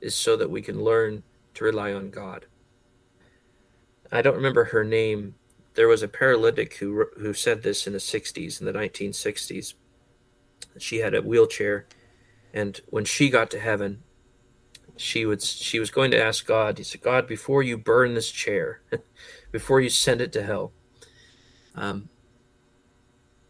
is 0.03 0.15
so 0.15 0.37
that 0.37 0.51
we 0.51 0.61
can 0.61 0.85
learn 0.85 1.23
to 1.55 1.65
rely 1.65 1.95
on 1.95 2.11
God. 2.11 2.45
I 4.13 4.21
don't 4.21 4.37
remember 4.37 4.65
her 4.65 4.85
name. 4.85 5.35
There 5.73 5.89
was 5.89 6.03
a 6.03 6.09
paralytic 6.09 6.75
who 6.75 7.07
who 7.17 7.33
said 7.33 7.63
this 7.63 7.87
in 7.87 7.95
the 7.95 7.99
60s, 7.99 8.61
in 8.61 8.67
the 8.67 8.73
1960s. 8.73 9.75
She 10.79 10.99
had 10.99 11.15
a 11.15 11.23
wheelchair, 11.23 11.87
and 12.53 12.79
when 12.91 13.07
she 13.07 13.31
got 13.31 13.51
to 13.53 13.59
heaven, 13.59 14.03
she 14.97 15.27
would 15.27 15.43
she 15.43 15.79
was 15.79 15.91
going 15.91 16.11
to 16.13 16.23
ask 16.23 16.47
God. 16.47 16.79
He 16.79 16.85
said, 16.85 17.03
"God, 17.03 17.27
before 17.27 17.63
you 17.63 17.77
burn 17.77 18.15
this 18.15 18.31
chair, 18.31 18.83
before 19.53 19.81
you 19.81 19.91
send 19.91 20.21
it 20.21 20.33
to 20.33 20.43
hell, 20.43 20.73
um, 21.75 22.09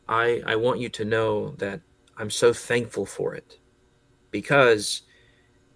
I 0.09 0.43
I 0.47 0.57
want 0.57 0.81
you 0.81 0.89
to 0.91 1.05
know 1.05 1.51
that 1.59 1.81
I'm 2.17 2.31
so 2.31 2.53
thankful 2.53 3.07
for 3.07 3.35
it, 3.35 3.59
because 4.31 5.03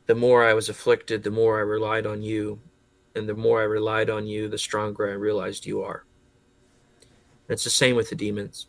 the 0.06 0.14
more 0.14 0.44
I 0.44 0.54
was 0.54 0.68
afflicted, 0.68 1.22
the 1.22 1.30
more 1.30 1.58
I 1.58 1.62
relied 1.62 2.06
on 2.06 2.22
you, 2.22 2.60
and 3.14 3.28
the 3.28 3.34
more 3.34 3.60
I 3.60 3.64
relied 3.64 4.08
on 4.08 4.26
you, 4.26 4.48
the 4.48 4.58
stronger 4.58 5.08
I 5.10 5.14
realized 5.14 5.66
you 5.66 5.82
are. 5.82 6.04
It's 7.48 7.64
the 7.64 7.70
same 7.70 7.96
with 7.96 8.10
the 8.10 8.16
demons. 8.16 8.68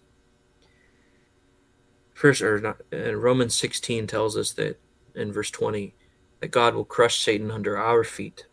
First, 2.14 2.42
or 2.42 2.60
not, 2.60 2.82
Romans 2.92 3.56
16 3.56 4.08
tells 4.08 4.36
us 4.36 4.52
that 4.54 4.80
in 5.16 5.32
verse 5.32 5.52
20 5.52 5.96
that 6.40 6.52
God 6.52 6.76
will 6.76 6.86
crush 6.86 7.20
Satan 7.20 7.52
under 7.52 7.78
our 7.78 8.04
feet. 8.04 8.46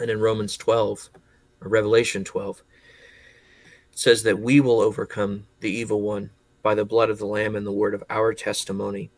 And 0.00 0.10
in 0.10 0.20
Romans 0.20 0.56
12, 0.56 1.10
or 1.60 1.68
Revelation 1.68 2.24
12, 2.24 2.62
it 3.92 3.98
says 3.98 4.22
that 4.22 4.38
we 4.38 4.60
will 4.60 4.80
overcome 4.80 5.46
the 5.60 5.70
evil 5.70 6.00
one 6.00 6.30
by 6.62 6.74
the 6.74 6.84
blood 6.84 7.10
of 7.10 7.18
the 7.18 7.26
Lamb 7.26 7.56
and 7.56 7.66
the 7.66 7.72
word 7.72 7.94
of 7.94 8.04
our 8.08 8.32
testimony. 8.34 9.10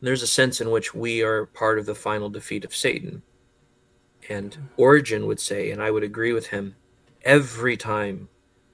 And 0.00 0.06
there's 0.06 0.22
a 0.22 0.26
sense 0.26 0.60
in 0.60 0.70
which 0.70 0.94
we 0.94 1.22
are 1.22 1.46
part 1.46 1.78
of 1.78 1.86
the 1.86 1.94
final 1.94 2.28
defeat 2.28 2.64
of 2.64 2.74
Satan. 2.74 3.22
And 4.28 4.68
Origen 4.76 5.26
would 5.26 5.40
say, 5.40 5.70
and 5.70 5.82
I 5.82 5.90
would 5.90 6.02
agree 6.02 6.32
with 6.32 6.48
him, 6.48 6.76
every 7.22 7.76
time 7.76 8.28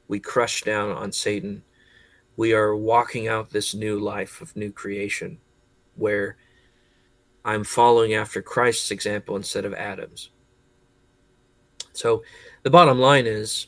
we 0.09 0.19
crush 0.19 0.63
down 0.63 0.91
on 0.91 1.13
Satan, 1.13 1.63
we 2.37 2.53
are 2.53 2.75
walking 2.75 3.29
out 3.29 3.51
this 3.51 3.75
new 3.75 3.99
life 3.99 4.41
of 4.41 4.57
new 4.57 4.73
creation 4.73 5.39
where 5.95 6.37
I'm 7.45 7.65
following 7.65 8.15
after 8.15 8.41
Christ's 8.41 8.91
example 8.91 9.37
instead 9.37 9.65
of 9.65 9.75
Adam's. 9.75 10.31
So 11.93 12.23
the 12.63 12.71
bottom 12.71 12.99
line 12.99 13.27
is 13.27 13.67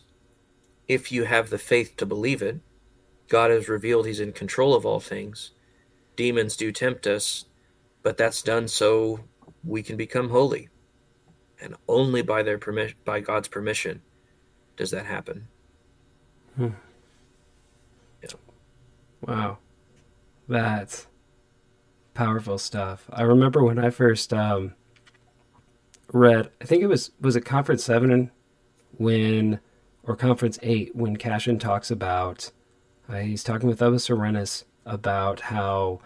if 0.89 1.11
you 1.11 1.25
have 1.25 1.51
the 1.51 1.59
faith 1.59 1.97
to 1.97 2.07
believe 2.07 2.43
it, 2.43 2.61
God 3.29 3.51
has 3.51 3.69
revealed 3.69 4.07
he's 4.07 4.21
in 4.21 4.33
control 4.33 4.75
of 4.75 4.87
all 4.87 5.01
things. 5.01 5.53
Demons 6.17 6.57
do 6.57 6.71
tempt 6.71 7.07
us, 7.07 7.47
but 8.03 8.17
that's 8.17 8.43
done 8.43 8.69
so 8.69 9.21
we 9.65 9.83
can 9.83 9.97
become 9.97 10.29
holy. 10.29 10.69
And 11.61 11.75
only 11.89 12.23
by 12.23 12.43
their 12.43 12.59
permission 12.59 12.97
by 13.05 13.21
God's 13.21 13.49
permission 13.49 14.03
does 14.77 14.91
that 14.91 15.07
happen. 15.07 15.49
Hmm. 16.57 16.69
Yeah. 18.23 18.31
Wow. 19.23 19.59
That's 20.49 21.07
powerful 22.15 22.59
stuff. 22.59 23.05
I 23.13 23.23
remember 23.23 23.63
when 23.63 23.79
I 23.79 23.91
first 23.91 24.33
um, 24.33 24.75
read, 26.13 26.51
I 26.63 26.65
think 26.65 26.83
it 26.83 26.87
was 26.87 27.11
was 27.21 27.37
it 27.37 27.45
Conference 27.45 27.85
Seven 27.85 28.31
when 28.97 29.61
or 30.05 30.17
Conference 30.17 30.59
Eight 30.63 30.95
when 30.95 31.17
Cassian 31.17 31.59
talks 31.59 31.91
about 31.91 32.51
uh, 33.09 33.17
he's 33.17 33.45
talking 33.45 33.69
with 33.69 33.83
Abba 33.83 33.99
Serenus 33.99 34.65
about 34.87 35.41
how 35.41 36.01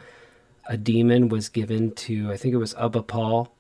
a 0.66 0.76
demon 0.76 1.28
was 1.28 1.48
given 1.48 1.92
to 1.92 2.32
I 2.32 2.36
think 2.36 2.54
it 2.54 2.58
was 2.58 2.74
Abba 2.74 3.02
Paul 3.02 3.54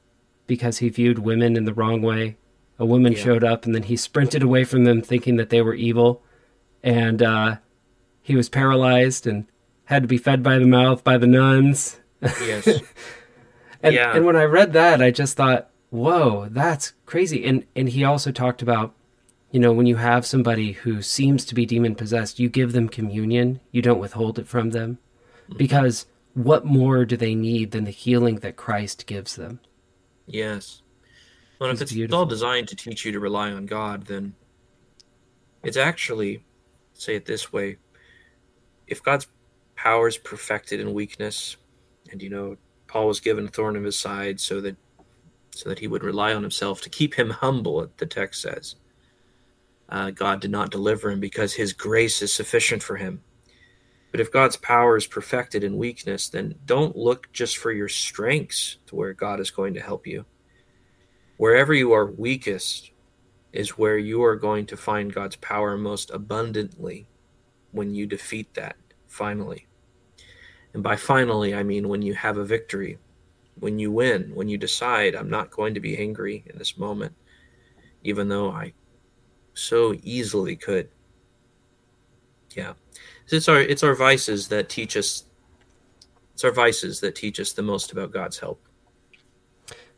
because 0.46 0.78
he 0.78 0.88
viewed 0.88 1.18
women 1.18 1.56
in 1.56 1.64
the 1.64 1.74
wrong 1.74 2.02
way. 2.02 2.36
A 2.78 2.86
woman 2.86 3.12
yeah. 3.12 3.18
showed 3.18 3.44
up 3.44 3.66
and 3.66 3.74
then 3.74 3.84
he 3.84 3.96
sprinted 3.96 4.42
away 4.42 4.64
from 4.64 4.84
them 4.84 5.02
thinking 5.02 5.36
that 5.36 5.50
they 5.50 5.60
were 5.60 5.74
evil, 5.74 6.22
and 6.82 7.22
uh, 7.22 7.56
he 8.22 8.36
was 8.36 8.48
paralyzed 8.48 9.26
and 9.26 9.46
had 9.86 10.02
to 10.02 10.08
be 10.08 10.18
fed 10.18 10.42
by 10.42 10.58
the 10.58 10.66
mouth 10.66 11.02
by 11.02 11.18
the 11.18 11.26
nuns 11.26 11.97
Yes. 12.22 12.66
and, 13.82 13.94
yeah. 13.94 14.14
and 14.14 14.24
when 14.24 14.36
I 14.36 14.44
read 14.44 14.72
that, 14.72 15.02
I 15.02 15.10
just 15.10 15.36
thought, 15.36 15.70
whoa, 15.90 16.48
that's 16.50 16.92
crazy. 17.06 17.44
And 17.44 17.66
and 17.74 17.88
he 17.88 18.04
also 18.04 18.32
talked 18.32 18.62
about, 18.62 18.94
you 19.50 19.60
know, 19.60 19.72
when 19.72 19.86
you 19.86 19.96
have 19.96 20.26
somebody 20.26 20.72
who 20.72 21.02
seems 21.02 21.44
to 21.46 21.54
be 21.54 21.66
demon 21.66 21.94
possessed, 21.94 22.38
you 22.38 22.48
give 22.48 22.72
them 22.72 22.88
communion, 22.88 23.60
you 23.70 23.82
don't 23.82 24.00
withhold 24.00 24.38
it 24.38 24.46
from 24.46 24.70
them. 24.70 24.98
Mm-hmm. 25.48 25.58
Because 25.58 26.06
what 26.34 26.64
more 26.64 27.04
do 27.04 27.16
they 27.16 27.34
need 27.34 27.70
than 27.70 27.84
the 27.84 27.90
healing 27.90 28.36
that 28.36 28.56
Christ 28.56 29.06
gives 29.06 29.36
them? 29.36 29.60
Yes. 30.26 30.82
Well, 31.58 31.70
if 31.70 31.82
it's 31.82 31.92
beautiful. 31.92 32.20
all 32.20 32.26
designed 32.26 32.68
to 32.68 32.76
teach 32.76 33.04
you 33.04 33.12
to 33.12 33.18
rely 33.18 33.50
on 33.50 33.66
God, 33.66 34.06
then 34.06 34.34
it's 35.64 35.76
actually, 35.76 36.44
say 36.92 37.16
it 37.16 37.26
this 37.26 37.52
way, 37.52 37.78
if 38.86 39.02
God's 39.02 39.26
power 39.74 40.06
is 40.06 40.16
perfected 40.16 40.78
in 40.78 40.92
weakness, 40.92 41.56
and 42.10 42.22
you 42.22 42.30
know 42.30 42.56
Paul 42.86 43.06
was 43.06 43.20
given 43.20 43.46
a 43.46 43.48
thorn 43.48 43.76
in 43.76 43.84
his 43.84 43.98
side 43.98 44.40
so 44.40 44.60
that 44.60 44.76
so 45.50 45.68
that 45.68 45.78
he 45.78 45.88
would 45.88 46.04
rely 46.04 46.34
on 46.34 46.42
himself 46.42 46.80
to 46.82 46.90
keep 46.90 47.14
him 47.14 47.30
humble. 47.30 47.90
The 47.96 48.06
text 48.06 48.42
says, 48.42 48.76
uh, 49.88 50.10
God 50.10 50.40
did 50.40 50.50
not 50.50 50.70
deliver 50.70 51.10
him 51.10 51.20
because 51.20 51.54
His 51.54 51.72
grace 51.72 52.20
is 52.20 52.32
sufficient 52.32 52.82
for 52.82 52.96
him. 52.96 53.22
But 54.10 54.20
if 54.20 54.32
God's 54.32 54.56
power 54.56 54.96
is 54.96 55.06
perfected 55.06 55.64
in 55.64 55.76
weakness, 55.76 56.28
then 56.28 56.54
don't 56.66 56.96
look 56.96 57.30
just 57.32 57.58
for 57.58 57.72
your 57.72 57.88
strengths 57.88 58.78
to 58.86 58.96
where 58.96 59.12
God 59.12 59.38
is 59.38 59.50
going 59.50 59.74
to 59.74 59.82
help 59.82 60.06
you. 60.06 60.24
Wherever 61.36 61.74
you 61.74 61.92
are 61.92 62.06
weakest 62.06 62.90
is 63.52 63.78
where 63.78 63.98
you 63.98 64.22
are 64.24 64.36
going 64.36 64.66
to 64.66 64.76
find 64.76 65.12
God's 65.12 65.36
power 65.36 65.76
most 65.76 66.10
abundantly 66.10 67.06
when 67.72 67.94
you 67.94 68.06
defeat 68.06 68.54
that 68.54 68.76
finally. 69.06 69.67
And 70.74 70.82
by 70.82 70.96
finally, 70.96 71.54
I 71.54 71.62
mean 71.62 71.88
when 71.88 72.02
you 72.02 72.14
have 72.14 72.36
a 72.36 72.44
victory, 72.44 72.98
when 73.58 73.78
you 73.78 73.90
win, 73.90 74.30
when 74.34 74.48
you 74.48 74.58
decide, 74.58 75.14
I'm 75.14 75.30
not 75.30 75.50
going 75.50 75.74
to 75.74 75.80
be 75.80 75.98
angry 75.98 76.44
in 76.46 76.58
this 76.58 76.78
moment, 76.78 77.14
even 78.04 78.28
though 78.28 78.50
I 78.50 78.72
so 79.54 79.94
easily 80.02 80.56
could. 80.56 80.88
Yeah. 82.54 82.74
It's 83.28 83.48
our 83.48 83.60
it's 83.60 83.82
our 83.82 83.94
vices 83.94 84.48
that 84.48 84.68
teach 84.68 84.96
us 84.96 85.24
it's 86.32 86.44
our 86.44 86.52
vices 86.52 87.00
that 87.00 87.16
teach 87.16 87.40
us 87.40 87.52
the 87.52 87.62
most 87.62 87.90
about 87.90 88.12
God's 88.12 88.38
help. 88.38 88.62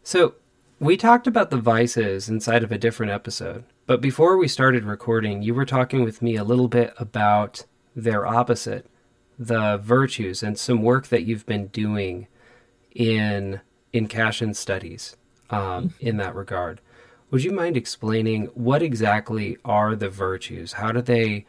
So 0.02 0.34
we 0.78 0.96
talked 0.96 1.26
about 1.26 1.50
the 1.50 1.58
vices 1.58 2.30
inside 2.30 2.64
of 2.64 2.72
a 2.72 2.78
different 2.78 3.12
episode, 3.12 3.64
but 3.86 4.00
before 4.00 4.38
we 4.38 4.48
started 4.48 4.84
recording, 4.84 5.42
you 5.42 5.52
were 5.52 5.66
talking 5.66 6.02
with 6.02 6.22
me 6.22 6.36
a 6.36 6.44
little 6.44 6.68
bit 6.68 6.94
about 6.96 7.66
their 7.94 8.26
opposite, 8.26 8.86
the 9.40 9.78
virtues 9.78 10.42
and 10.42 10.58
some 10.58 10.82
work 10.82 11.06
that 11.06 11.22
you've 11.22 11.46
been 11.46 11.68
doing 11.68 12.28
in 12.94 13.60
in 13.90 14.06
Cassian 14.06 14.52
studies 14.52 15.16
um, 15.48 15.94
in 15.98 16.18
that 16.18 16.34
regard. 16.34 16.80
Would 17.30 17.42
you 17.42 17.50
mind 17.50 17.76
explaining 17.76 18.46
what 18.54 18.82
exactly 18.82 19.56
are 19.64 19.96
the 19.96 20.10
virtues? 20.10 20.74
How 20.74 20.92
do 20.92 21.00
they 21.00 21.46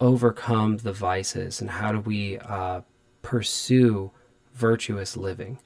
overcome 0.00 0.78
the 0.78 0.92
vices, 0.92 1.60
and 1.60 1.70
how 1.70 1.92
do 1.92 2.00
we 2.00 2.38
uh, 2.38 2.80
pursue 3.22 4.10
virtuous 4.54 5.16
living? 5.16 5.58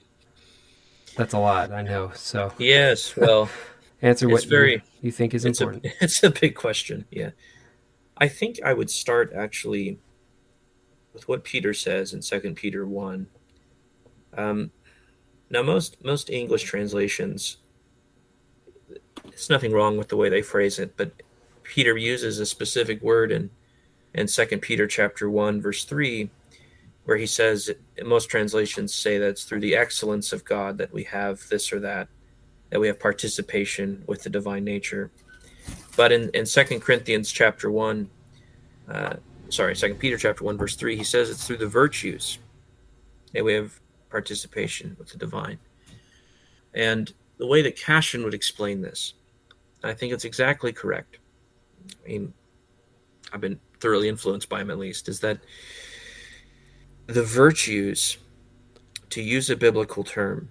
That's 1.17 1.33
a 1.33 1.39
lot, 1.39 1.73
I 1.73 1.81
know. 1.81 2.13
So 2.15 2.53
yes, 2.59 3.17
well, 3.17 3.49
answer 4.03 4.29
what 4.29 4.45
very, 4.45 4.75
you, 4.75 4.83
you 5.01 5.13
think 5.13 5.33
is 5.33 5.47
it's 5.47 5.61
important. 5.61 5.87
A, 5.87 5.93
it's 6.05 6.23
a 6.23 6.31
big 6.31 6.57
question. 6.57 7.07
Yeah, 7.11 7.31
I 8.19 8.29
think 8.29 8.61
I 8.63 8.75
would 8.75 8.91
start 8.91 9.33
actually 9.35 9.99
with 11.15 11.27
what 11.29 11.45
Peter 11.45 11.73
says 11.73 12.13
in 12.13 12.21
Second 12.21 12.57
Peter 12.57 12.87
one. 12.87 13.29
Um, 14.37 14.73
now 15.49 15.63
most 15.63 16.05
most 16.05 16.29
English 16.29 16.65
translations, 16.65 17.59
it's 19.27 19.49
nothing 19.49 19.73
wrong 19.73 19.97
with 19.97 20.09
the 20.09 20.17
way 20.17 20.29
they 20.29 20.43
phrase 20.43 20.79
it, 20.79 20.97
but 20.97 21.13
Peter 21.63 21.97
uses 21.97 22.41
a 22.41 22.47
specific 22.47 23.01
word 23.01 23.33
in 23.33 23.49
in 24.13 24.29
Second 24.29 24.61
Peter 24.61 24.87
chapter 24.87 25.31
one 25.31 25.63
verse 25.63 25.85
three, 25.85 26.31
where 27.05 27.17
he 27.17 27.27
says 27.27 27.71
most 28.05 28.29
translations 28.29 28.93
say 28.95 29.19
that 29.19 29.29
it's 29.29 29.45
through 29.45 29.61
the 29.61 29.77
excellence 29.77 30.33
of 30.33 30.45
God 30.45 30.79
that 30.79 30.93
we 30.93 31.05
have 31.05 31.49
this 31.49 31.73
or 31.73 31.81
that, 31.81 32.09
that 32.71 32.81
we 32.81 32.89
have 32.89 32.99
participation 32.99 34.03
with 34.07 34.23
the 34.23 34.31
divine 34.31 34.65
nature. 34.65 35.11
But 35.97 36.13
in 36.13 36.31
in 36.31 36.45
Second 36.45 36.81
Corinthians 36.81 37.31
chapter 37.31 37.71
one, 37.71 38.11
uh, 38.89 39.17
sorry, 39.49 39.77
Second 39.77 39.99
Peter 39.99 40.17
chapter 40.17 40.45
one 40.45 40.59
verse 40.59 40.77
three, 40.77 40.97
he 40.97 41.05
says 41.05 41.31
it's 41.31 41.47
through 41.47 41.59
the 41.59 41.67
virtues 41.67 42.39
that 43.33 43.45
we 43.45 43.55
have 43.55 43.81
participation 44.11 44.97
with 44.99 45.09
the 45.11 45.19
divine. 45.19 45.59
And 46.75 47.13
the 47.39 47.47
way 47.47 47.63
that 47.63 47.77
Cassian 47.77 48.25
would 48.25 48.35
explain 48.35 48.81
this, 48.81 49.15
I 49.83 49.93
think 49.93 50.13
it's 50.13 50.25
exactly 50.25 50.73
correct. 50.73 51.19
I 52.05 52.09
mean, 52.09 52.33
I've 53.33 53.41
been 53.41 53.61
thoroughly 53.81 54.09
influenced 54.09 54.49
by 54.49 54.61
him 54.61 54.71
at 54.71 54.79
least, 54.79 55.09
is 55.09 55.21
that 55.21 55.41
the 57.07 57.23
virtues, 57.23 58.17
to 59.11 59.21
use 59.21 59.51
a 59.51 59.57
biblical 59.57 60.05
term, 60.05 60.51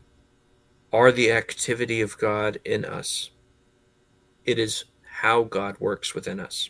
are 0.91 1.11
the 1.11 1.31
activity 1.31 2.01
of 2.01 2.17
God 2.17 2.59
in 2.65 2.85
us. 2.85 3.31
It 4.45 4.59
is 4.59 4.85
how 5.03 5.43
God 5.43 5.79
works 5.79 6.13
within 6.13 6.39
us. 6.39 6.69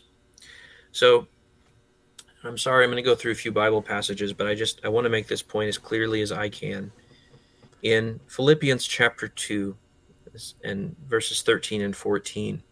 So 0.92 1.26
I'm 2.44 2.58
sorry, 2.58 2.84
I'm 2.84 2.90
going 2.90 3.02
to 3.02 3.08
go 3.08 3.14
through 3.14 3.32
a 3.32 3.36
few 3.36 3.52
Bible 3.52 3.80
passages, 3.80 4.32
but 4.32 4.46
I 4.46 4.54
just 4.54 4.80
I 4.84 4.88
want 4.88 5.04
to 5.04 5.10
make 5.10 5.26
this 5.26 5.42
point 5.42 5.68
as 5.68 5.78
clearly 5.78 6.20
as 6.20 6.30
I 6.30 6.48
can. 6.48 6.92
In 7.82 8.20
Philippians 8.28 8.86
chapter 8.86 9.28
2 9.28 9.76
and 10.62 10.96
verses 11.06 11.42
13 11.42 11.82
and 11.82 11.96
14, 11.96 12.62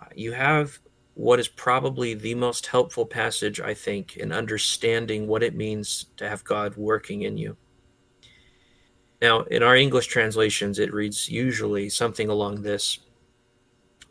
uh, 0.00 0.04
you 0.14 0.32
have 0.32 0.78
what 1.14 1.40
is 1.40 1.48
probably 1.48 2.14
the 2.14 2.34
most 2.34 2.66
helpful 2.66 3.06
passage, 3.06 3.60
I 3.60 3.72
think, 3.72 4.16
in 4.16 4.32
understanding 4.32 5.26
what 5.26 5.42
it 5.42 5.54
means 5.54 6.06
to 6.18 6.28
have 6.28 6.44
God 6.44 6.76
working 6.76 7.22
in 7.22 7.38
you. 7.38 7.56
Now, 9.22 9.42
in 9.42 9.62
our 9.62 9.76
English 9.76 10.08
translations, 10.08 10.78
it 10.78 10.92
reads 10.92 11.28
usually 11.28 11.88
something 11.88 12.28
along 12.28 12.62
this 12.62 13.00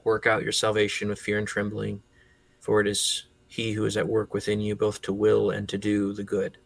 Work 0.03 0.27
out 0.27 0.43
your 0.43 0.51
salvation 0.51 1.09
with 1.09 1.19
fear 1.19 1.39
and 1.39 1.47
trembling, 1.47 2.01
for 2.59 2.79
it 2.79 2.87
is 2.87 3.25
he 3.55 3.71
who 3.71 3.85
is 3.85 3.95
at 3.97 4.07
work 4.07 4.33
within 4.33 4.59
you 4.59 4.75
both 4.75 5.01
to 5.03 5.13
will 5.13 5.51
and 5.51 5.67
to 5.69 5.77
do 5.77 6.13
the 6.13 6.23
good. 6.23 6.57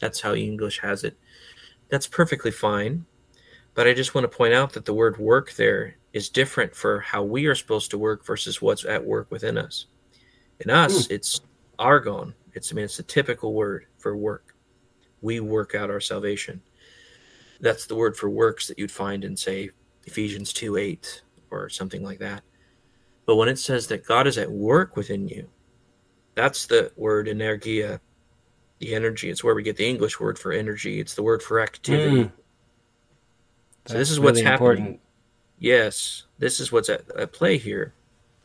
That's 0.00 0.20
how 0.20 0.34
English 0.34 0.80
has 0.80 1.04
it. 1.04 1.16
That's 1.88 2.08
perfectly 2.08 2.50
fine. 2.50 3.06
But 3.74 3.86
I 3.86 3.94
just 3.94 4.14
want 4.14 4.30
to 4.30 4.36
point 4.36 4.52
out 4.54 4.72
that 4.72 4.84
the 4.84 4.94
word 4.94 5.18
work 5.18 5.52
there 5.52 5.96
is 6.12 6.28
different 6.28 6.74
for 6.74 7.00
how 7.00 7.22
we 7.22 7.46
are 7.46 7.54
supposed 7.54 7.90
to 7.90 7.98
work 7.98 8.24
versus 8.24 8.60
what's 8.60 8.84
at 8.84 9.04
work 9.04 9.30
within 9.30 9.56
us. 9.56 9.86
In 10.60 10.70
us, 10.70 11.06
mm. 11.06 11.10
it's 11.12 11.42
ergon. 11.78 12.34
It's 12.54 12.72
I 12.72 12.74
mean 12.74 12.86
it's 12.86 12.98
a 12.98 13.04
typical 13.04 13.52
word 13.52 13.86
for 13.98 14.16
work. 14.16 14.56
We 15.20 15.40
work 15.40 15.74
out 15.74 15.90
our 15.90 16.00
salvation. 16.00 16.60
That's 17.60 17.86
the 17.86 17.94
word 17.94 18.16
for 18.16 18.28
works 18.30 18.66
that 18.66 18.78
you'd 18.78 18.90
find 18.90 19.24
in 19.24 19.36
say 19.36 19.70
Ephesians 20.06 20.52
2 20.52 20.76
8 20.76 21.22
or 21.50 21.68
something 21.68 22.02
like 22.02 22.18
that. 22.18 22.42
But 23.26 23.36
when 23.36 23.48
it 23.48 23.58
says 23.58 23.86
that 23.88 24.06
God 24.06 24.26
is 24.26 24.38
at 24.38 24.50
work 24.50 24.96
within 24.96 25.28
you, 25.28 25.48
that's 26.36 26.66
the 26.66 26.92
word 26.96 27.26
energia, 27.26 27.98
the 28.78 28.94
energy. 28.94 29.28
It's 29.30 29.42
where 29.42 29.54
we 29.54 29.64
get 29.64 29.76
the 29.76 29.88
English 29.88 30.20
word 30.20 30.38
for 30.38 30.52
energy. 30.52 31.00
It's 31.00 31.14
the 31.14 31.24
word 31.24 31.42
for 31.42 31.60
activity. 31.60 32.24
Mm. 32.24 32.32
So 33.86 33.94
this 33.94 34.10
is 34.10 34.20
what's 34.20 34.40
happening. 34.40 34.70
Important. 34.70 35.00
Yes, 35.58 36.24
this 36.38 36.60
is 36.60 36.70
what's 36.70 36.90
at, 36.90 37.10
at 37.16 37.32
play 37.32 37.56
here. 37.56 37.94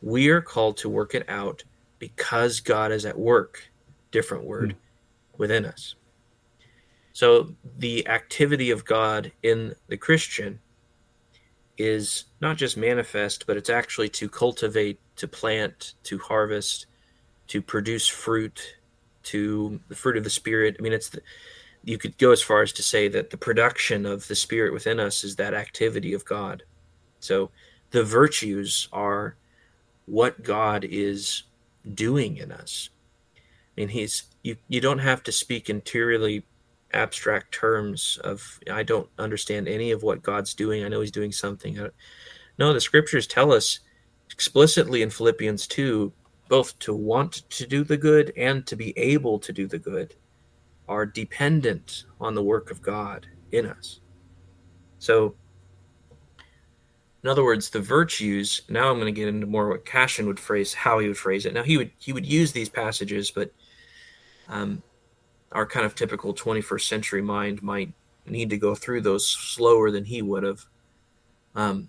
We 0.00 0.30
are 0.30 0.40
called 0.40 0.78
to 0.78 0.88
work 0.88 1.14
it 1.14 1.28
out 1.28 1.62
because 1.98 2.58
God 2.60 2.90
is 2.90 3.06
at 3.06 3.18
work. 3.18 3.70
Different 4.10 4.44
word 4.44 4.70
mm. 4.70 5.38
within 5.38 5.64
us. 5.64 5.94
So 7.12 7.54
the 7.76 8.08
activity 8.08 8.70
of 8.70 8.84
God 8.84 9.32
in 9.42 9.74
the 9.88 9.98
Christian 9.98 10.60
is 11.76 12.24
not 12.40 12.56
just 12.56 12.76
manifest, 12.76 13.46
but 13.46 13.56
it's 13.56 13.70
actually 13.70 14.08
to 14.10 14.28
cultivate, 14.28 14.98
to 15.16 15.28
plant, 15.28 15.94
to 16.04 16.18
harvest, 16.18 16.86
to 17.52 17.60
produce 17.60 18.08
fruit, 18.08 18.76
to 19.24 19.78
the 19.88 19.94
fruit 19.94 20.16
of 20.16 20.24
the 20.24 20.30
spirit. 20.30 20.74
I 20.78 20.82
mean, 20.82 20.94
it's 20.94 21.10
the, 21.10 21.20
you 21.84 21.98
could 21.98 22.16
go 22.16 22.30
as 22.30 22.40
far 22.40 22.62
as 22.62 22.72
to 22.72 22.82
say 22.82 23.08
that 23.08 23.28
the 23.28 23.36
production 23.36 24.06
of 24.06 24.26
the 24.26 24.34
spirit 24.34 24.72
within 24.72 24.98
us 24.98 25.22
is 25.22 25.36
that 25.36 25.52
activity 25.52 26.14
of 26.14 26.24
God. 26.24 26.62
So 27.20 27.50
the 27.90 28.04
virtues 28.04 28.88
are 28.90 29.36
what 30.06 30.42
God 30.42 30.86
is 30.88 31.42
doing 31.92 32.38
in 32.38 32.52
us. 32.52 32.88
I 33.36 33.40
mean, 33.76 33.88
he's 33.88 34.22
you. 34.42 34.56
You 34.68 34.80
don't 34.80 35.00
have 35.00 35.22
to 35.24 35.32
speak 35.32 35.68
interiorly 35.68 36.46
abstract 36.94 37.52
terms 37.52 38.18
of 38.24 38.60
I 38.70 38.82
don't 38.82 39.10
understand 39.18 39.68
any 39.68 39.90
of 39.90 40.02
what 40.02 40.22
God's 40.22 40.54
doing. 40.54 40.84
I 40.84 40.88
know 40.88 41.00
He's 41.00 41.10
doing 41.10 41.32
something. 41.32 41.78
No, 42.58 42.72
the 42.72 42.80
scriptures 42.80 43.26
tell 43.26 43.52
us 43.52 43.80
explicitly 44.30 45.02
in 45.02 45.10
Philippians 45.10 45.66
two 45.66 46.12
both 46.52 46.78
to 46.78 46.92
want 46.92 47.48
to 47.48 47.66
do 47.66 47.82
the 47.82 47.96
good 47.96 48.30
and 48.36 48.66
to 48.66 48.76
be 48.76 48.92
able 48.98 49.38
to 49.38 49.54
do 49.54 49.66
the 49.66 49.78
good 49.78 50.14
are 50.86 51.06
dependent 51.06 52.04
on 52.20 52.34
the 52.34 52.42
work 52.42 52.70
of 52.70 52.82
God 52.82 53.26
in 53.52 53.64
us. 53.64 54.00
So, 54.98 55.34
in 57.22 57.30
other 57.30 57.42
words, 57.42 57.70
the 57.70 57.80
virtues. 57.80 58.60
Now 58.68 58.90
I'm 58.90 59.00
going 59.00 59.06
to 59.06 59.18
get 59.18 59.28
into 59.28 59.46
more 59.46 59.70
what 59.70 59.86
Cassian 59.86 60.26
would 60.26 60.38
phrase, 60.38 60.74
how 60.74 60.98
he 60.98 61.08
would 61.08 61.16
phrase 61.16 61.46
it. 61.46 61.54
Now 61.54 61.62
he 61.62 61.78
would 61.78 61.90
he 61.96 62.12
would 62.12 62.26
use 62.26 62.52
these 62.52 62.68
passages, 62.68 63.30
but 63.30 63.50
um, 64.46 64.82
our 65.52 65.64
kind 65.64 65.86
of 65.86 65.94
typical 65.94 66.34
21st 66.34 66.86
century 66.86 67.22
mind 67.22 67.62
might 67.62 67.94
need 68.26 68.50
to 68.50 68.58
go 68.58 68.74
through 68.74 69.00
those 69.00 69.26
slower 69.26 69.90
than 69.90 70.04
he 70.04 70.20
would 70.20 70.42
have. 70.42 70.66
Um, 71.54 71.88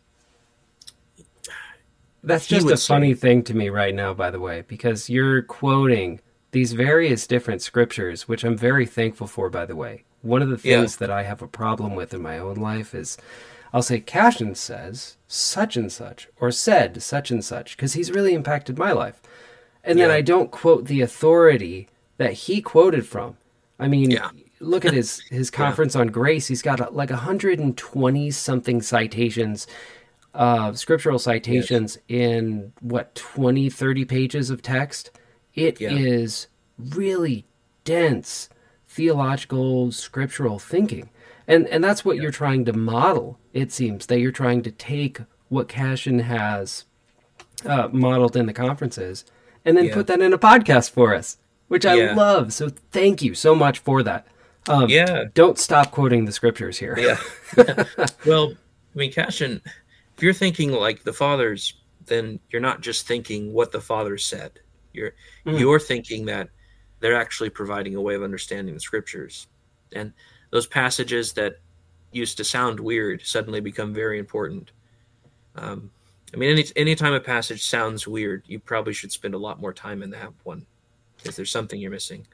that's 2.24 2.48
just 2.48 2.70
a 2.70 2.78
say. 2.78 2.94
funny 2.94 3.14
thing 3.14 3.44
to 3.44 3.54
me 3.54 3.70
right 3.70 3.94
now, 3.94 4.14
by 4.14 4.32
the 4.32 4.40
way, 4.40 4.64
because 4.68 5.10
you're 5.10 5.42
quoting 5.42 6.22
these 6.52 6.74
various 6.74 7.28
different 7.28 7.62
scriptures, 7.62 8.28
which 8.28 8.44
I'm 8.44 8.58
very 8.58 8.86
thankful 8.86 9.28
for, 9.28 9.50
by 9.50 9.66
the 9.66 9.76
way. 9.76 10.04
One 10.22 10.42
of 10.42 10.50
the 10.50 10.58
things 10.58 10.94
yeah. 10.94 11.08
that 11.08 11.12
I 11.12 11.24
have 11.24 11.42
a 11.42 11.48
problem 11.48 11.96
with 11.96 12.14
in 12.14 12.22
my 12.22 12.38
own 12.38 12.56
life 12.56 12.96
is 12.96 13.18
I'll 13.74 13.82
say 13.82 14.00
Cassian 14.00 14.56
says 14.56 15.18
such 15.28 15.76
and 15.76 15.92
such, 15.92 16.30
or 16.40 16.52
said 16.52 17.02
such 17.02 17.32
and 17.32 17.44
such, 17.44 17.76
because 17.76 17.94
he's 17.94 18.12
really 18.12 18.34
impacted 18.34 18.78
my 18.78 18.92
life. 18.92 19.22
And 19.84 20.00
yeah. 20.00 20.08
then 20.08 20.16
I 20.16 20.22
don't 20.22 20.52
quote 20.52 20.86
the 20.86 21.02
authority 21.02 21.90
that 22.18 22.34
he 22.34 22.62
quoted 22.62 23.06
from. 23.06 23.36
I 23.80 23.88
mean, 23.88 24.12
yeah. 24.12 24.30
look 24.60 24.86
at 24.86 24.94
his, 24.94 25.20
his 25.30 25.50
conference 25.50 25.96
on 25.96 26.08
grace. 26.08 26.48
He's 26.48 26.62
got 26.62 26.80
uh, 26.80 26.88
a, 26.90 26.92
like 26.92 27.10
120 27.10 28.32
something 28.32 28.82
citations 28.82 29.68
uh, 30.34 30.74
scriptural 30.74 31.20
citations 31.20 31.98
yes. 32.08 32.20
in 32.20 32.74
what 32.82 33.14
20 33.16 33.70
30 33.70 34.06
pages 34.06 34.50
of 34.50 34.62
text 34.62 35.12
It 35.54 35.80
yeah. 35.80 35.92
is 35.92 36.48
really 36.78 37.46
dense 37.84 38.50
theological 38.88 39.92
scriptural 39.92 40.60
thinking 40.60 41.10
and 41.48 41.68
and 41.68 41.84
that's 41.84 42.06
what 42.06 42.16
yeah. 42.16 42.24
you're 42.24 42.32
trying 42.32 42.66
to 42.66 42.74
model 42.74 43.40
it 43.52 43.72
seems 43.72 44.06
that 44.08 44.20
you're 44.20 44.32
trying 44.32 44.62
to 44.62 44.72
take 44.72 45.20
what 45.50 45.68
Cassian 45.68 46.20
has 46.20 46.86
uh, 47.66 47.90
modeled 47.92 48.36
in 48.36 48.46
the 48.46 48.54
conferences 48.54 49.26
and 49.66 49.78
then 49.78 49.86
yeah. 49.86 49.94
put 49.94 50.08
that 50.08 50.22
in 50.22 50.34
a 50.34 50.38
podcast 50.38 50.92
for 50.92 51.14
us 51.14 51.38
which 51.68 51.86
i 51.86 52.14
love 52.14 52.54
so 52.54 52.70
thank 52.92 53.22
you 53.22 53.34
so 53.34 53.56
much 53.56 53.80
for 53.80 54.04
that 54.04 54.28
um, 54.68 54.90
yeah 54.90 55.26
don't 55.34 55.58
stop 55.58 55.92
quoting 55.92 56.26
the 56.26 56.32
scriptures 56.32 56.78
here 56.78 56.98
yeah 56.98 57.20
well 58.26 58.52
i 58.52 58.98
mean 58.98 59.12
Cassian 59.12 59.62
if 60.18 60.24
you're 60.24 60.34
thinking 60.34 60.72
like 60.72 61.04
the 61.04 61.14
fathers, 61.14 61.76
then 62.06 62.40
you're 62.50 62.62
not 62.62 62.82
just 62.82 63.08
thinking 63.08 63.54
what 63.54 63.72
the 63.72 63.82
fathers 63.82 64.26
said. 64.26 64.60
You're 64.94 65.14
mm. 65.46 65.60
you're 65.60 65.80
thinking 65.80 66.26
that 66.26 66.50
they're 67.00 67.20
actually 67.20 67.50
providing 67.50 67.96
a 67.96 68.02
way 68.02 68.16
of 68.16 68.24
understanding 68.24 68.74
the 68.74 68.80
scriptures. 68.80 69.48
And 69.92 70.14
those 70.52 70.68
passages 70.68 71.34
that 71.34 71.60
used 72.12 72.38
to 72.38 72.44
sound 72.44 72.80
weird 72.80 73.26
suddenly 73.26 73.60
become 73.60 73.94
very 73.94 74.20
important. 74.20 74.72
Um, 75.56 75.92
I 76.34 76.38
mean, 76.38 76.52
any 76.52 76.66
anytime 76.76 77.14
a 77.14 77.20
passage 77.20 77.64
sounds 77.64 78.08
weird, 78.08 78.44
you 78.48 78.60
probably 78.60 78.94
should 78.94 79.12
spend 79.12 79.34
a 79.34 79.40
lot 79.40 79.60
more 79.60 79.74
time 79.74 80.02
in 80.04 80.12
that 80.12 80.32
one 80.44 80.66
because 81.18 81.36
there's 81.36 81.52
something 81.52 81.80
you're 81.80 81.92
missing. 81.92 82.26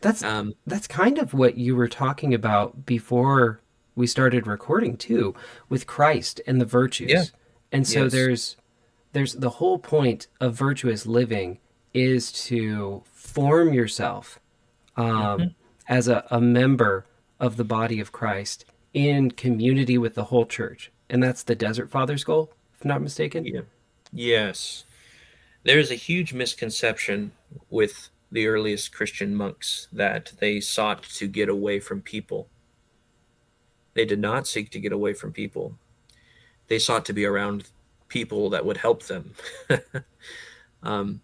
That's 0.00 0.22
um, 0.22 0.54
that's 0.66 0.86
kind 0.86 1.18
of 1.18 1.34
what 1.34 1.56
you 1.56 1.76
were 1.76 1.88
talking 1.88 2.34
about 2.34 2.84
before 2.84 3.60
we 3.96 4.06
started 4.06 4.46
recording 4.46 4.96
too 4.96 5.34
with 5.68 5.86
Christ 5.86 6.40
and 6.46 6.60
the 6.60 6.64
virtues. 6.64 7.10
Yeah. 7.10 7.24
And 7.72 7.86
so 7.86 8.04
yes. 8.04 8.12
there's 8.12 8.56
there's 9.12 9.34
the 9.34 9.50
whole 9.50 9.78
point 9.78 10.26
of 10.40 10.54
virtuous 10.54 11.06
living 11.06 11.58
is 11.92 12.32
to 12.32 13.02
form 13.12 13.72
yourself 13.72 14.40
um, 14.96 15.06
mm-hmm. 15.06 15.46
as 15.88 16.08
a, 16.08 16.26
a 16.30 16.40
member 16.40 17.06
of 17.38 17.56
the 17.56 17.64
body 17.64 18.00
of 18.00 18.12
Christ 18.12 18.64
in 18.92 19.30
community 19.30 19.98
with 19.98 20.14
the 20.14 20.24
whole 20.24 20.46
church. 20.46 20.90
And 21.08 21.22
that's 21.22 21.42
the 21.42 21.54
Desert 21.54 21.90
Fathers 21.90 22.24
goal, 22.24 22.52
if 22.74 22.84
I'm 22.84 22.88
not 22.88 23.02
mistaken. 23.02 23.44
Yeah. 23.44 23.60
Yes. 24.12 24.84
There 25.62 25.78
is 25.78 25.90
a 25.90 25.96
huge 25.96 26.32
misconception 26.32 27.32
with 27.70 28.08
the 28.30 28.46
earliest 28.46 28.92
Christian 28.92 29.34
monks 29.34 29.88
that 29.92 30.32
they 30.40 30.60
sought 30.60 31.04
to 31.04 31.28
get 31.28 31.48
away 31.48 31.80
from 31.80 32.02
people. 32.02 32.48
They 33.94 34.04
did 34.04 34.18
not 34.18 34.46
seek 34.46 34.70
to 34.70 34.80
get 34.80 34.92
away 34.92 35.14
from 35.14 35.32
people. 35.32 35.76
They 36.68 36.78
sought 36.78 37.04
to 37.06 37.12
be 37.12 37.24
around 37.24 37.68
people 38.08 38.50
that 38.50 38.64
would 38.64 38.76
help 38.76 39.04
them. 39.04 39.34
um, 40.82 41.20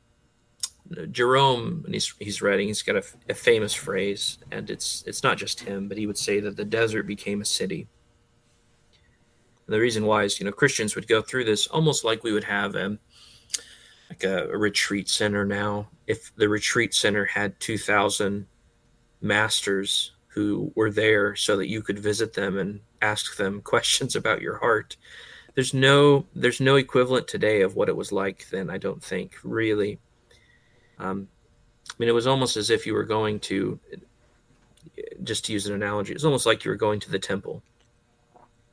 Jerome, 1.13 1.83
and 1.85 1.95
he's 1.95 2.15
he's 2.19 2.43
writing, 2.43 2.67
he's 2.67 2.83
got 2.83 2.97
a, 2.97 3.05
a, 3.29 3.35
famous 3.35 3.73
phrase, 3.73 4.39
and 4.51 4.69
it's 4.71 5.05
it's 5.07 5.23
not 5.23 5.39
just 5.39 5.61
him, 5.61 5.89
but 5.89 5.97
he 5.97 6.07
would 6.07 6.19
say 6.19 6.41
that 6.41 6.57
the 6.57 6.65
desert 6.65 7.07
became 7.07 7.41
a 7.41 7.45
city. 7.45 7.87
And 9.67 9.75
the 9.75 9.79
reason 9.81 10.05
why 10.05 10.25
is, 10.25 10.41
you 10.41 10.47
know, 10.47 10.53
Christians 10.53 10.97
would 10.97 11.07
go 11.07 11.23
through 11.23 11.45
this 11.45 11.69
almost 11.69 12.05
like 12.05 12.25
we 12.25 12.33
would 12.33 12.45
have 12.45 12.75
a 12.75 12.99
like 14.09 14.25
a, 14.25 14.49
a 14.49 14.59
retreat 14.59 15.09
center 15.09 15.45
now. 15.45 15.89
If 16.09 16.35
the 16.35 16.49
retreat 16.49 16.93
center 16.93 17.25
had 17.25 17.59
two 17.61 17.79
thousand 17.79 18.47
masters 19.21 20.13
who 20.31 20.73
were 20.75 20.91
there 20.91 21.37
so 21.37 21.57
that 21.57 21.69
you 21.69 21.83
could 21.83 21.99
visit 21.99 22.33
them 22.33 22.59
and 22.59 22.81
ask 23.03 23.37
them 23.37 23.61
questions 23.65 24.17
about 24.17 24.43
your 24.43 24.59
heart, 24.59 24.97
there's 25.55 25.75
no 25.75 26.27
there's 26.35 26.61
no 26.61 26.77
equivalent 26.77 27.29
today 27.29 27.63
of 27.63 27.77
what 27.77 27.89
it 27.89 27.97
was 27.97 28.13
like 28.13 28.49
then. 28.51 28.71
I 28.71 28.79
don't 28.79 29.03
think 29.03 29.35
really 29.43 29.99
um, 31.01 31.29
I 31.91 31.95
mean, 31.99 32.09
it 32.09 32.13
was 32.13 32.27
almost 32.27 32.57
as 32.57 32.71
if 32.71 32.87
you 32.87 32.95
were 32.95 33.05
going 33.05 33.41
to, 33.41 33.81
just 35.23 35.47
to 35.47 35.53
use 35.53 35.67
an 35.67 35.75
analogy, 35.75 36.13
it's 36.13 36.25
almost 36.25 36.47
like 36.47 36.65
you 36.65 36.71
were 36.71 36.77
going 36.77 37.01
to 37.01 37.11
the 37.11 37.19
temple. 37.19 37.63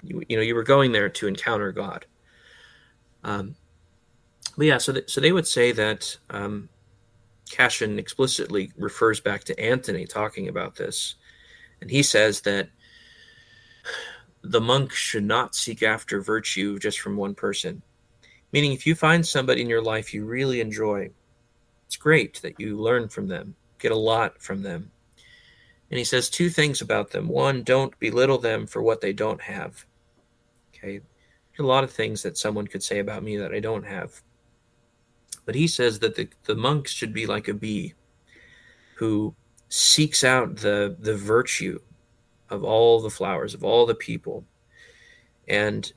You, 0.04 0.22
you 0.30 0.38
know, 0.38 0.44
you 0.44 0.54
were 0.54 0.64
going 0.64 0.92
there 0.92 1.10
to 1.10 1.28
encounter 1.28 1.72
God. 1.72 2.06
Um, 3.24 3.56
but 4.56 4.68
yeah, 4.68 4.78
so 4.78 4.94
th- 4.94 5.10
so 5.10 5.20
they 5.20 5.32
would 5.32 5.48
say 5.48 5.72
that 5.72 6.18
um, 6.30 6.70
Cassian 7.50 7.98
explicitly 7.98 8.72
refers 8.78 9.20
back 9.20 9.44
to 9.46 9.60
Anthony 9.60 10.06
talking 10.06 10.48
about 10.48 10.76
this, 10.76 11.16
and 11.82 11.90
he 11.90 12.04
says 12.04 12.42
that 12.42 12.70
the 14.44 14.62
monk 14.62 14.92
should 14.92 15.24
not 15.24 15.56
seek 15.56 15.84
after 15.84 16.22
virtue 16.22 16.80
just 16.80 17.00
from 17.00 17.18
one 17.18 17.36
person. 17.36 17.82
Meaning, 18.54 18.72
if 18.72 18.88
you 18.88 18.96
find 18.96 19.26
somebody 19.26 19.62
in 19.62 19.70
your 19.70 19.82
life 19.82 20.14
you 20.14 20.26
really 20.26 20.62
enjoy, 20.62 21.10
it's 21.86 21.98
great 21.98 22.42
that 22.42 22.60
you 22.60 22.78
learn 22.78 23.10
from 23.10 23.28
them, 23.28 23.56
get 23.80 23.92
a 23.92 23.96
lot 23.96 24.42
from 24.42 24.62
them. 24.62 24.92
And 25.90 25.98
he 25.98 26.04
says 26.04 26.30
two 26.30 26.50
things 26.50 26.82
about 26.82 27.12
them. 27.12 27.28
One, 27.28 27.64
don't 27.64 27.98
belittle 28.00 28.38
them 28.38 28.68
for 28.68 28.82
what 28.82 29.02
they 29.02 29.14
don't 29.14 29.42
have. 29.42 29.86
Okay. 30.76 31.02
a 31.60 31.64
lot 31.64 31.84
of 31.84 31.92
things 31.92 32.22
that 32.24 32.38
someone 32.38 32.68
could 32.68 32.84
say 32.84 33.00
about 33.00 33.24
me 33.24 33.38
that 33.38 33.54
I 33.54 33.60
don't 33.60 33.86
have. 33.86 34.22
But 35.46 35.56
he 35.56 35.68
says 35.68 36.00
that 36.00 36.16
the, 36.16 36.30
the 36.44 36.56
monks 36.56 36.92
should 36.92 37.14
be 37.14 37.26
like 37.26 37.48
a 37.48 37.54
bee 37.54 37.96
who 38.96 39.34
seeks 39.70 40.24
out 40.24 40.58
the, 40.58 40.96
the 41.00 41.16
virtue 41.16 41.80
of 42.50 42.64
all 42.64 43.02
the 43.02 43.10
flowers, 43.10 43.54
of 43.54 43.64
all 43.64 43.86
the 43.86 43.96
people, 43.96 44.46
and 45.48 45.92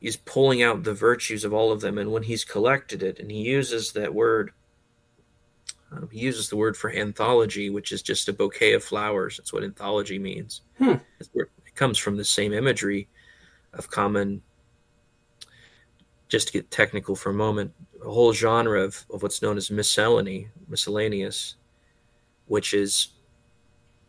is 0.00 0.16
pulling 0.16 0.62
out 0.62 0.82
the 0.82 0.94
virtues 0.94 1.44
of 1.44 1.54
all 1.54 1.72
of 1.72 1.80
them. 1.80 1.98
And 1.98 2.12
when 2.12 2.24
he's 2.24 2.44
collected 2.44 3.02
it, 3.02 3.18
and 3.18 3.30
he 3.30 3.42
uses 3.42 3.92
that 3.92 4.14
word 4.14 4.52
um, 5.96 6.08
he 6.10 6.20
uses 6.20 6.48
the 6.48 6.56
word 6.56 6.76
for 6.76 6.90
anthology, 6.90 7.70
which 7.70 7.92
is 7.92 8.02
just 8.02 8.28
a 8.28 8.32
bouquet 8.32 8.72
of 8.72 8.82
flowers. 8.82 9.36
That's 9.36 9.52
what 9.52 9.64
anthology 9.64 10.18
means. 10.18 10.62
Hmm. 10.78 10.94
It 11.20 11.48
comes 11.74 11.98
from 11.98 12.16
the 12.16 12.24
same 12.24 12.52
imagery 12.52 13.08
of 13.72 13.90
common, 13.90 14.42
just 16.28 16.48
to 16.48 16.52
get 16.52 16.70
technical 16.70 17.14
for 17.14 17.30
a 17.30 17.34
moment, 17.34 17.72
a 18.04 18.10
whole 18.10 18.32
genre 18.32 18.82
of, 18.82 19.04
of 19.10 19.22
what's 19.22 19.42
known 19.42 19.56
as 19.56 19.70
miscellany, 19.70 20.48
miscellaneous, 20.68 21.56
which 22.46 22.74
is 22.74 23.08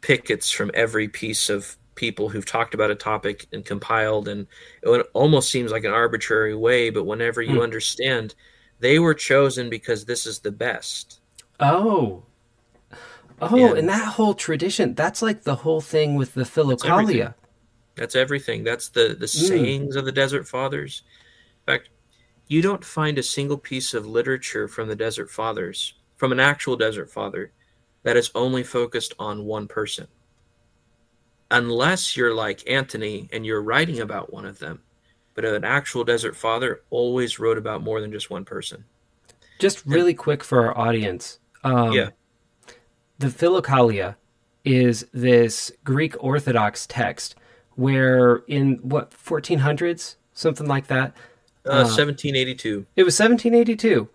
pickets 0.01 0.51
from 0.51 0.71
every 0.73 1.07
piece 1.07 1.49
of 1.49 1.77
people 1.95 2.29
who've 2.29 2.45
talked 2.45 2.73
about 2.73 2.91
a 2.91 2.95
topic 2.95 3.47
and 3.53 3.65
compiled 3.65 4.27
and 4.27 4.47
it 4.83 5.07
almost 5.13 5.49
seems 5.49 5.71
like 5.71 5.85
an 5.85 5.93
arbitrary 5.93 6.53
way 6.55 6.89
but 6.89 7.05
whenever 7.05 7.41
you 7.41 7.55
hmm. 7.55 7.61
understand 7.61 8.35
they 8.81 8.99
were 8.99 9.13
chosen 9.13 9.69
because 9.69 10.03
this 10.03 10.25
is 10.25 10.39
the 10.39 10.51
best 10.51 11.21
Oh. 11.59 12.23
Oh, 13.41 13.69
and, 13.69 13.79
and 13.79 13.89
that 13.89 14.13
whole 14.13 14.33
tradition, 14.33 14.93
that's 14.93 15.21
like 15.21 15.43
the 15.43 15.55
whole 15.55 15.81
thing 15.81 16.15
with 16.15 16.33
the 16.33 16.43
Philokalia. 16.43 17.33
That's 17.95 18.15
everything. 18.15 18.63
That's, 18.63 18.89
the, 18.89 19.15
the 19.17 19.25
mm. 19.25 19.47
sayings 19.47 19.95
of 19.95 20.05
the 20.05 20.11
Desert 20.11 20.47
Fathers. 20.47 21.03
In 21.67 21.73
fact, 21.73 21.89
you 22.47 22.61
don't 22.61 22.83
find 22.83 23.17
a 23.17 23.23
single 23.23 23.57
piece 23.57 23.93
of 23.93 24.05
literature 24.05 24.67
from 24.67 24.87
the 24.87 24.95
Desert 24.95 25.29
Fathers, 25.29 25.95
from 26.15 26.31
an 26.31 26.39
actual 26.39 26.77
Desert 26.77 27.09
Father, 27.09 27.51
that 28.05 28.15
is 28.15 28.31
only 28.33 28.63
focused 28.63 29.13
on 29.19 29.45
one 29.45 29.67
person. 29.67 30.07
Unless 31.51 32.15
you're 32.17 32.33
like 32.33 32.67
Anthony 32.69 33.29
and 33.31 33.45
you're 33.45 33.61
writing 33.61 33.99
about 33.99 34.33
one 34.33 34.45
of 34.45 34.59
them. 34.59 34.81
But 35.33 35.45
an 35.45 35.65
actual 35.65 36.05
Desert 36.05 36.35
Father 36.35 36.81
always 36.89 37.39
wrote 37.39 37.57
about 37.57 37.83
more 37.83 37.99
than 37.99 38.11
just 38.11 38.29
one 38.29 38.45
person. 38.45 38.85
Just 39.59 39.85
really 39.85 40.11
and, 40.11 40.17
quick 40.17 40.43
for 40.43 40.65
our 40.65 40.77
audience 40.77 41.39
um, 41.65 41.91
yeah. 41.93 42.11
The 43.17 43.27
Philokalia 43.27 44.15
is 44.63 45.05
this 45.11 45.71
Greek 45.83 46.15
Orthodox 46.23 46.85
text 46.87 47.35
where 47.75 48.37
in 48.47 48.75
what 48.83 49.11
1400s, 49.11 50.15
something 50.33 50.67
like 50.67 50.87
that. 50.87 51.13
Uh, 51.65 51.83
1782. 51.83 52.85
It 52.95 53.03
was 53.03 53.19
1782. 53.19 54.07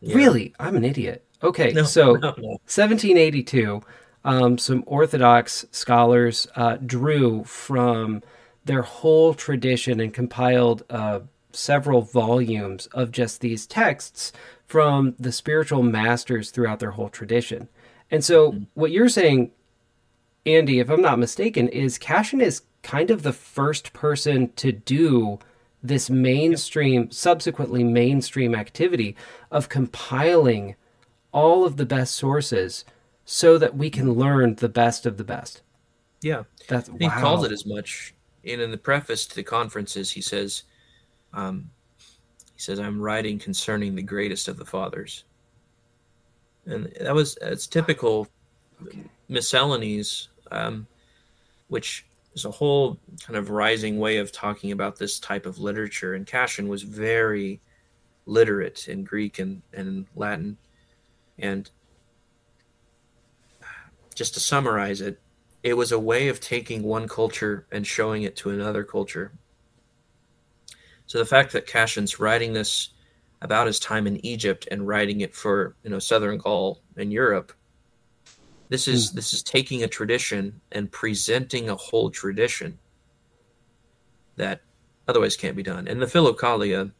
Yeah. 0.00 0.16
Really? 0.16 0.54
I'm 0.58 0.76
an 0.76 0.84
idiot. 0.84 1.24
Okay, 1.44 1.72
no, 1.72 1.82
so 1.84 2.14
no, 2.14 2.34
no. 2.38 2.48
1782. 2.66 3.82
Um, 4.24 4.56
some 4.56 4.82
Orthodox 4.86 5.66
scholars 5.70 6.46
uh, 6.56 6.78
drew 6.84 7.44
from 7.44 8.22
their 8.64 8.80
whole 8.82 9.34
tradition 9.34 10.00
and 10.00 10.14
compiled 10.14 10.82
uh, 10.88 11.20
several 11.52 12.00
volumes 12.00 12.86
of 12.86 13.12
just 13.12 13.42
these 13.42 13.66
texts 13.66 14.32
from 14.66 15.14
the 15.18 15.30
spiritual 15.30 15.82
masters 15.82 16.50
throughout 16.50 16.80
their 16.80 16.92
whole 16.92 17.10
tradition. 17.10 17.68
And 18.10 18.24
so, 18.24 18.52
mm-hmm. 18.52 18.64
what 18.72 18.90
you're 18.90 19.10
saying, 19.10 19.50
Andy, 20.46 20.78
if 20.78 20.88
I'm 20.88 21.02
not 21.02 21.18
mistaken, 21.18 21.68
is 21.68 21.98
Cassian 21.98 22.40
is 22.40 22.62
kind 22.82 23.10
of 23.10 23.22
the 23.22 23.32
first 23.32 23.92
person 23.92 24.52
to 24.56 24.72
do 24.72 25.38
this 25.82 26.08
mainstream, 26.08 27.10
subsequently 27.10 27.84
mainstream 27.84 28.54
activity 28.54 29.16
of 29.50 29.68
compiling 29.68 30.76
all 31.34 31.66
of 31.66 31.76
the 31.76 31.84
best 31.84 32.14
sources 32.14 32.84
so 33.26 33.58
that 33.58 33.76
we 33.76 33.90
can 33.90 34.12
learn 34.12 34.54
the 34.54 34.68
best 34.68 35.04
of 35.04 35.18
the 35.18 35.24
best. 35.24 35.62
Yeah. 36.22 36.44
That's, 36.68 36.88
he 36.98 37.08
wow. 37.08 37.20
calls 37.20 37.44
it 37.44 37.52
as 37.52 37.66
much. 37.66 38.14
And 38.44 38.60
in 38.60 38.70
the 38.70 38.78
preface 38.78 39.26
to 39.26 39.34
the 39.34 39.42
conferences, 39.42 40.12
he 40.12 40.20
says, 40.20 40.62
um, 41.32 41.70
he 41.98 42.60
says, 42.60 42.78
I'm 42.78 43.00
writing 43.00 43.38
concerning 43.38 43.94
the 43.94 44.02
greatest 44.02 44.48
of 44.48 44.56
the 44.56 44.64
fathers. 44.64 45.24
And 46.66 46.90
that 47.00 47.14
was, 47.14 47.36
it's 47.42 47.66
typical 47.66 48.28
okay. 48.86 49.00
miscellanies, 49.28 50.28
um, 50.52 50.86
which 51.68 52.06
is 52.34 52.44
a 52.44 52.50
whole 52.50 52.98
kind 53.26 53.36
of 53.36 53.50
rising 53.50 53.98
way 53.98 54.18
of 54.18 54.30
talking 54.30 54.72
about 54.72 54.96
this 54.96 55.18
type 55.18 55.46
of 55.46 55.58
literature. 55.58 56.14
And 56.14 56.26
Cassian 56.26 56.68
was 56.68 56.82
very 56.82 57.60
literate 58.26 58.88
in 58.88 59.02
Greek 59.02 59.40
and, 59.40 59.62
and 59.72 60.06
Latin. 60.14 60.58
And 61.38 61.70
just 64.14 64.34
to 64.34 64.40
summarize 64.40 65.00
it, 65.00 65.20
it 65.62 65.76
was 65.76 65.92
a 65.92 65.98
way 65.98 66.28
of 66.28 66.40
taking 66.40 66.82
one 66.82 67.08
culture 67.08 67.66
and 67.72 67.86
showing 67.86 68.22
it 68.22 68.36
to 68.36 68.50
another 68.50 68.84
culture 68.84 69.32
so 71.06 71.18
the 71.18 71.26
fact 71.26 71.52
that 71.52 71.66
Cassian's 71.66 72.18
writing 72.18 72.52
this 72.52 72.90
about 73.42 73.66
his 73.66 73.78
time 73.78 74.06
in 74.06 74.24
Egypt 74.24 74.66
and 74.70 74.86
writing 74.86 75.20
it 75.20 75.34
for 75.34 75.76
you 75.82 75.90
know 75.90 75.98
Southern 75.98 76.38
Gaul 76.38 76.80
and 76.96 77.12
Europe, 77.12 77.52
this 78.68 78.88
is 78.88 79.10
mm. 79.10 79.14
this 79.14 79.32
is 79.32 79.42
taking 79.42 79.82
a 79.82 79.88
tradition 79.88 80.60
and 80.72 80.90
presenting 80.90 81.68
a 81.68 81.76
whole 81.76 82.10
tradition 82.10 82.78
that 84.36 84.62
otherwise 85.06 85.36
can't 85.36 85.56
be 85.56 85.62
done. 85.62 85.86
And 85.86 86.00
the 86.00 86.06
Philokalia, 86.06 86.90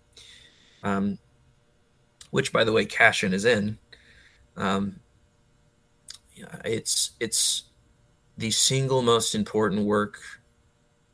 um, 0.82 1.18
which 2.30 2.52
by 2.52 2.62
the 2.62 2.72
way 2.72 2.84
Cassian 2.84 3.32
is 3.32 3.44
in, 3.44 3.78
um, 4.56 5.00
it's 6.64 7.12
it's 7.20 7.64
the 8.36 8.50
single 8.50 9.02
most 9.02 9.34
important 9.34 9.84
work 9.84 10.18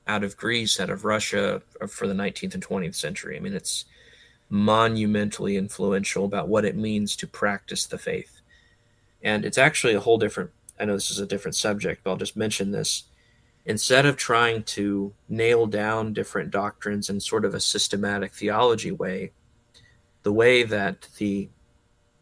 out 0.06 0.24
of 0.24 0.36
Greece, 0.36 0.80
out 0.80 0.90
of 0.90 1.04
Russia 1.04 1.62
uh, 1.80 1.86
for 1.86 2.06
the 2.06 2.14
19th 2.14 2.54
and 2.54 2.66
20th 2.66 2.94
century. 2.94 3.36
I 3.36 3.40
mean, 3.40 3.54
it's 3.54 3.84
monumentally 4.48 5.56
influential 5.56 6.24
about 6.24 6.48
what 6.48 6.64
it 6.64 6.76
means 6.76 7.14
to 7.16 7.26
practice 7.26 7.86
the 7.86 7.98
faith. 7.98 8.40
And 9.22 9.44
it's 9.44 9.58
actually 9.58 9.94
a 9.94 10.00
whole 10.00 10.18
different, 10.18 10.50
I 10.80 10.86
know 10.86 10.94
this 10.94 11.10
is 11.10 11.20
a 11.20 11.26
different 11.26 11.54
subject, 11.54 12.02
but 12.02 12.10
I'll 12.10 12.16
just 12.16 12.36
mention 12.36 12.72
this. 12.72 13.04
instead 13.66 14.06
of 14.06 14.16
trying 14.16 14.62
to 14.64 15.12
nail 15.28 15.66
down 15.66 16.12
different 16.14 16.50
doctrines 16.50 17.10
in 17.10 17.20
sort 17.20 17.44
of 17.44 17.54
a 17.54 17.60
systematic 17.60 18.32
theology 18.32 18.90
way, 18.90 19.30
the 20.22 20.32
way 20.32 20.62
that 20.64 21.06
the 21.18 21.48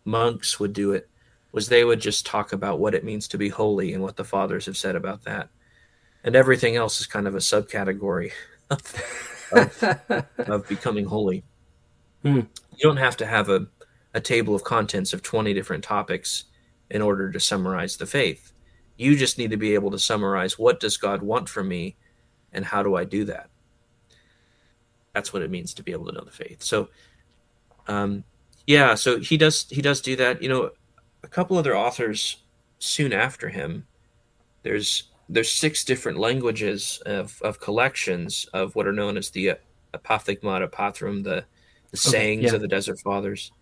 monks 0.09 0.59
would 0.59 0.73
do 0.73 0.93
it 0.93 1.09
was 1.53 1.69
they 1.69 1.85
would 1.85 2.01
just 2.01 2.27
talk 2.27 2.53
about 2.53 2.79
what 2.79 2.95
it 2.95 3.05
means 3.05 3.29
to 3.29 3.39
be 3.39 3.49
holy 3.49 3.93
and 3.93 4.03
what 4.03 4.17
the 4.17 4.25
fathers 4.25 4.67
have 4.67 4.77
said 4.77 4.97
about 4.97 5.25
that. 5.25 5.49
And 6.25 6.35
everything 6.35 6.77
else 6.77 7.01
is 7.01 7.07
kind 7.07 7.27
of 7.27 7.35
a 7.35 7.39
subcategory 7.39 8.33
of, 8.71 9.85
of 10.39 10.69
becoming 10.69 11.05
holy. 11.05 11.45
Mm. 12.25 12.47
You 12.73 12.83
don't 12.83 12.97
have 12.97 13.17
to 13.19 13.27
have 13.27 13.49
a, 13.49 13.67
a 14.15 14.21
table 14.21 14.55
of 14.55 14.65
contents 14.65 15.13
of 15.13 15.23
20 15.23 15.55
different 15.55 15.85
topics 15.85 16.45
in 16.91 17.03
order 17.03 17.31
to 17.31 17.41
summarize 17.41 17.97
the 17.97 18.07
faith. 18.07 18.53
You 18.97 19.17
just 19.17 19.39
need 19.39 19.51
to 19.51 19.57
be 19.57 19.75
able 19.75 19.91
to 19.93 19.99
summarize 19.99 20.59
what 20.59 20.81
does 20.81 20.97
God 20.97 21.23
want 21.23 21.49
from 21.49 21.69
me 21.69 21.97
and 22.53 22.65
how 22.65 22.83
do 22.83 22.97
I 22.97 23.05
do 23.05 23.25
that? 23.27 23.49
That's 25.13 25.33
what 25.33 25.43
it 25.43 25.51
means 25.51 25.75
to 25.75 25.83
be 25.83 25.93
able 25.93 26.07
to 26.07 26.13
know 26.13 26.25
the 26.25 26.31
faith. 26.31 26.63
So 26.63 26.89
um, 27.87 28.25
yeah, 28.69 28.97
so 28.97 29.19
he 29.19 29.39
does 29.39 29.67
he 29.71 29.81
does 29.81 30.03
do 30.03 30.15
that. 30.17 30.43
You 30.43 30.51
know, 30.51 30.71
a 31.23 31.27
couple 31.27 31.57
other 31.57 31.75
authors 31.75 32.43
soon 32.79 33.15
after 33.15 33.49
him. 33.49 33.87
There's 34.63 35.05
there's 35.27 35.51
six 35.51 35.85
different 35.85 36.19
languages 36.19 37.03
of, 37.07 37.41
of 37.41 37.61
collections 37.61 38.47
of 38.53 38.77
what 38.77 38.87
are 38.87 38.93
known 38.93 39.17
as 39.17 39.31
the 39.31 39.55
Apophthegmata 39.95 40.69
Patrum, 40.71 41.25
the 41.25 41.47
the 41.91 41.97
sayings 41.97 42.41
okay, 42.41 42.49
yeah. 42.51 42.55
of 42.57 42.61
the 42.61 42.69
Desert 42.69 43.01
Fathers. 43.01 43.53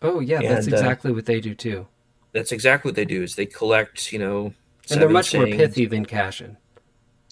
Oh 0.00 0.20
yeah, 0.20 0.38
and, 0.38 0.46
that's 0.46 0.68
uh, 0.68 0.70
exactly 0.70 1.10
uh, 1.10 1.14
what 1.14 1.26
they 1.26 1.40
do 1.40 1.56
too. 1.56 1.88
That's 2.30 2.52
exactly 2.52 2.90
what 2.90 2.96
they 2.96 3.04
do. 3.04 3.24
Is 3.24 3.34
they 3.34 3.46
collect, 3.46 4.12
you 4.12 4.20
know, 4.20 4.54
and 4.90 5.00
they're 5.00 5.08
much 5.08 5.30
sayings. 5.30 5.48
more 5.48 5.56
pithy 5.56 5.86
than 5.86 6.06
Cassian. 6.06 6.56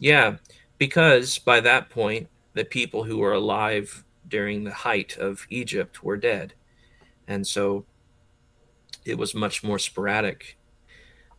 Yeah, 0.01 0.39
because 0.78 1.39
by 1.39 1.61
that 1.61 1.91
point, 1.91 2.26
the 2.55 2.64
people 2.64 3.05
who 3.05 3.18
were 3.18 3.35
alive 3.35 4.03
during 4.26 4.64
the 4.64 4.74
height 4.74 5.16
of 5.16 5.47
Egypt 5.49 6.03
were 6.03 6.16
dead, 6.16 6.55
and 7.29 7.47
so 7.47 7.85
it 9.05 9.18
was 9.18 9.35
much 9.35 9.64
more 9.64 9.79
sporadic. 9.79 10.59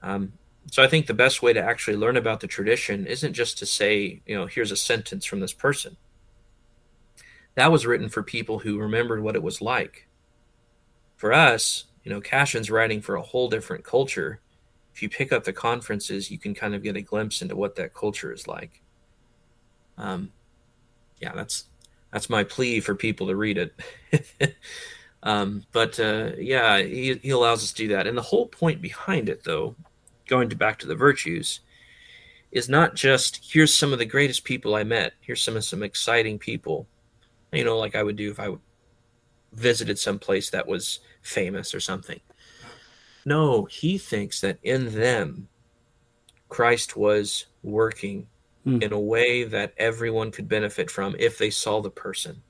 Um, 0.02 0.34
so 0.72 0.84
I 0.84 0.88
think 0.88 1.08
the 1.08 1.14
best 1.14 1.42
way 1.42 1.54
to 1.54 1.62
actually 1.62 1.98
learn 1.98 2.18
about 2.18 2.40
the 2.40 2.48
tradition 2.48 3.06
isn't 3.06 3.34
just 3.34 3.58
to 3.60 3.66
say, 3.66 4.22
you 4.26 4.36
know, 4.36 4.46
here's 4.46 4.72
a 4.72 4.78
sentence 4.78 5.26
from 5.26 5.40
this 5.40 5.54
person. 5.54 5.98
That 7.56 7.72
was 7.72 7.86
written 7.86 8.10
for 8.10 8.24
people 8.24 8.60
who 8.60 8.80
remembered 8.80 9.22
what 9.22 9.36
it 9.36 9.44
was 9.44 9.62
like. 9.62 10.08
For 11.18 11.32
us, 11.32 11.86
you 12.04 12.12
know, 12.12 12.22
Cassian's 12.22 12.72
writing 12.72 13.02
for 13.02 13.16
a 13.16 13.22
whole 13.22 13.50
different 13.50 13.84
culture. 13.84 14.40
If 14.94 15.02
you 15.02 15.10
pick 15.10 15.32
up 15.32 15.44
the 15.44 15.54
conferences, 15.54 16.32
you 16.32 16.38
can 16.38 16.54
kind 16.54 16.76
of 16.76 16.84
get 16.84 16.98
a 16.98 17.02
glimpse 17.02 17.42
into 17.42 17.56
what 17.56 17.76
that 17.76 17.94
culture 17.94 18.32
is 18.32 18.48
like. 18.48 18.82
Um, 19.98 20.32
yeah, 21.20 21.34
that's 21.34 21.66
that's 22.12 22.30
my 22.30 22.44
plea 22.44 22.80
for 22.80 22.96
people 22.96 23.28
to 23.28 23.36
read 23.36 23.58
it. 23.58 23.76
um, 25.24 25.64
but 25.72 26.00
uh, 26.00 26.32
yeah, 26.38 26.80
he, 26.80 27.16
he 27.16 27.30
allows 27.30 27.64
us 27.64 27.72
to 27.72 27.84
do 27.84 27.88
that. 27.96 28.08
And 28.08 28.18
the 28.18 28.22
whole 28.22 28.46
point 28.46 28.82
behind 28.82 29.30
it, 29.30 29.44
though, 29.44 29.76
going 30.28 30.50
to 30.50 30.56
back 30.56 30.80
to 30.80 30.88
the 30.88 30.96
virtues, 30.96 31.62
is 32.52 32.70
not 32.70 32.94
just 32.94 33.40
here's 33.52 33.76
some 33.76 33.94
of 33.94 34.00
the 34.00 34.06
greatest 34.06 34.44
people 34.44 34.76
I 34.76 34.84
met. 34.84 35.14
Here's 35.22 35.42
some 35.42 35.56
of 35.56 35.64
some 35.64 35.82
exciting 35.82 36.38
people, 36.38 36.88
you 37.52 37.64
know, 37.64 37.80
like 37.80 37.96
I 37.96 38.04
would 38.04 38.18
do 38.18 38.30
if 38.30 38.40
I 38.40 38.50
visited 39.54 39.98
some 39.98 40.20
place 40.20 40.50
that 40.50 40.68
was 40.68 41.00
famous 41.22 41.74
or 41.74 41.80
something. 41.80 42.20
No, 43.26 43.64
he 43.66 43.98
thinks 43.98 44.42
that 44.42 44.60
in 44.62 44.94
them, 44.94 45.48
Christ 46.50 46.98
was 46.98 47.46
working 47.64 48.28
mm. 48.68 48.84
in 48.84 48.92
a 48.92 49.00
way 49.00 49.46
that 49.46 49.74
everyone 49.78 50.32
could 50.32 50.50
benefit 50.50 50.92
from 50.92 51.16
if 51.18 51.38
they 51.38 51.50
saw 51.50 51.82
the 51.82 51.90
person. 51.90 52.42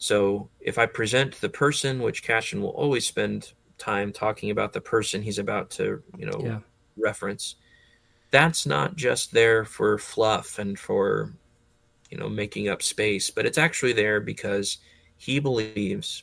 So 0.00 0.48
if 0.60 0.78
I 0.78 0.86
present 0.86 1.38
the 1.42 1.50
person, 1.50 2.00
which 2.00 2.22
Cassian 2.22 2.62
will 2.62 2.70
always 2.70 3.06
spend 3.06 3.52
time 3.76 4.12
talking 4.12 4.50
about 4.50 4.72
the 4.72 4.80
person 4.80 5.22
he's 5.22 5.38
about 5.38 5.68
to, 5.72 6.02
you 6.16 6.24
know, 6.24 6.40
yeah. 6.42 6.58
reference, 6.96 7.56
that's 8.30 8.64
not 8.64 8.96
just 8.96 9.32
there 9.32 9.62
for 9.66 9.98
fluff 9.98 10.58
and 10.58 10.78
for, 10.78 11.34
you 12.10 12.16
know, 12.16 12.30
making 12.30 12.70
up 12.70 12.80
space, 12.80 13.28
but 13.28 13.44
it's 13.44 13.58
actually 13.58 13.92
there 13.92 14.20
because 14.20 14.78
he 15.18 15.38
believes 15.38 16.22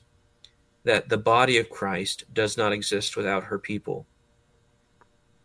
that 0.84 1.08
the 1.08 1.18
body 1.18 1.60
of 1.60 1.70
Christ 1.70 2.24
does 2.34 2.58
not 2.58 2.74
exist 2.74 3.16
without 3.16 3.44
her 3.44 3.60
people. 3.60 4.08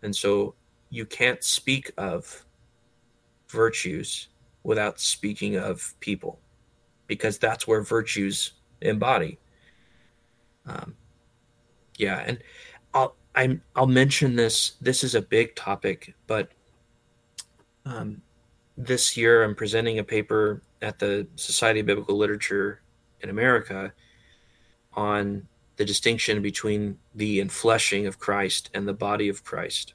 And 0.03 0.16
so 0.16 0.55
you 0.89 1.05
can't 1.05 1.45
speak 1.45 1.93
of 1.99 2.47
virtues 3.51 4.28
without 4.62 5.01
speaking 5.01 5.57
of 5.57 5.95
people 6.01 6.39
because 7.15 7.39
that's 7.39 7.67
where 7.67 7.83
virtues 7.83 8.53
embody. 8.81 9.39
Um, 10.67 10.95
yeah 11.99 12.23
and 12.27 12.39
i'll 12.95 13.15
i 13.35 13.59
will 13.77 13.87
mention 13.87 14.37
this 14.37 14.73
this 14.81 15.05
is 15.05 15.15
a 15.15 15.23
big 15.23 15.55
topic 15.55 16.15
but 16.27 16.51
um, 17.85 18.23
this 18.77 19.17
year 19.17 19.45
i'm 19.45 19.55
presenting 19.55 19.99
a 19.99 20.05
paper 20.05 20.63
at 20.81 20.99
the 20.99 21.27
society 21.37 21.81
of 21.81 21.87
biblical 21.87 22.17
literature 22.17 22.81
in 23.21 23.31
america 23.31 23.93
on 24.95 25.47
the 25.77 25.85
distinction 25.85 26.43
between 26.43 26.99
the 27.15 27.41
enfleshing 27.41 28.07
of 28.07 28.19
christ 28.19 28.71
and 28.75 28.87
the 28.87 28.93
body 28.93 29.29
of 29.29 29.43
christ. 29.43 29.95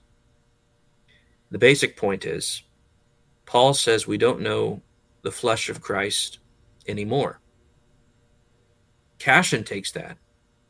The 1.52 1.60
basic 1.60 1.96
point 1.96 2.26
is 2.26 2.64
Paul 3.46 3.74
says 3.74 4.06
we 4.06 4.18
don't 4.18 4.42
know 4.42 4.82
the 5.22 5.32
flesh 5.32 5.70
of 5.70 5.80
Christ 5.80 6.40
anymore. 6.88 7.40
Cassian 9.20 9.64
takes 9.64 9.92
that 9.92 10.18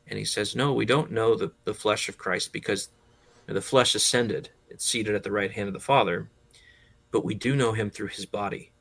and 0.08 0.18
he 0.18 0.26
says, 0.26 0.56
No, 0.56 0.74
we 0.74 0.86
don't 0.86 1.12
know 1.12 1.36
the, 1.36 1.52
the 1.66 1.74
flesh 1.74 2.10
of 2.10 2.18
Christ 2.18 2.54
because 2.54 2.90
the 3.46 3.62
flesh 3.62 3.96
ascended, 3.96 4.50
it's 4.70 4.86
seated 4.86 5.16
at 5.16 5.24
the 5.24 5.32
right 5.32 5.52
hand 5.52 5.68
of 5.68 5.74
the 5.74 5.80
Father, 5.80 6.30
but 7.12 7.26
we 7.26 7.34
do 7.34 7.56
know 7.56 7.74
him 7.74 7.90
through 7.90 8.08
his 8.08 8.26
body. 8.26 8.72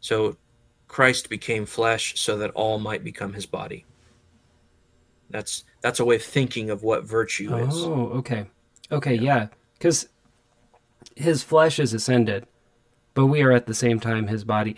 So 0.00 0.36
Christ 0.88 1.30
became 1.30 1.64
flesh 1.64 2.18
so 2.20 2.36
that 2.38 2.50
all 2.50 2.78
might 2.78 3.04
become 3.04 3.32
his 3.32 3.46
body. 3.46 3.86
That's 5.30 5.64
that's 5.80 6.00
a 6.00 6.04
way 6.04 6.16
of 6.16 6.22
thinking 6.22 6.68
of 6.68 6.82
what 6.82 7.04
virtue 7.04 7.56
is. 7.56 7.74
Oh, 7.74 8.10
okay. 8.16 8.46
Okay, 8.90 9.14
yeah. 9.14 9.48
Because 9.78 10.08
his 11.16 11.42
flesh 11.42 11.78
is 11.78 11.94
ascended, 11.94 12.46
but 13.14 13.26
we 13.26 13.42
are 13.42 13.52
at 13.52 13.66
the 13.66 13.74
same 13.74 13.98
time 13.98 14.26
his 14.26 14.44
body. 14.44 14.76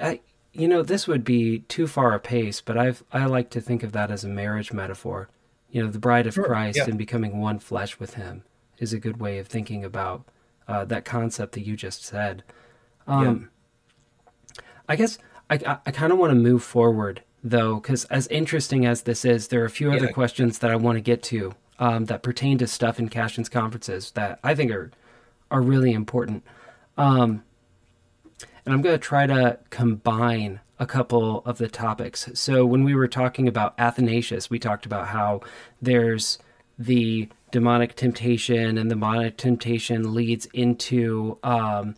I, 0.00 0.20
you 0.52 0.66
know, 0.66 0.82
this 0.82 1.06
would 1.06 1.24
be 1.24 1.60
too 1.60 1.86
far 1.86 2.14
a 2.14 2.20
pace, 2.20 2.60
but 2.60 2.76
I've 2.76 3.04
I 3.12 3.26
like 3.26 3.50
to 3.50 3.60
think 3.60 3.82
of 3.82 3.92
that 3.92 4.10
as 4.10 4.24
a 4.24 4.28
marriage 4.28 4.72
metaphor. 4.72 5.28
You 5.70 5.82
know, 5.82 5.90
the 5.90 5.98
bride 5.98 6.26
of 6.26 6.34
sure, 6.34 6.44
Christ 6.44 6.78
yeah. 6.78 6.84
and 6.86 6.98
becoming 6.98 7.40
one 7.40 7.58
flesh 7.58 8.00
with 8.00 8.14
Him 8.14 8.42
is 8.78 8.92
a 8.92 8.98
good 8.98 9.20
way 9.20 9.38
of 9.38 9.46
thinking 9.46 9.84
about 9.84 10.24
uh, 10.66 10.84
that 10.86 11.04
concept 11.04 11.52
that 11.52 11.66
you 11.66 11.76
just 11.76 12.04
said. 12.04 12.42
Um, 13.06 13.50
yeah. 14.56 14.62
I 14.88 14.96
guess 14.96 15.18
I 15.48 15.54
I, 15.66 15.78
I 15.86 15.90
kind 15.90 16.12
of 16.12 16.18
want 16.18 16.30
to 16.32 16.36
move 16.36 16.62
forward 16.62 17.22
though, 17.42 17.76
because 17.76 18.04
as 18.06 18.26
interesting 18.28 18.84
as 18.84 19.02
this 19.02 19.24
is, 19.24 19.48
there 19.48 19.62
are 19.62 19.66
a 19.66 19.70
few 19.70 19.90
yeah. 19.90 19.96
other 19.96 20.08
questions 20.08 20.58
that 20.58 20.70
I 20.70 20.76
want 20.76 20.96
to 20.96 21.00
get 21.00 21.22
to 21.24 21.52
um, 21.78 22.06
that 22.06 22.22
pertain 22.22 22.58
to 22.58 22.66
stuff 22.66 22.98
in 22.98 23.08
Cassian's 23.08 23.48
conferences 23.48 24.10
that 24.12 24.38
I 24.42 24.54
think 24.54 24.70
are 24.70 24.90
are 25.50 25.62
really 25.62 25.92
important. 25.92 26.44
Um, 26.96 27.42
and 28.64 28.74
I'm 28.74 28.82
going 28.82 28.94
to 28.94 28.98
try 28.98 29.26
to 29.26 29.58
combine 29.70 30.60
a 30.78 30.86
couple 30.86 31.42
of 31.44 31.58
the 31.58 31.68
topics. 31.68 32.28
So 32.34 32.64
when 32.64 32.84
we 32.84 32.94
were 32.94 33.08
talking 33.08 33.46
about 33.46 33.74
Athanasius, 33.78 34.48
we 34.48 34.58
talked 34.58 34.86
about 34.86 35.08
how 35.08 35.42
there's 35.82 36.38
the 36.78 37.28
demonic 37.50 37.96
temptation, 37.96 38.78
and 38.78 38.90
the 38.90 38.94
demonic 38.94 39.36
temptation 39.36 40.14
leads 40.14 40.46
into 40.46 41.38
um, 41.42 41.94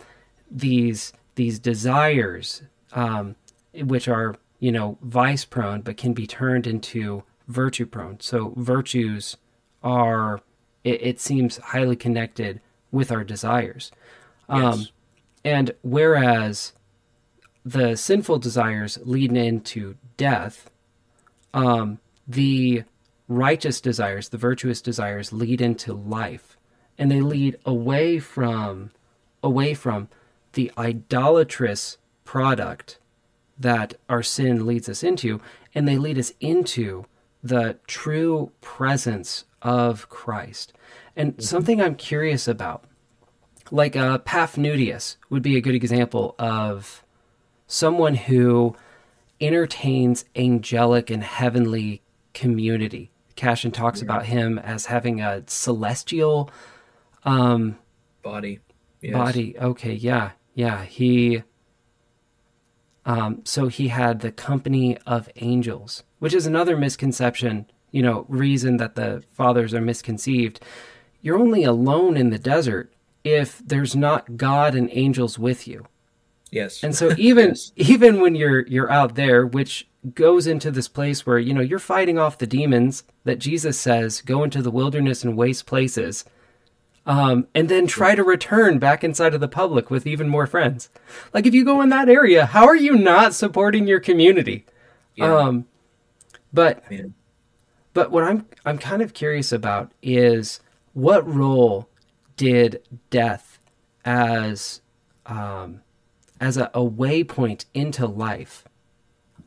these 0.50 1.12
these 1.34 1.58
desires, 1.58 2.62
um, 2.92 3.36
which 3.74 4.08
are 4.08 4.36
you 4.58 4.72
know 4.72 4.98
vice 5.02 5.44
prone, 5.44 5.82
but 5.82 5.96
can 5.96 6.12
be 6.12 6.26
turned 6.26 6.66
into 6.66 7.22
virtue 7.48 7.86
prone. 7.86 8.18
So 8.20 8.52
virtues 8.56 9.36
are, 9.82 10.40
it, 10.84 11.02
it 11.02 11.20
seems, 11.20 11.58
highly 11.58 11.96
connected 11.96 12.60
with 12.90 13.12
our 13.12 13.24
desires. 13.24 13.92
Yes. 14.48 14.74
Um, 14.74 14.86
and 15.44 15.72
whereas 15.82 16.72
the 17.64 17.96
sinful 17.96 18.38
desires 18.38 18.98
lead 19.02 19.32
into 19.32 19.96
death, 20.16 20.70
um, 21.54 21.98
the 22.26 22.84
righteous 23.28 23.80
desires, 23.80 24.28
the 24.28 24.38
virtuous 24.38 24.80
desires, 24.80 25.32
lead 25.32 25.60
into 25.60 25.92
life, 25.92 26.56
and 26.98 27.10
they 27.10 27.20
lead 27.20 27.56
away 27.64 28.18
from 28.18 28.90
away 29.42 29.74
from 29.74 30.08
the 30.52 30.70
idolatrous 30.78 31.98
product 32.24 32.98
that 33.58 33.94
our 34.08 34.22
sin 34.22 34.66
leads 34.66 34.88
us 34.88 35.02
into, 35.02 35.40
and 35.74 35.86
they 35.86 35.98
lead 35.98 36.18
us 36.18 36.32
into 36.40 37.04
the 37.42 37.76
true 37.86 38.52
presence 38.60 39.44
of 39.62 40.08
Christ. 40.08 40.72
And 41.16 41.32
mm-hmm. 41.32 41.42
something 41.42 41.80
I'm 41.80 41.94
curious 41.94 42.46
about, 42.46 42.84
like 43.72 43.96
uh, 43.96 44.18
Paphnutius 44.18 45.16
would 45.30 45.42
be 45.42 45.56
a 45.56 45.60
good 45.60 45.74
example 45.74 46.34
of 46.38 47.02
someone 47.66 48.14
who 48.14 48.76
entertains 49.40 50.26
angelic 50.36 51.10
and 51.10 51.24
heavenly 51.24 52.02
community. 52.34 53.10
Cassian 53.34 53.72
talks 53.72 54.00
yeah. 54.00 54.04
about 54.04 54.26
him 54.26 54.58
as 54.58 54.86
having 54.86 55.22
a 55.22 55.42
celestial 55.46 56.50
um, 57.24 57.78
body. 58.22 58.60
Yes. 59.00 59.14
Body. 59.14 59.58
Okay. 59.58 59.94
Yeah. 59.94 60.32
Yeah. 60.54 60.84
He. 60.84 61.42
Um, 63.06 63.40
so 63.44 63.66
he 63.66 63.88
had 63.88 64.20
the 64.20 64.30
company 64.30 64.98
of 65.06 65.28
angels, 65.36 66.04
which 66.18 66.34
is 66.34 66.46
another 66.46 66.76
misconception. 66.76 67.66
You 67.90 68.02
know, 68.02 68.26
reason 68.28 68.76
that 68.76 68.96
the 68.96 69.24
fathers 69.32 69.72
are 69.72 69.80
misconceived. 69.80 70.60
You're 71.22 71.38
only 71.38 71.64
alone 71.64 72.16
in 72.16 72.30
the 72.30 72.38
desert 72.38 72.92
if 73.24 73.58
there's 73.64 73.94
not 73.94 74.36
God 74.36 74.74
and 74.74 74.88
angels 74.92 75.38
with 75.38 75.66
you. 75.68 75.86
Yes. 76.50 76.82
And 76.84 76.94
so 76.94 77.12
even 77.16 77.48
yes. 77.50 77.72
even 77.76 78.20
when 78.20 78.34
you're 78.34 78.66
you're 78.66 78.90
out 78.90 79.14
there, 79.14 79.46
which 79.46 79.88
goes 80.14 80.46
into 80.46 80.70
this 80.70 80.88
place 80.88 81.24
where 81.24 81.38
you 81.38 81.54
know 81.54 81.60
you're 81.60 81.78
fighting 81.78 82.18
off 82.18 82.38
the 82.38 82.46
demons 82.46 83.04
that 83.24 83.38
Jesus 83.38 83.78
says 83.78 84.20
go 84.20 84.44
into 84.44 84.62
the 84.62 84.70
wilderness 84.70 85.24
and 85.24 85.36
waste 85.36 85.66
places, 85.66 86.24
um, 87.06 87.46
and 87.54 87.68
then 87.68 87.86
try 87.86 88.14
to 88.14 88.22
return 88.22 88.78
back 88.78 89.02
inside 89.02 89.34
of 89.34 89.40
the 89.40 89.48
public 89.48 89.90
with 89.90 90.06
even 90.06 90.28
more 90.28 90.46
friends. 90.46 90.90
Like 91.32 91.46
if 91.46 91.54
you 91.54 91.64
go 91.64 91.80
in 91.80 91.88
that 91.88 92.08
area, 92.08 92.46
how 92.46 92.66
are 92.66 92.76
you 92.76 92.96
not 92.96 93.34
supporting 93.34 93.86
your 93.86 94.00
community? 94.00 94.66
Yeah. 95.16 95.34
Um, 95.34 95.66
but 96.52 96.88
Man. 96.90 97.14
but 97.94 98.10
what 98.10 98.24
I'm 98.24 98.46
I'm 98.66 98.78
kind 98.78 99.00
of 99.00 99.14
curious 99.14 99.52
about 99.52 99.90
is 100.02 100.60
what 100.92 101.26
role 101.26 101.88
did 102.36 102.82
death 103.10 103.58
as 104.04 104.80
um, 105.26 105.82
as 106.40 106.56
a, 106.56 106.70
a 106.74 106.80
waypoint 106.80 107.64
into 107.72 108.06
life 108.06 108.64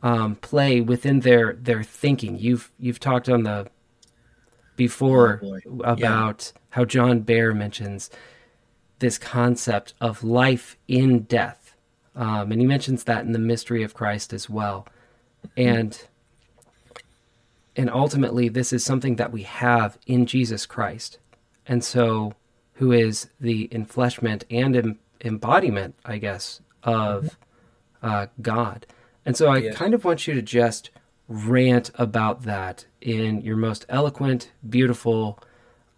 um, 0.02 0.36
play 0.36 0.80
within 0.80 1.20
their 1.20 1.54
their 1.54 1.82
thinking. 1.82 2.38
You've 2.38 2.70
you've 2.78 3.00
talked 3.00 3.28
on 3.28 3.42
the 3.42 3.68
before 4.76 5.40
oh 5.44 5.80
about 5.80 6.52
yeah. 6.54 6.60
how 6.70 6.84
John 6.84 7.22
Behr 7.22 7.56
mentions 7.56 8.10
this 8.98 9.18
concept 9.18 9.94
of 10.00 10.24
life 10.24 10.76
in 10.88 11.20
death, 11.20 11.74
um, 12.14 12.52
and 12.52 12.60
he 12.60 12.66
mentions 12.66 13.04
that 13.04 13.24
in 13.24 13.32
the 13.32 13.38
mystery 13.38 13.82
of 13.82 13.94
Christ 13.94 14.32
as 14.32 14.48
well, 14.48 14.86
and 15.56 16.00
and 17.74 17.90
ultimately 17.90 18.48
this 18.48 18.72
is 18.72 18.84
something 18.84 19.16
that 19.16 19.32
we 19.32 19.42
have 19.42 19.98
in 20.06 20.26
Jesus 20.26 20.66
Christ, 20.66 21.18
and 21.66 21.82
so 21.82 22.34
who 22.76 22.92
is 22.92 23.28
the 23.40 23.68
enfleshment 23.68 24.44
and 24.50 24.76
em- 24.76 24.98
embodiment, 25.22 25.94
I 26.04 26.18
guess, 26.18 26.60
of 26.82 27.36
uh, 28.02 28.26
God. 28.40 28.86
And 29.24 29.36
so 29.36 29.48
I 29.48 29.58
yeah. 29.58 29.72
kind 29.72 29.94
of 29.94 30.04
want 30.04 30.26
you 30.26 30.34
to 30.34 30.42
just 30.42 30.90
rant 31.28 31.90
about 31.96 32.42
that 32.42 32.86
in 33.00 33.40
your 33.40 33.56
most 33.56 33.84
eloquent, 33.88 34.52
beautiful, 34.68 35.38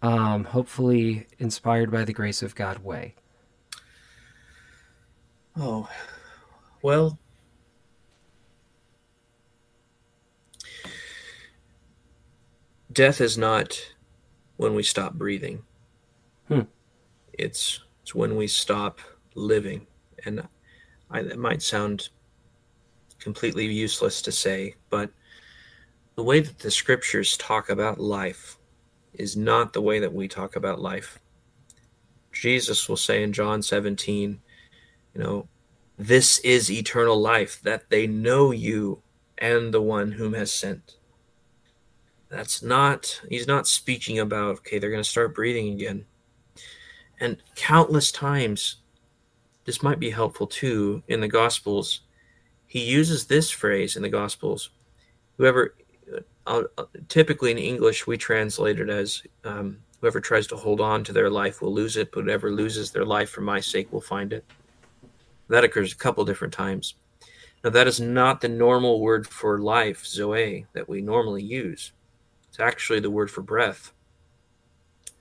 um, 0.01 0.45
hopefully 0.45 1.27
inspired 1.37 1.91
by 1.91 2.05
the 2.05 2.13
grace 2.13 2.41
of 2.41 2.55
God 2.55 2.79
way. 2.79 3.15
Oh, 5.57 5.89
well, 6.81 7.19
death 12.91 13.19
is 13.19 13.37
not 13.37 13.93
when 14.55 14.73
we 14.73 14.83
stop 14.83 15.13
breathing. 15.15 15.63
It's 17.39 17.81
it's 18.01 18.13
when 18.13 18.35
we 18.35 18.47
stop 18.47 18.99
living, 19.35 19.87
and 20.25 20.47
I, 21.09 21.21
that 21.23 21.39
might 21.39 21.61
sound 21.61 22.09
completely 23.19 23.65
useless 23.65 24.21
to 24.23 24.31
say, 24.31 24.75
but 24.89 25.11
the 26.15 26.23
way 26.23 26.39
that 26.41 26.59
the 26.59 26.71
scriptures 26.71 27.37
talk 27.37 27.69
about 27.69 27.99
life 27.99 28.57
is 29.13 29.37
not 29.37 29.73
the 29.73 29.81
way 29.81 29.99
that 29.99 30.13
we 30.13 30.27
talk 30.27 30.55
about 30.55 30.81
life. 30.81 31.19
Jesus 32.31 32.87
will 32.89 32.97
say 32.97 33.23
in 33.23 33.33
John 33.33 33.61
17, 33.61 34.39
you 35.13 35.21
know, 35.21 35.47
this 35.97 36.39
is 36.39 36.71
eternal 36.71 37.19
life, 37.19 37.61
that 37.63 37.89
they 37.89 38.07
know 38.07 38.51
you 38.51 39.01
and 39.37 39.73
the 39.73 39.81
one 39.81 40.11
whom 40.11 40.33
has 40.33 40.51
sent. 40.51 40.97
That's 42.29 42.61
not, 42.61 43.21
he's 43.29 43.47
not 43.47 43.67
speaking 43.67 44.19
about, 44.19 44.57
okay, 44.57 44.79
they're 44.79 44.91
going 44.91 45.03
to 45.03 45.09
start 45.09 45.35
breathing 45.35 45.73
again. 45.73 46.05
And 47.19 47.37
countless 47.55 48.11
times 48.11 48.77
this 49.65 49.83
might 49.83 49.99
be 49.99 50.09
helpful 50.09 50.47
too 50.47 51.03
in 51.07 51.21
the 51.21 51.27
Gospels. 51.27 52.01
He 52.65 52.83
uses 52.83 53.25
this 53.25 53.51
phrase 53.51 53.95
in 53.95 54.01
the 54.01 54.09
Gospels. 54.09 54.71
Whoever, 55.37 55.75
uh, 56.47 56.63
uh, 56.77 56.85
typically 57.07 57.51
in 57.51 57.57
English, 57.57 58.07
we 58.07 58.17
translate 58.17 58.79
it 58.79 58.89
as 58.89 59.21
um, 59.43 59.77
whoever 60.01 60.19
tries 60.19 60.47
to 60.47 60.55
hold 60.55 60.81
on 60.81 61.03
to 61.03 61.13
their 61.13 61.29
life 61.29 61.61
will 61.61 61.73
lose 61.73 61.97
it, 61.97 62.11
but 62.11 62.23
whoever 62.23 62.51
loses 62.51 62.91
their 62.91 63.05
life 63.05 63.29
for 63.29 63.41
my 63.41 63.59
sake 63.59 63.91
will 63.91 64.01
find 64.01 64.33
it. 64.33 64.45
That 65.49 65.63
occurs 65.63 65.93
a 65.93 65.97
couple 65.97 66.25
different 66.25 66.53
times. 66.53 66.95
Now, 67.63 67.69
that 67.71 67.87
is 67.87 67.99
not 67.99 68.41
the 68.41 68.49
normal 68.49 69.01
word 69.01 69.27
for 69.27 69.59
life, 69.59 70.05
zoe, 70.05 70.65
that 70.73 70.87
we 70.87 71.01
normally 71.01 71.43
use. 71.43 71.91
It's 72.47 72.59
actually 72.59 73.01
the 73.01 73.11
word 73.11 73.29
for 73.29 73.41
breath. 73.41 73.91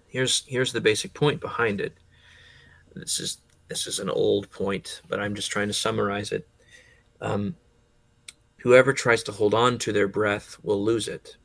Here's 0.09 0.45
here's 0.47 0.73
the 0.73 0.81
basic 0.81 1.15
point 1.15 1.41
behind 1.41 1.81
it. 1.81 1.97
This 2.95 3.21
is 3.21 3.39
this 3.69 3.87
is 3.87 3.99
an 3.99 4.11
old 4.11 4.51
point, 4.51 5.03
but 5.09 5.21
I'm 5.21 5.35
just 5.35 5.51
trying 5.51 5.69
to 5.69 5.75
summarize 5.75 6.33
it. 6.33 6.49
Um, 7.21 7.57
whoever 8.59 8.93
tries 8.93 9.23
to 9.25 9.33
hold 9.33 9.55
on 9.55 9.79
to 9.79 9.93
their 9.93 10.09
breath 10.09 10.57
will 10.63 10.83
lose 10.83 11.09
it, 11.09 11.37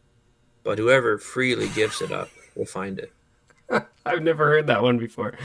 but 0.64 0.80
whoever 0.80 1.18
freely 1.18 1.70
gives 1.70 2.02
it 2.02 2.12
up 2.12 2.30
will 2.56 2.66
find 2.66 3.00
it. 3.00 3.12
I've 4.06 4.24
never 4.24 4.46
heard 4.46 4.68
that 4.68 4.82
one 4.82 4.98
before. 4.98 5.38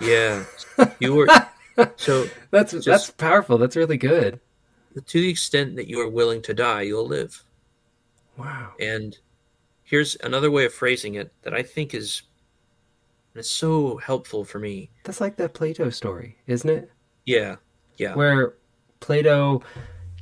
Yeah, 0.00 0.44
you 0.98 1.14
were. 1.14 1.28
So 1.96 2.26
that's 2.50 2.72
just, 2.72 2.84
that's 2.84 3.10
powerful. 3.10 3.56
That's 3.56 3.76
really 3.76 3.96
good. 3.96 4.40
To 5.06 5.20
the 5.20 5.30
extent 5.30 5.74
that 5.76 5.88
you 5.88 6.00
are 6.00 6.08
willing 6.08 6.42
to 6.42 6.52
die, 6.52 6.82
you'll 6.82 7.06
live. 7.06 7.42
Wow. 8.36 8.72
And 8.78 9.16
here's 9.92 10.16
another 10.24 10.50
way 10.50 10.64
of 10.64 10.72
phrasing 10.72 11.16
it 11.16 11.30
that 11.42 11.52
I 11.52 11.62
think 11.62 11.92
is 11.92 12.22
it's 13.34 13.50
so 13.50 13.98
helpful 13.98 14.42
for 14.42 14.58
me. 14.58 14.90
That's 15.04 15.20
like 15.20 15.36
that 15.36 15.52
Plato 15.52 15.90
story, 15.90 16.38
isn't 16.46 16.68
it? 16.68 16.90
Yeah, 17.26 17.56
yeah. 17.98 18.14
Where 18.14 18.54
Plato, 19.00 19.62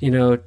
you 0.01 0.11
know, 0.11 0.39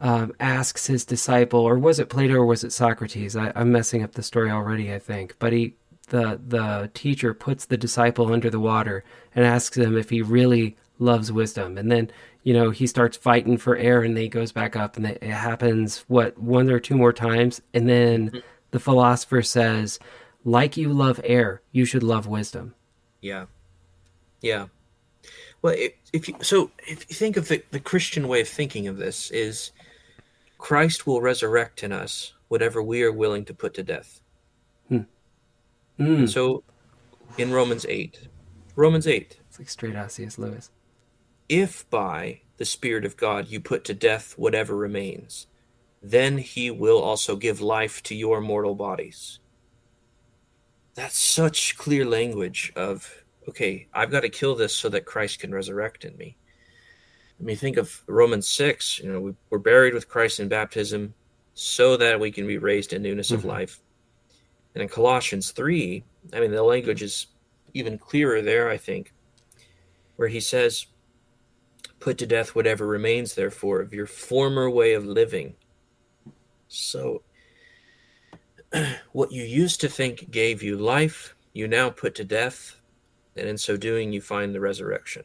um, 0.00 0.32
asks 0.38 0.86
his 0.86 1.04
disciple, 1.04 1.60
or 1.60 1.76
was 1.76 1.98
it 1.98 2.08
Plato 2.08 2.34
or 2.34 2.46
was 2.46 2.62
it 2.62 2.72
Socrates? 2.72 3.36
I, 3.36 3.52
I'm 3.56 3.72
messing 3.72 4.02
up 4.02 4.12
the 4.12 4.22
story 4.22 4.50
already, 4.50 4.94
I 4.94 5.00
think. 5.00 5.34
But 5.40 5.52
he, 5.52 5.74
the 6.08 6.40
the 6.46 6.88
teacher, 6.94 7.34
puts 7.34 7.66
the 7.66 7.76
disciple 7.76 8.32
under 8.32 8.48
the 8.48 8.60
water 8.60 9.02
and 9.34 9.44
asks 9.44 9.76
him 9.76 9.96
if 9.96 10.10
he 10.10 10.22
really 10.22 10.76
loves 11.00 11.32
wisdom, 11.32 11.78
and 11.78 11.90
then 11.90 12.12
you 12.44 12.54
know 12.54 12.70
he 12.70 12.86
starts 12.86 13.16
fighting 13.16 13.58
for 13.58 13.76
air, 13.76 14.02
and 14.02 14.16
then 14.16 14.22
he 14.22 14.28
goes 14.28 14.52
back 14.52 14.76
up, 14.76 14.96
and 14.96 15.06
it 15.06 15.22
happens 15.22 16.04
what 16.06 16.38
one 16.38 16.70
or 16.70 16.78
two 16.78 16.96
more 16.96 17.12
times, 17.12 17.60
and 17.74 17.88
then 17.88 18.30
mm-hmm. 18.30 18.38
The 18.72 18.80
philosopher 18.80 19.42
says 19.42 20.00
like 20.44 20.76
you 20.76 20.92
love 20.92 21.20
air, 21.22 21.62
you 21.70 21.84
should 21.84 22.02
love 22.02 22.26
wisdom. 22.26 22.74
Yeah. 23.20 23.46
Yeah. 24.40 24.66
Well, 25.62 25.74
if, 25.78 25.92
if 26.12 26.28
you 26.28 26.34
so 26.42 26.72
if 26.78 27.08
you 27.08 27.14
think 27.14 27.36
of 27.36 27.46
the, 27.48 27.62
the 27.70 27.78
Christian 27.78 28.26
way 28.26 28.40
of 28.40 28.48
thinking 28.48 28.88
of 28.88 28.96
this 28.96 29.30
is 29.30 29.70
Christ 30.58 31.06
will 31.06 31.20
resurrect 31.20 31.84
in 31.84 31.92
us 31.92 32.34
whatever 32.48 32.82
we 32.82 33.02
are 33.02 33.12
willing 33.12 33.44
to 33.44 33.54
put 33.54 33.74
to 33.74 33.82
death. 33.82 34.20
Hmm. 34.88 35.02
Mm. 35.98 36.28
So 36.28 36.64
in 37.38 37.52
Romans 37.52 37.86
8, 37.88 38.28
Romans 38.74 39.06
8. 39.06 39.38
It's 39.48 39.58
like 39.58 39.68
straight 39.68 39.96
out 39.96 40.12
C.S. 40.12 40.38
Lewis. 40.38 40.70
If 41.48 41.88
by 41.90 42.40
the 42.56 42.64
Spirit 42.64 43.04
of 43.04 43.16
God 43.16 43.48
you 43.48 43.60
put 43.60 43.84
to 43.84 43.94
death 43.94 44.34
whatever 44.36 44.76
remains, 44.76 45.46
then 46.02 46.38
he 46.38 46.70
will 46.70 47.00
also 47.00 47.36
give 47.36 47.60
life 47.60 48.02
to 48.02 48.14
your 48.14 48.40
mortal 48.40 48.74
bodies. 48.74 49.38
That's 50.94 51.16
such 51.16 51.76
clear 51.78 52.04
language 52.04 52.72
of 52.76 53.22
okay 53.48 53.88
i've 53.92 54.10
got 54.10 54.20
to 54.20 54.28
kill 54.28 54.54
this 54.54 54.76
so 54.76 54.88
that 54.88 55.04
christ 55.04 55.40
can 55.40 55.52
resurrect 55.52 56.04
in 56.04 56.16
me. 56.16 56.36
I 57.40 57.44
mean 57.44 57.56
think 57.56 57.76
of 57.76 58.02
romans 58.06 58.48
6 58.48 59.00
you 59.00 59.12
know 59.12 59.20
we, 59.20 59.34
are 59.50 59.58
buried 59.58 59.94
with 59.94 60.08
christ 60.08 60.40
in 60.40 60.48
baptism 60.48 61.14
so 61.54 61.96
that 61.96 62.20
we 62.20 62.30
can 62.30 62.46
be 62.46 62.58
raised 62.58 62.92
in 62.92 63.02
newness 63.02 63.28
mm-hmm. 63.28 63.36
of 63.36 63.44
life. 63.44 63.80
And 64.74 64.82
in 64.82 64.88
colossians 64.88 65.50
3 65.52 66.04
i 66.34 66.40
mean 66.40 66.50
the 66.50 66.62
language 66.62 67.02
is 67.02 67.28
even 67.74 67.98
clearer 67.98 68.42
there 68.42 68.68
i 68.68 68.76
think 68.76 69.12
where 70.16 70.28
he 70.28 70.40
says 70.40 70.86
put 72.00 72.18
to 72.18 72.26
death 72.26 72.54
whatever 72.54 72.86
remains 72.86 73.34
therefore 73.34 73.80
of 73.80 73.94
your 73.94 74.06
former 74.06 74.68
way 74.68 74.92
of 74.92 75.06
living 75.06 75.54
so 76.72 77.22
what 79.12 79.30
you 79.30 79.42
used 79.42 79.80
to 79.82 79.88
think 79.88 80.30
gave 80.30 80.62
you 80.62 80.76
life, 80.76 81.36
you 81.52 81.68
now 81.68 81.90
put 81.90 82.14
to 82.16 82.24
death. 82.24 82.76
and 83.36 83.48
in 83.48 83.58
so 83.58 83.76
doing, 83.76 84.12
you 84.12 84.20
find 84.20 84.54
the 84.54 84.60
resurrection. 84.60 85.24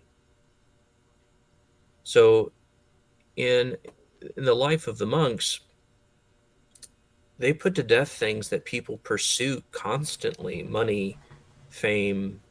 So, 2.03 2.51
in 3.35 3.77
in 4.35 4.45
the 4.45 4.53
life 4.53 4.87
of 4.87 4.97
the 4.97 5.05
monks, 5.05 5.59
they 7.37 7.53
put 7.53 7.75
to 7.75 7.83
death 7.83 8.09
things 8.09 8.49
that 8.49 8.65
people 8.65 8.97
pursue 8.97 9.63
constantly: 9.71 10.63
money, 10.63 11.17
fame, 11.69 12.41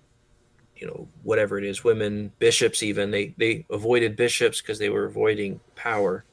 you 0.77 0.87
know, 0.87 1.09
whatever 1.23 1.59
it 1.59 1.65
is, 1.65 1.85
women, 1.85 2.33
bishops. 2.39 2.83
Even 2.83 3.11
they 3.11 3.35
they 3.39 3.67
avoided 3.71 4.17
bishops 4.17 4.61
because 4.61 4.79
they 4.79 4.91
were 4.91 5.07
avoiding 5.07 5.61
power. 5.75 6.25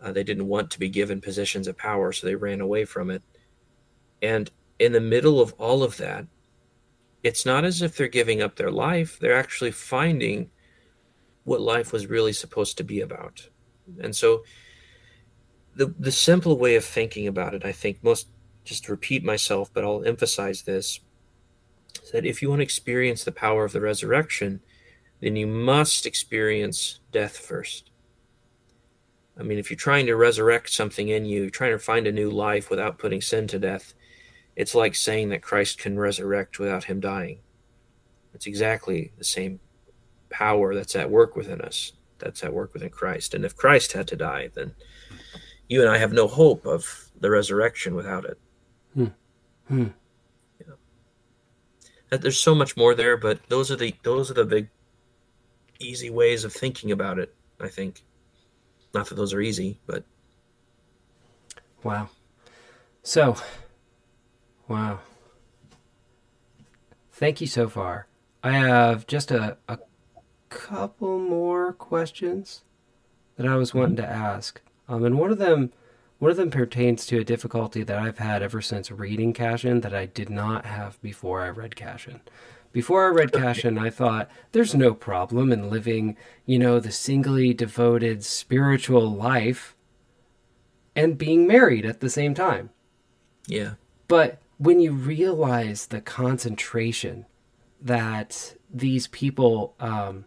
Uh, 0.00 0.12
they 0.12 0.24
didn't 0.24 0.46
want 0.46 0.70
to 0.70 0.78
be 0.78 0.88
given 0.88 1.20
positions 1.20 1.66
of 1.66 1.76
power, 1.76 2.12
so 2.12 2.26
they 2.26 2.34
ran 2.34 2.60
away 2.60 2.84
from 2.84 3.10
it. 3.10 3.22
And 4.22 4.50
in 4.78 4.92
the 4.92 5.00
middle 5.00 5.40
of 5.40 5.52
all 5.54 5.82
of 5.82 5.96
that, 5.96 6.26
it's 7.22 7.46
not 7.46 7.64
as 7.64 7.82
if 7.82 7.96
they're 7.96 8.08
giving 8.08 8.42
up 8.42 8.56
their 8.56 8.70
life. 8.70 9.18
They're 9.18 9.36
actually 9.36 9.72
finding 9.72 10.50
what 11.44 11.60
life 11.60 11.92
was 11.92 12.06
really 12.06 12.32
supposed 12.32 12.76
to 12.76 12.84
be 12.84 13.00
about. 13.00 13.48
And 14.00 14.14
so 14.14 14.44
the 15.74 15.94
the 15.98 16.12
simple 16.12 16.58
way 16.58 16.76
of 16.76 16.84
thinking 16.84 17.26
about 17.26 17.54
it, 17.54 17.64
I 17.64 17.72
think 17.72 18.02
most 18.02 18.28
just 18.64 18.88
repeat 18.88 19.24
myself, 19.24 19.70
but 19.72 19.84
I'll 19.84 20.04
emphasize 20.04 20.62
this 20.62 21.00
is 22.02 22.10
that 22.10 22.26
if 22.26 22.42
you 22.42 22.48
want 22.50 22.60
to 22.60 22.64
experience 22.64 23.24
the 23.24 23.32
power 23.32 23.64
of 23.64 23.72
the 23.72 23.80
resurrection, 23.80 24.60
then 25.20 25.36
you 25.36 25.46
must 25.46 26.06
experience 26.06 27.00
death 27.12 27.36
first. 27.36 27.90
I 29.38 29.42
mean, 29.42 29.58
if 29.58 29.70
you're 29.70 29.76
trying 29.76 30.06
to 30.06 30.16
resurrect 30.16 30.70
something 30.70 31.08
in 31.08 31.24
you, 31.26 31.50
trying 31.50 31.72
to 31.72 31.78
find 31.78 32.06
a 32.06 32.12
new 32.12 32.30
life 32.30 32.70
without 32.70 32.98
putting 32.98 33.20
sin 33.20 33.46
to 33.48 33.58
death, 33.58 33.92
it's 34.54 34.74
like 34.74 34.94
saying 34.94 35.28
that 35.28 35.42
Christ 35.42 35.78
can 35.78 35.98
resurrect 35.98 36.58
without 36.58 36.84
him 36.84 37.00
dying. 37.00 37.40
It's 38.32 38.46
exactly 38.46 39.12
the 39.18 39.24
same 39.24 39.60
power 40.30 40.74
that's 40.74 40.96
at 40.96 41.10
work 41.10 41.36
within 41.36 41.60
us, 41.60 41.92
that's 42.18 42.42
at 42.42 42.52
work 42.52 42.72
within 42.72 42.90
Christ. 42.90 43.34
And 43.34 43.44
if 43.44 43.56
Christ 43.56 43.92
had 43.92 44.08
to 44.08 44.16
die, 44.16 44.50
then 44.54 44.74
you 45.68 45.82
and 45.82 45.90
I 45.90 45.98
have 45.98 46.12
no 46.12 46.26
hope 46.26 46.64
of 46.64 47.10
the 47.20 47.30
resurrection 47.30 47.94
without 47.94 48.24
it. 48.24 48.38
Hmm. 48.94 49.06
Hmm. 49.68 49.86
Yeah. 50.60 52.18
There's 52.18 52.40
so 52.40 52.54
much 52.54 52.76
more 52.76 52.94
there, 52.94 53.16
but 53.16 53.40
those 53.48 53.70
are 53.70 53.76
the 53.76 53.94
those 54.02 54.30
are 54.30 54.34
the 54.34 54.44
big 54.44 54.68
easy 55.78 56.08
ways 56.08 56.44
of 56.44 56.52
thinking 56.52 56.92
about 56.92 57.18
it, 57.18 57.34
I 57.60 57.68
think. 57.68 58.05
Not 58.96 59.08
that 59.08 59.14
those 59.14 59.34
are 59.34 59.40
easy, 59.40 59.78
but 59.86 60.04
wow. 61.82 62.08
So, 63.02 63.36
Wow. 64.68 64.98
Thank 67.12 67.40
you 67.40 67.46
so 67.46 67.68
far. 67.68 68.08
I 68.42 68.52
have 68.52 69.06
just 69.06 69.30
a, 69.30 69.56
a 69.68 69.78
couple 70.48 71.18
more 71.18 71.72
questions 71.72 72.62
that 73.36 73.46
I 73.46 73.56
was 73.56 73.72
wanting 73.72 73.96
to 73.96 74.06
ask. 74.06 74.60
Um, 74.88 75.04
and 75.04 75.18
one 75.18 75.30
of 75.30 75.38
them 75.38 75.72
one 76.18 76.30
of 76.30 76.38
them 76.38 76.50
pertains 76.50 77.04
to 77.06 77.18
a 77.18 77.24
difficulty 77.24 77.82
that 77.82 77.98
I've 77.98 78.18
had 78.18 78.42
ever 78.42 78.62
since 78.62 78.90
reading 78.90 79.34
Cassian 79.34 79.82
that 79.82 79.94
I 79.94 80.06
did 80.06 80.30
not 80.30 80.64
have 80.64 81.00
before 81.02 81.42
I 81.42 81.50
read 81.50 81.76
Cassian. 81.76 82.22
Before 82.76 83.06
I 83.06 83.08
read 83.08 83.32
Cassian, 83.32 83.78
I 83.78 83.88
thought 83.88 84.30
there's 84.52 84.74
no 84.74 84.92
problem 84.92 85.50
in 85.50 85.70
living, 85.70 86.14
you 86.44 86.58
know, 86.58 86.78
the 86.78 86.92
singly 86.92 87.54
devoted 87.54 88.22
spiritual 88.22 89.10
life 89.10 89.74
and 90.94 91.16
being 91.16 91.46
married 91.46 91.86
at 91.86 92.00
the 92.00 92.10
same 92.10 92.34
time. 92.34 92.68
Yeah. 93.46 93.76
But 94.08 94.42
when 94.58 94.78
you 94.78 94.92
realize 94.92 95.86
the 95.86 96.02
concentration 96.02 97.24
that 97.80 98.56
these 98.70 99.06
people 99.06 99.74
um, 99.80 100.26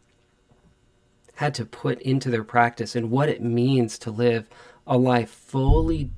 had 1.36 1.54
to 1.54 1.66
put 1.66 2.02
into 2.02 2.32
their 2.32 2.44
practice 2.44 2.96
and 2.96 3.12
what 3.12 3.30
it 3.30 3.44
means 3.44 4.00
to 4.00 4.10
live 4.10 4.50
a 4.88 4.98
life 4.98 5.30
fully 5.30 6.10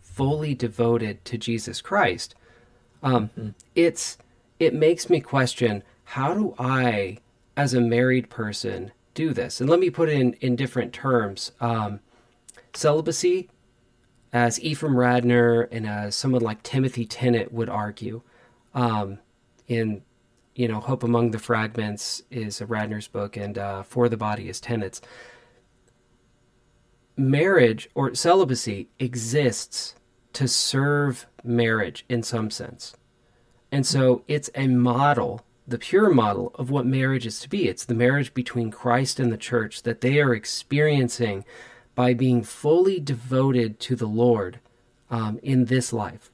fully 0.00 0.54
devoted 0.54 1.24
to 1.24 1.36
Jesus 1.36 1.80
Christ 1.80 2.36
um, 3.02 3.30
mm-hmm. 3.30 3.48
it's 3.74 4.16
it 4.58 4.74
makes 4.74 5.08
me 5.08 5.20
question 5.20 5.82
how 6.04 6.32
do 6.34 6.54
I 6.58 7.18
as 7.56 7.74
a 7.74 7.80
married 7.80 8.30
person 8.30 8.92
do 9.14 9.34
this? 9.34 9.60
And 9.60 9.68
let 9.68 9.80
me 9.80 9.90
put 9.90 10.08
it 10.08 10.18
in 10.18 10.32
in 10.34 10.56
different 10.56 10.92
terms. 10.92 11.52
Um, 11.60 12.00
celibacy 12.72 13.50
as 14.32 14.60
Ephraim 14.60 14.94
Radner 14.94 15.68
and 15.70 15.86
as 15.86 16.14
someone 16.14 16.42
like 16.42 16.62
Timothy 16.62 17.06
Tennent 17.06 17.52
would 17.52 17.68
argue, 17.68 18.22
um, 18.74 19.18
in 19.66 20.02
you 20.54 20.68
know 20.68 20.80
Hope 20.80 21.02
Among 21.02 21.30
the 21.30 21.38
Fragments 21.38 22.22
is 22.30 22.60
a 22.60 22.66
Radner's 22.66 23.08
book, 23.08 23.36
and 23.36 23.58
uh, 23.58 23.82
For 23.82 24.08
the 24.08 24.16
Body 24.16 24.48
is 24.48 24.60
Tennent's. 24.60 25.00
Marriage 27.16 27.90
or 27.94 28.14
celibacy 28.14 28.88
exists 29.00 29.94
to 30.34 30.46
serve 30.46 31.26
marriage 31.42 32.04
in 32.08 32.22
some 32.22 32.50
sense, 32.50 32.94
and 33.70 33.86
so 33.86 34.22
it's 34.28 34.50
a 34.54 34.66
model. 34.66 35.44
The 35.66 35.78
pure 35.78 36.10
model 36.10 36.52
of 36.54 36.70
what 36.70 36.86
marriage 36.86 37.26
is 37.26 37.40
to 37.40 37.48
be. 37.48 37.68
It's 37.68 37.84
the 37.84 37.94
marriage 37.94 38.32
between 38.32 38.70
Christ 38.70 39.20
and 39.20 39.30
the 39.30 39.36
church 39.36 39.82
that 39.82 40.00
they 40.00 40.20
are 40.20 40.34
experiencing 40.34 41.44
by 41.94 42.14
being 42.14 42.42
fully 42.42 43.00
devoted 43.00 43.78
to 43.80 43.96
the 43.96 44.06
Lord 44.06 44.60
um, 45.10 45.38
in 45.42 45.66
this 45.66 45.92
life. 45.92 46.30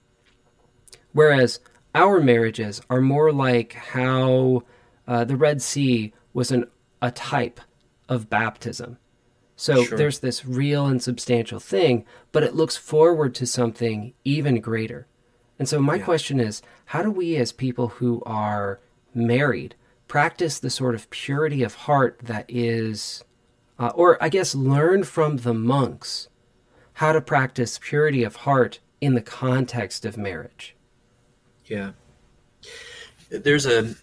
Whereas 1.13 1.61
our 1.95 2.21
marriages 2.21 2.81
are 2.91 3.01
more 3.01 3.33
like 3.33 3.73
how 3.73 4.63
uh, 5.07 5.25
the 5.25 5.37
Red 5.37 5.63
Sea 5.63 6.13
was 6.33 6.51
an, 6.51 6.67
a 7.01 7.11
type 7.11 7.61
of 8.09 8.31
baptism. 8.31 8.99
So 9.57 9.85
sure. 9.85 9.97
there's 9.97 10.19
this 10.19 10.45
real 10.45 10.87
and 10.87 11.03
substantial 11.03 11.61
thing, 11.61 12.05
but 12.33 12.43
it 12.43 12.55
looks 12.55 12.77
forward 12.77 13.35
to 13.37 13.47
something 13.47 14.13
even 14.25 14.61
greater. 14.61 15.07
And 15.59 15.69
so 15.69 15.81
my 15.81 15.97
yeah. 15.97 16.05
question 16.05 16.41
is 16.41 16.63
how 16.87 17.03
do 17.03 17.11
we, 17.11 17.37
as 17.37 17.53
people 17.53 17.89
who 17.89 18.23
are 18.27 18.81
married, 19.15 19.75
practice 20.09 20.59
the 20.59 20.71
sort 20.71 20.95
of 20.95 21.09
purity 21.11 21.63
of 21.63 21.75
heart 21.75 22.19
that 22.23 22.45
is 22.49 23.25
uh, 23.79 23.93
or 23.95 24.23
I 24.23 24.29
guess 24.29 24.55
learn 24.55 25.05
from 25.05 25.39
the 25.39 25.55
monks 25.55 26.29
how 26.95 27.13
to 27.13 27.21
practice 27.21 27.79
purity 27.83 28.23
of 28.23 28.37
heart 28.37 28.81
in 29.01 29.15
the 29.15 29.21
context 29.21 30.05
of 30.05 30.17
marriage. 30.17 30.77
Yeah. 31.67 31.93
There's 33.31 33.67
a 33.67 33.95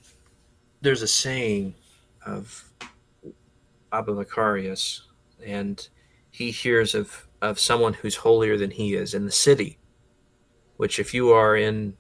there's 0.81 1.01
a 1.01 1.07
saying 1.07 1.75
of 2.25 2.71
Abba 3.93 4.13
Macarius, 4.13 5.01
and 5.45 5.87
he 6.31 6.51
hears 6.51 6.95
of, 6.95 7.27
of 7.41 7.59
someone 7.59 7.93
who's 7.93 8.15
holier 8.15 8.57
than 8.57 8.71
he 8.71 8.95
is 8.95 9.13
in 9.13 9.25
the 9.25 9.31
city, 9.31 9.77
which 10.81 10.97
if 10.97 11.13
you 11.13 11.29
are 11.29 11.55
in 11.55 11.95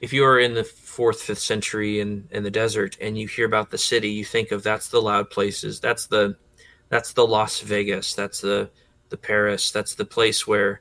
if 0.00 0.12
you 0.12 0.24
are 0.24 0.40
in 0.40 0.54
the 0.54 0.64
fourth, 0.64 1.22
fifth 1.22 1.38
century 1.38 2.00
in, 2.00 2.26
in 2.32 2.42
the 2.42 2.50
desert 2.50 2.98
and 3.00 3.16
you 3.16 3.28
hear 3.28 3.46
about 3.46 3.70
the 3.70 3.78
city, 3.78 4.08
you 4.08 4.24
think 4.24 4.50
of 4.50 4.64
that's 4.64 4.88
the 4.88 5.00
loud 5.00 5.30
places. 5.30 5.78
That's 5.78 6.08
the 6.08 6.36
that's 6.88 7.12
the 7.12 7.24
Las 7.24 7.60
Vegas. 7.60 8.12
That's 8.12 8.40
the 8.40 8.70
the 9.08 9.16
Paris. 9.16 9.70
That's 9.70 9.94
the 9.94 10.04
place 10.04 10.48
where 10.48 10.80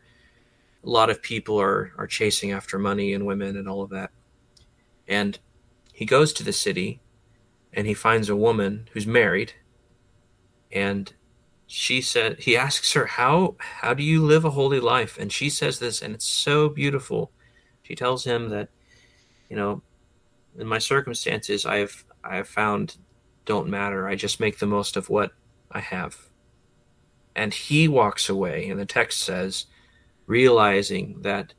a 0.84 0.90
lot 0.90 1.12
of 1.12 1.22
people 1.22 1.62
are 1.62 1.92
are 2.00 2.08
chasing 2.08 2.52
after 2.52 2.80
money 2.80 3.14
and 3.14 3.28
women 3.28 3.56
and 3.56 3.70
all 3.70 3.84
of 3.84 3.92
that. 3.92 4.10
And 5.08 5.38
he 5.94 6.06
goes 6.06 6.34
to 6.34 6.44
the 6.44 6.52
city 6.52 7.02
and 7.72 7.86
he 7.86 7.94
finds 7.94 8.30
a 8.30 8.36
woman 8.36 8.90
who's 8.94 9.06
married 9.06 9.54
and 10.72 11.14
she 11.68 12.02
said 12.02 12.40
he 12.40 12.58
asks 12.58 12.94
her 12.94 13.06
how 13.06 13.56
how 13.60 13.94
do 13.94 14.04
you 14.04 14.24
live 14.24 14.46
a 14.46 14.52
holy 14.52 14.80
life 14.80 15.18
and 15.18 15.32
she 15.32 15.50
says 15.50 15.80
this 15.80 16.02
and 16.02 16.14
it's 16.14 16.26
so 16.26 16.70
beautiful 16.70 17.32
she 17.84 17.96
tells 17.96 18.24
him 18.24 18.50
that 18.50 18.70
you 19.54 19.60
know, 19.60 19.84
in 20.58 20.66
my 20.66 20.80
circumstances, 20.80 21.64
I 21.64 21.78
have 21.78 22.04
I 22.24 22.38
have 22.38 22.48
found 22.48 22.98
don't 23.46 23.70
matter. 23.70 24.08
I 24.08 24.16
just 24.16 24.40
make 24.40 24.58
the 24.58 24.66
most 24.66 24.98
of 24.98 25.10
what 25.10 25.34
I 25.72 25.80
have. 25.80 26.18
And 27.36 27.54
he 27.54 27.88
walks 27.88 28.30
away, 28.30 28.68
and 28.68 28.80
the 28.80 28.88
text 28.88 29.22
says, 29.22 29.68
realizing 30.26 31.22
that 31.22 31.54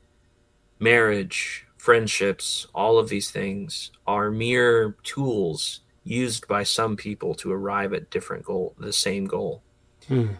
marriage, 0.77 1.65
friendships, 1.77 2.67
all 2.75 2.97
of 2.97 3.07
these 3.07 3.31
things 3.31 3.91
are 4.05 4.29
mere 4.29 4.97
tools 5.03 5.79
used 6.03 6.49
by 6.49 6.63
some 6.63 6.97
people 6.97 7.33
to 7.35 7.51
arrive 7.53 7.93
at 7.93 8.09
different 8.09 8.43
goal, 8.43 8.75
the 8.77 8.91
same 8.91 9.25
goal. 9.25 9.63
Hmm. 10.07 10.33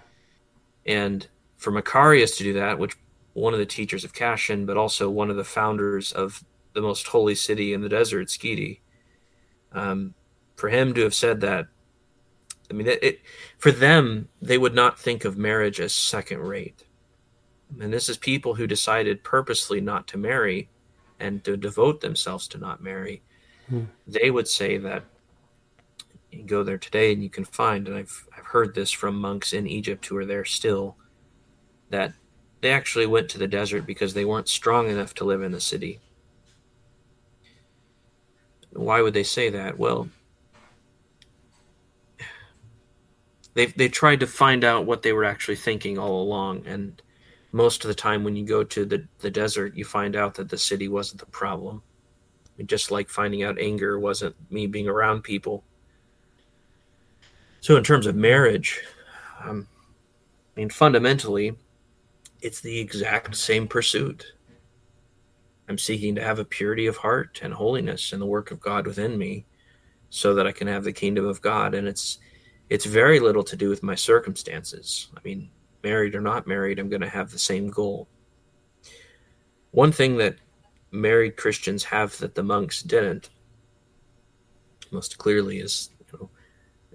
And 0.85 1.27
for 1.57 1.71
Macarius 1.71 2.37
to 2.37 2.43
do 2.43 2.53
that, 2.53 2.77
which 2.77 2.97
one 3.33 3.53
of 3.53 3.59
the 3.59 3.65
teachers 3.65 4.03
of 4.03 4.13
Cassian, 4.13 4.65
but 4.65 4.77
also 4.77 5.09
one 5.09 5.29
of 5.29 5.35
the 5.35 5.43
founders 5.43 6.11
of 6.11 6.43
the 6.73 6.81
most 6.81 7.07
holy 7.07 7.35
city 7.35 7.73
in 7.73 7.81
the 7.81 7.89
desert, 7.89 8.29
Skete. 8.29 8.79
Um, 9.71 10.13
for 10.55 10.69
him 10.69 10.93
to 10.93 11.01
have 11.01 11.13
said 11.13 11.41
that, 11.41 11.67
I 12.69 12.73
mean, 12.73 12.87
it, 12.87 13.03
it, 13.03 13.19
for 13.57 13.71
them, 13.71 14.29
they 14.41 14.57
would 14.57 14.73
not 14.73 14.97
think 14.97 15.25
of 15.25 15.37
marriage 15.37 15.79
as 15.79 15.93
second 15.93 16.39
rate. 16.39 16.85
And 17.79 17.91
this 17.91 18.09
is 18.09 18.17
people 18.17 18.55
who 18.55 18.67
decided 18.67 19.23
purposely 19.23 19.81
not 19.81 20.07
to 20.07 20.17
marry 20.17 20.69
and 21.19 21.43
to 21.43 21.57
devote 21.57 22.01
themselves 22.01 22.47
to 22.49 22.57
not 22.57 22.81
marry. 22.81 23.21
Hmm. 23.67 23.85
They 24.07 24.31
would 24.31 24.47
say 24.47 24.77
that 24.77 25.03
you 26.35 26.43
go 26.43 26.63
there 26.63 26.77
today 26.77 27.13
and 27.13 27.23
you 27.23 27.29
can 27.29 27.45
find, 27.45 27.87
and 27.87 27.97
I've, 27.97 28.27
I've 28.35 28.45
heard 28.45 28.75
this 28.75 28.91
from 28.91 29.19
monks 29.19 29.53
in 29.53 29.67
Egypt 29.67 30.05
who 30.05 30.17
are 30.17 30.25
there 30.25 30.45
still, 30.45 30.97
that 31.89 32.13
they 32.61 32.71
actually 32.71 33.05
went 33.05 33.29
to 33.29 33.37
the 33.37 33.47
desert 33.47 33.85
because 33.85 34.13
they 34.13 34.25
weren't 34.25 34.47
strong 34.47 34.89
enough 34.89 35.13
to 35.15 35.23
live 35.23 35.41
in 35.41 35.51
the 35.51 35.61
city. 35.61 35.99
Why 38.71 39.01
would 39.01 39.13
they 39.13 39.23
say 39.23 39.49
that? 39.51 39.77
Well, 39.77 40.09
they 43.53 43.67
they 43.67 43.87
tried 43.87 44.19
to 44.19 44.27
find 44.27 44.63
out 44.63 44.85
what 44.85 45.01
they 45.01 45.13
were 45.13 45.23
actually 45.23 45.55
thinking 45.55 45.97
all 45.97 46.21
along, 46.21 46.67
and 46.67 47.01
most 47.53 47.85
of 47.85 47.87
the 47.87 47.95
time 47.95 48.25
when 48.25 48.35
you 48.35 48.45
go 48.45 48.65
to 48.65 48.83
the, 48.83 49.07
the 49.19 49.31
desert, 49.31 49.77
you 49.77 49.85
find 49.85 50.17
out 50.17 50.33
that 50.33 50.49
the 50.49 50.57
city 50.57 50.89
wasn't 50.89 51.21
the 51.21 51.25
problem. 51.27 51.81
I 52.47 52.49
mean, 52.57 52.67
just 52.67 52.91
like 52.91 53.09
finding 53.09 53.43
out 53.43 53.57
anger 53.57 53.97
wasn't 53.97 54.35
me 54.51 54.67
being 54.67 54.89
around 54.89 55.21
people. 55.21 55.63
So, 57.65 57.77
in 57.77 57.83
terms 57.83 58.05
of 58.05 58.15
marriage, 58.15 58.79
um, 59.43 59.67
I 60.55 60.59
mean, 60.59 60.69
fundamentally, 60.69 61.57
it's 62.39 62.61
the 62.61 62.77
exact 62.77 63.35
same 63.35 63.67
pursuit. 63.67 64.33
I'm 65.67 65.79
seeking 65.79 66.13
to 66.13 66.23
have 66.23 66.37
a 66.37 66.45
purity 66.45 66.85
of 66.85 66.97
heart 66.97 67.39
and 67.41 67.51
holiness 67.51 68.13
and 68.13 68.21
the 68.21 68.27
work 68.27 68.51
of 68.51 68.59
God 68.59 68.85
within 68.85 69.17
me 69.17 69.47
so 70.11 70.35
that 70.35 70.45
I 70.45 70.51
can 70.51 70.67
have 70.67 70.83
the 70.83 70.93
kingdom 70.93 71.25
of 71.25 71.41
God. 71.41 71.73
And 71.73 71.87
it's 71.87 72.19
it's 72.69 72.85
very 72.85 73.19
little 73.19 73.43
to 73.43 73.55
do 73.55 73.67
with 73.67 73.81
my 73.81 73.95
circumstances. 73.95 75.07
I 75.17 75.19
mean, 75.23 75.49
married 75.81 76.13
or 76.13 76.21
not 76.21 76.45
married, 76.45 76.77
I'm 76.77 76.89
going 76.89 77.01
to 77.01 77.09
have 77.09 77.31
the 77.31 77.39
same 77.39 77.71
goal. 77.71 78.07
One 79.71 79.91
thing 79.91 80.17
that 80.17 80.35
married 80.91 81.35
Christians 81.35 81.83
have 81.85 82.15
that 82.19 82.35
the 82.35 82.43
monks 82.43 82.83
didn't, 82.83 83.31
most 84.91 85.17
clearly, 85.17 85.61
is 85.61 85.89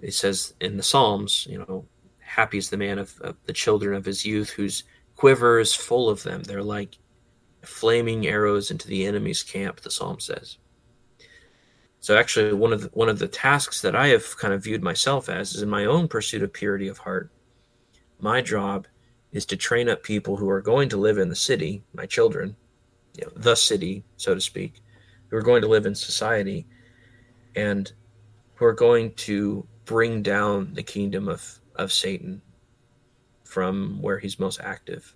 it 0.01 0.13
says 0.13 0.53
in 0.59 0.77
the 0.77 0.83
Psalms, 0.83 1.47
you 1.49 1.59
know, 1.59 1.85
happy 2.19 2.57
is 2.57 2.69
the 2.69 2.77
man 2.77 2.97
of, 2.97 3.19
of 3.21 3.35
the 3.45 3.53
children 3.53 3.95
of 3.95 4.05
his 4.05 4.25
youth 4.25 4.49
whose 4.49 4.83
quiver 5.15 5.59
is 5.59 5.75
full 5.75 6.09
of 6.09 6.23
them. 6.23 6.43
They're 6.43 6.63
like 6.63 6.97
flaming 7.61 8.25
arrows 8.25 8.71
into 8.71 8.87
the 8.87 9.05
enemy's 9.05 9.43
camp, 9.43 9.81
the 9.81 9.91
psalm 9.91 10.19
says. 10.19 10.57
So 11.99 12.17
actually 12.17 12.53
one 12.53 12.73
of 12.73 12.81
the, 12.81 12.89
one 12.93 13.09
of 13.09 13.19
the 13.19 13.27
tasks 13.27 13.81
that 13.81 13.95
I 13.95 14.07
have 14.07 14.37
kind 14.37 14.53
of 14.53 14.63
viewed 14.63 14.81
myself 14.81 15.29
as 15.29 15.53
is 15.53 15.61
in 15.61 15.69
my 15.69 15.85
own 15.85 16.07
pursuit 16.07 16.41
of 16.41 16.51
purity 16.51 16.87
of 16.87 16.97
heart. 16.97 17.29
My 18.19 18.41
job 18.41 18.87
is 19.31 19.45
to 19.47 19.57
train 19.57 19.89
up 19.89 20.01
people 20.01 20.35
who 20.35 20.49
are 20.49 20.61
going 20.61 20.89
to 20.89 20.97
live 20.97 21.17
in 21.17 21.29
the 21.29 21.35
city, 21.35 21.83
my 21.93 22.05
children, 22.05 22.55
you 23.17 23.25
know, 23.25 23.31
the 23.35 23.55
city, 23.55 24.03
so 24.17 24.33
to 24.33 24.41
speak, 24.41 24.81
who 25.27 25.37
are 25.37 25.43
going 25.43 25.61
to 25.61 25.67
live 25.67 25.85
in 25.85 25.93
society 25.93 26.65
and 27.55 27.91
who 28.55 28.65
are 28.65 28.73
going 28.73 29.13
to 29.13 29.67
bring 29.85 30.21
down 30.21 30.73
the 30.73 30.83
kingdom 30.83 31.27
of, 31.27 31.59
of 31.75 31.91
Satan 31.91 32.41
from 33.43 34.01
where 34.01 34.19
he's 34.19 34.39
most 34.39 34.59
active. 34.61 35.15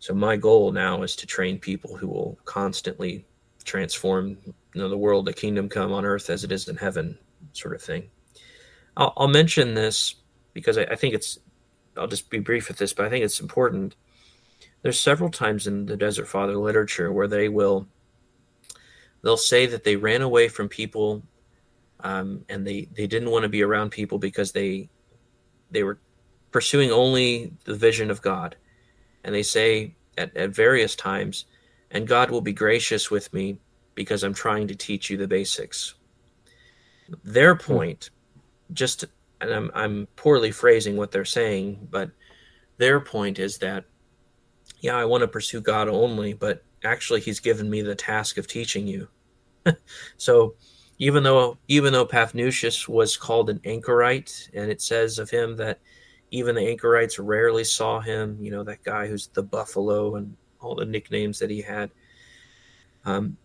So 0.00 0.14
my 0.14 0.36
goal 0.36 0.72
now 0.72 1.02
is 1.02 1.16
to 1.16 1.26
train 1.26 1.58
people 1.58 1.96
who 1.96 2.08
will 2.08 2.38
constantly 2.44 3.26
transform 3.64 4.38
you 4.44 4.54
know, 4.74 4.88
the 4.88 4.98
world, 4.98 5.26
the 5.26 5.32
kingdom 5.32 5.68
come 5.68 5.92
on 5.92 6.04
earth 6.04 6.30
as 6.30 6.44
it 6.44 6.52
is 6.52 6.68
in 6.68 6.76
heaven, 6.76 7.18
sort 7.52 7.74
of 7.74 7.82
thing. 7.82 8.10
I'll, 8.96 9.12
I'll 9.16 9.28
mention 9.28 9.74
this 9.74 10.16
because 10.52 10.78
I, 10.78 10.82
I 10.82 10.96
think 10.96 11.14
it's. 11.14 11.38
I'll 11.96 12.06
just 12.06 12.30
be 12.30 12.38
brief 12.38 12.68
with 12.68 12.78
this, 12.78 12.92
but 12.92 13.06
I 13.06 13.10
think 13.10 13.24
it's 13.24 13.40
important. 13.40 13.96
There's 14.82 15.00
several 15.00 15.30
times 15.30 15.66
in 15.66 15.86
the 15.86 15.96
Desert 15.96 16.26
Father 16.28 16.56
literature 16.56 17.12
where 17.12 17.26
they 17.26 17.48
will 17.48 17.88
they'll 19.22 19.36
say 19.36 19.66
that 19.66 19.82
they 19.82 19.96
ran 19.96 20.22
away 20.22 20.48
from 20.48 20.68
people 20.68 21.24
um, 22.00 22.44
and 22.48 22.66
they, 22.66 22.88
they 22.92 23.06
didn't 23.06 23.30
want 23.30 23.42
to 23.42 23.48
be 23.48 23.62
around 23.62 23.90
people 23.90 24.18
because 24.18 24.52
they 24.52 24.88
they 25.70 25.82
were 25.82 25.98
pursuing 26.50 26.90
only 26.90 27.52
the 27.64 27.74
vision 27.74 28.10
of 28.10 28.22
God. 28.22 28.56
And 29.24 29.34
they 29.34 29.42
say 29.42 29.94
at, 30.16 30.36
at 30.36 30.50
various 30.50 30.96
times, 30.96 31.46
and 31.90 32.06
God 32.06 32.30
will 32.30 32.40
be 32.40 32.52
gracious 32.52 33.10
with 33.10 33.32
me 33.32 33.58
because 33.94 34.22
I'm 34.22 34.34
trying 34.34 34.68
to 34.68 34.74
teach 34.74 35.10
you 35.10 35.16
the 35.16 35.28
basics. 35.28 35.94
Their 37.24 37.54
hmm. 37.54 37.72
point, 37.72 38.10
just, 38.72 39.04
and 39.40 39.52
I'm, 39.52 39.70
I'm 39.74 40.08
poorly 40.16 40.50
phrasing 40.50 40.96
what 40.96 41.10
they're 41.10 41.24
saying, 41.24 41.88
but 41.90 42.10
their 42.76 43.00
point 43.00 43.38
is 43.38 43.58
that, 43.58 43.84
yeah, 44.80 44.96
I 44.96 45.04
want 45.04 45.22
to 45.22 45.28
pursue 45.28 45.60
God 45.60 45.88
only, 45.88 46.32
but 46.32 46.62
actually, 46.84 47.20
He's 47.20 47.40
given 47.40 47.68
me 47.68 47.82
the 47.82 47.96
task 47.96 48.38
of 48.38 48.46
teaching 48.46 48.86
you. 48.86 49.08
so, 50.16 50.54
even 50.98 51.22
though 51.22 51.58
even 51.68 51.92
though 51.92 52.06
Paphnutius 52.06 52.88
was 52.88 53.16
called 53.16 53.50
an 53.50 53.60
anchorite, 53.64 54.50
and 54.54 54.70
it 54.70 54.82
says 54.82 55.18
of 55.18 55.30
him 55.30 55.56
that 55.56 55.80
even 56.30 56.54
the 56.54 56.68
anchorites 56.68 57.18
rarely 57.18 57.64
saw 57.64 58.00
him. 58.00 58.36
You 58.40 58.50
know, 58.50 58.64
that 58.64 58.82
guy 58.82 59.06
who's 59.06 59.28
the 59.28 59.42
buffalo 59.42 60.16
and 60.16 60.36
all 60.60 60.74
the 60.74 60.84
nicknames 60.84 61.38
that 61.38 61.50
he 61.50 61.62
had. 61.62 61.90
Um, 63.04 63.36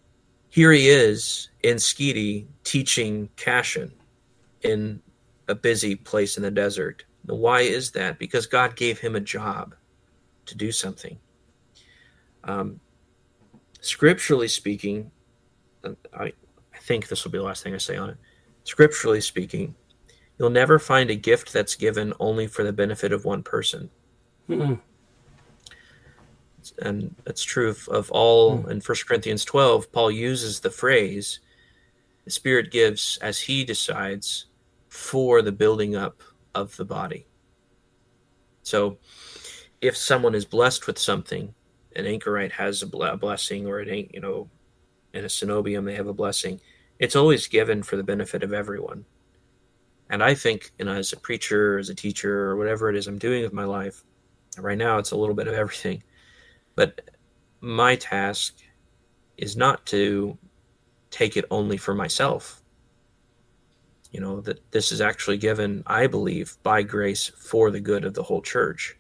here 0.49 0.72
he 0.72 0.89
is 0.89 1.49
in 1.64 1.78
Skete 1.78 2.47
teaching 2.64 3.30
Cassian 3.36 3.93
in 4.62 5.01
a 5.47 5.56
busy 5.56 5.95
place 5.95 6.38
in 6.38 6.43
the 6.43 6.51
desert. 6.51 7.06
Now, 7.26 7.36
why 7.36 7.62
is 7.62 7.91
that? 7.91 8.20
Because 8.20 8.45
God 8.45 8.76
gave 8.76 8.99
him 8.99 9.16
a 9.16 9.20
job 9.20 9.76
to 10.45 10.56
do 10.56 10.72
something. 10.72 11.18
Um, 12.43 12.80
scripturally 13.82 14.47
speaking, 14.47 15.12
I, 15.84 15.95
I 16.14 16.34
think 16.84 17.08
this 17.08 17.24
will 17.24 17.32
be 17.32 17.38
the 17.38 17.44
last 17.44 17.64
thing 17.64 17.74
I 17.74 17.78
say 17.78 17.98
on 17.98 18.12
it. 18.12 18.18
Scripturally 18.64 19.22
speaking, 19.22 19.76
You'll 20.38 20.50
never 20.50 20.80
find 20.80 21.10
a 21.10 21.16
gift 21.16 21.54
that's 21.54 21.76
given 21.76 22.14
only 22.20 22.48
for 22.48 22.64
the 22.64 22.74
benefit 22.74 23.12
of 23.12 23.26
one 23.26 23.44
person. 23.44 23.90
Mm-hmm. 24.50 24.74
And 26.82 27.16
that's 27.24 27.44
true 27.44 27.70
of, 27.70 27.88
of 27.90 28.12
all 28.12 28.58
mm-hmm. 28.58 28.72
in 28.72 28.82
1 28.82 28.98
Corinthians 29.08 29.46
12. 29.46 29.92
Paul 29.92 30.12
uses 30.12 30.60
the 30.60 30.72
phrase, 30.72 31.40
the 32.26 32.32
Spirit 32.32 32.72
gives 32.72 33.18
as 33.22 33.40
he 33.40 33.64
decides 33.64 34.48
for 34.90 35.42
the 35.42 35.52
building 35.52 35.96
up 35.96 36.22
of 36.56 36.76
the 36.78 36.86
body. 36.86 37.28
So 38.64 38.98
if 39.82 39.95
someone 39.98 40.34
is 40.34 40.45
blessed 40.45 40.88
with 40.88 40.98
something, 40.98 41.53
an 41.95 42.06
anchorite 42.06 42.53
has 42.53 42.82
a 42.82 42.88
blessing, 43.18 43.68
or 43.68 43.82
it 43.82 43.90
ain't, 43.90 44.14
you 44.14 44.22
know, 44.22 44.49
in 45.14 45.26
a 45.26 45.28
cenobium 45.28 45.86
they 45.86 45.95
have 45.95 46.07
a 46.07 46.14
blessing, 46.14 46.60
it's 46.99 47.15
always 47.15 47.48
given 47.48 47.84
for 47.84 47.98
the 47.98 48.03
benefit 48.03 48.44
of 48.44 48.53
everyone. 48.53 49.06
And 50.10 50.24
I 50.24 50.36
think, 50.36 50.72
you 50.78 50.86
know, 50.86 50.94
as 50.94 51.14
a 51.14 51.18
preacher, 51.18 51.78
as 51.80 51.90
a 51.90 51.95
teacher, 51.95 52.49
or 52.49 52.56
whatever 52.56 52.90
it 52.90 52.95
is 52.95 53.07
I'm 53.07 53.18
doing 53.18 53.44
with 53.44 53.53
my 53.53 53.65
life, 53.65 54.03
right 54.57 54.78
now 54.78 54.98
it's 54.98 55.11
a 55.11 55.18
little 55.18 55.36
bit 55.36 55.48
of 55.48 55.53
everything. 55.53 56.03
But 56.76 57.10
my 57.61 57.95
task 57.95 58.57
is 59.38 59.57
not 59.57 59.86
to 59.88 60.38
take 61.10 61.38
it 61.38 61.45
only 61.49 61.78
for 61.78 61.94
myself. 61.94 62.61
You 64.11 64.20
know, 64.20 64.41
that 64.41 64.72
this 64.72 64.91
is 64.91 65.02
actually 65.02 65.38
given, 65.38 65.84
I 65.88 66.06
believe, 66.06 66.57
by 66.61 66.84
grace 66.84 67.30
for 67.30 67.72
the 67.72 67.80
good 67.80 68.06
of 68.06 68.14
the 68.14 68.24
whole 68.24 68.41
church. 68.41 68.95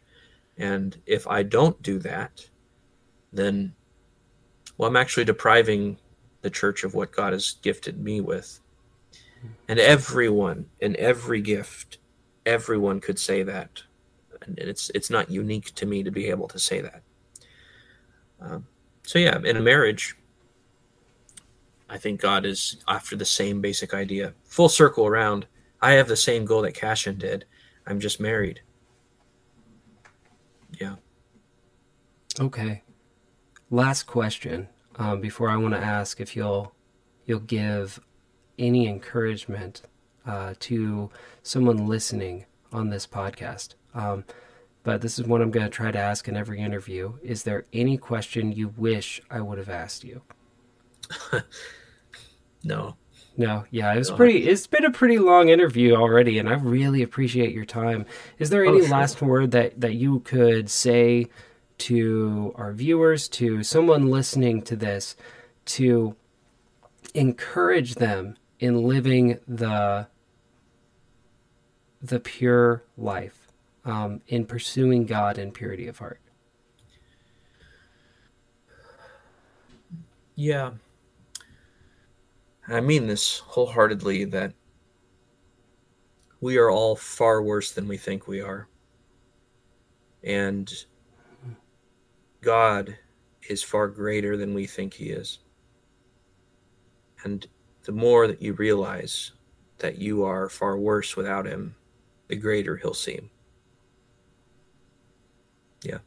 And 0.57 0.99
if 1.05 1.27
I 1.27 1.43
don't 1.43 1.79
do 1.83 1.99
that, 1.99 2.47
then, 3.31 3.75
well, 4.77 4.89
I'm 4.89 4.97
actually 4.97 5.25
depriving 5.25 5.97
the 6.43 6.49
church 6.49 6.83
of 6.83 6.93
what 6.93 7.11
God 7.11 7.33
has 7.33 7.55
gifted 7.63 8.03
me 8.03 8.21
with. 8.21 8.59
And 9.67 9.79
everyone 9.79 10.67
in 10.79 10.95
every 10.97 11.41
gift, 11.41 11.97
everyone 12.45 12.99
could 12.99 13.17
say 13.17 13.41
that. 13.43 13.81
And 14.45 14.59
it's 14.59 14.91
it's 14.93 15.09
not 15.09 15.31
unique 15.31 15.73
to 15.75 15.85
me 15.85 16.03
to 16.03 16.11
be 16.11 16.27
able 16.27 16.47
to 16.49 16.59
say 16.59 16.81
that. 16.81 17.01
Um, 18.39 18.67
so 19.03 19.19
yeah, 19.19 19.39
in 19.43 19.57
a 19.57 19.61
marriage, 19.61 20.17
I 21.89 21.97
think 21.97 22.21
God 22.21 22.45
is 22.45 22.77
after 22.87 23.15
the 23.15 23.25
same 23.25 23.61
basic 23.61 23.93
idea. 23.93 24.33
Full 24.43 24.69
circle 24.69 25.07
around. 25.07 25.47
I 25.81 25.93
have 25.93 26.07
the 26.07 26.17
same 26.17 26.45
goal 26.45 26.61
that 26.61 26.73
Cassian 26.73 27.17
did. 27.17 27.45
I'm 27.87 27.99
just 27.99 28.19
married. 28.19 28.61
Yeah. 30.79 30.95
Okay. 32.39 32.83
Last 33.69 34.03
question 34.03 34.67
um, 34.95 35.21
before 35.21 35.49
I 35.49 35.57
want 35.57 35.73
to 35.73 35.79
ask 35.79 36.19
if 36.19 36.35
you'll 36.35 36.73
you'll 37.25 37.39
give 37.39 37.99
any 38.59 38.87
encouragement 38.87 39.81
uh, 40.25 40.53
to 40.59 41.09
someone 41.41 41.87
listening 41.87 42.45
on 42.71 42.89
this 42.89 43.07
podcast. 43.07 43.75
Um, 43.93 44.25
but 44.83 45.01
this 45.01 45.17
is 45.17 45.25
what 45.25 45.41
I'm 45.41 45.51
going 45.51 45.65
to 45.65 45.69
try 45.69 45.91
to 45.91 45.99
ask 45.99 46.27
in 46.27 46.35
every 46.35 46.59
interview. 46.59 47.13
Is 47.23 47.43
there 47.43 47.65
any 47.71 47.97
question 47.97 48.51
you 48.51 48.73
wish 48.75 49.21
I 49.29 49.39
would 49.39 49.57
have 49.57 49.69
asked 49.69 50.03
you? 50.03 50.21
no. 52.63 52.97
No, 53.35 53.65
yeah, 53.71 53.91
it 53.91 53.97
was 53.97 54.11
no. 54.11 54.15
pretty. 54.15 54.47
It's 54.47 54.67
been 54.67 54.85
a 54.85 54.91
pretty 54.91 55.17
long 55.17 55.49
interview 55.49 55.95
already, 55.95 56.37
and 56.37 56.47
I 56.47 56.53
really 56.53 57.01
appreciate 57.01 57.51
your 57.51 57.65
time. 57.65 58.05
Is 58.37 58.51
there 58.51 58.63
any 58.63 58.77
oh, 58.77 58.81
sure. 58.81 58.89
last 58.89 59.21
word 59.23 59.49
that 59.51 59.81
that 59.81 59.95
you 59.95 60.19
could 60.19 60.69
say 60.69 61.29
to 61.79 62.53
our 62.55 62.73
viewers, 62.73 63.27
to 63.29 63.63
someone 63.63 64.09
listening 64.09 64.61
to 64.63 64.75
this, 64.75 65.15
to 65.65 66.15
encourage 67.13 67.95
them 67.95 68.37
in 68.59 68.83
living 68.83 69.39
the 69.47 70.07
the 72.01 72.19
pure 72.19 72.83
life, 72.97 73.47
um, 73.85 74.21
in 74.27 74.45
pursuing 74.45 75.05
God 75.05 75.37
in 75.37 75.51
purity 75.51 75.87
of 75.87 75.99
heart. 75.99 76.19
Yeah. 80.35 80.71
I 82.67 82.79
mean 82.79 83.07
this 83.07 83.39
wholeheartedly 83.39 84.25
that 84.25 84.53
we 86.39 86.57
are 86.57 86.69
all 86.69 86.95
far 86.95 87.41
worse 87.41 87.71
than 87.71 87.87
we 87.87 87.97
think 87.97 88.27
we 88.27 88.41
are. 88.41 88.67
And 90.23 90.73
God 92.43 92.97
is 93.49 93.63
far 93.63 93.87
greater 93.87 94.35
than 94.35 94.53
we 94.53 94.65
think 94.65 94.93
He 94.93 95.05
is. 95.05 95.39
And 97.23 97.47
the 97.83 97.93
more 97.93 98.27
that 98.27 98.41
you 98.41 98.53
realize 98.53 99.31
that 99.79 99.97
you 99.97 100.23
are 100.23 100.49
far 100.49 100.77
worse 100.77 101.15
without 101.15 101.45
Him, 101.45 101.75
the 102.27 102.35
greater 102.35 102.75
He'll 102.75 102.93
seem. 102.93 103.29
Yeah, 105.83 105.99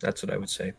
that's 0.00 0.22
what 0.22 0.32
I 0.32 0.36
would 0.36 0.50
say. 0.50 0.72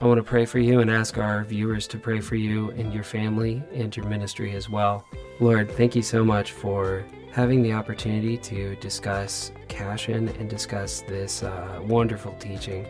I 0.00 0.06
want 0.06 0.18
to 0.18 0.24
pray 0.24 0.44
for 0.46 0.58
you 0.58 0.80
and 0.80 0.90
ask 0.90 1.16
our 1.16 1.44
viewers 1.44 1.86
to 1.88 1.98
pray 1.98 2.20
for 2.20 2.34
you 2.34 2.70
and 2.72 2.92
your 2.92 3.04
family 3.04 3.62
and 3.72 3.96
your 3.96 4.06
ministry 4.06 4.54
as 4.56 4.68
well. 4.68 5.06
Lord, 5.38 5.70
thank 5.70 5.94
you 5.94 6.02
so 6.02 6.24
much 6.24 6.52
for 6.52 7.04
having 7.30 7.62
the 7.62 7.72
opportunity 7.72 8.36
to 8.36 8.74
discuss 8.76 9.52
Cassian 9.68 10.28
and 10.28 10.50
discuss 10.50 11.02
this 11.02 11.42
uh, 11.42 11.80
wonderful 11.84 12.32
teaching 12.34 12.86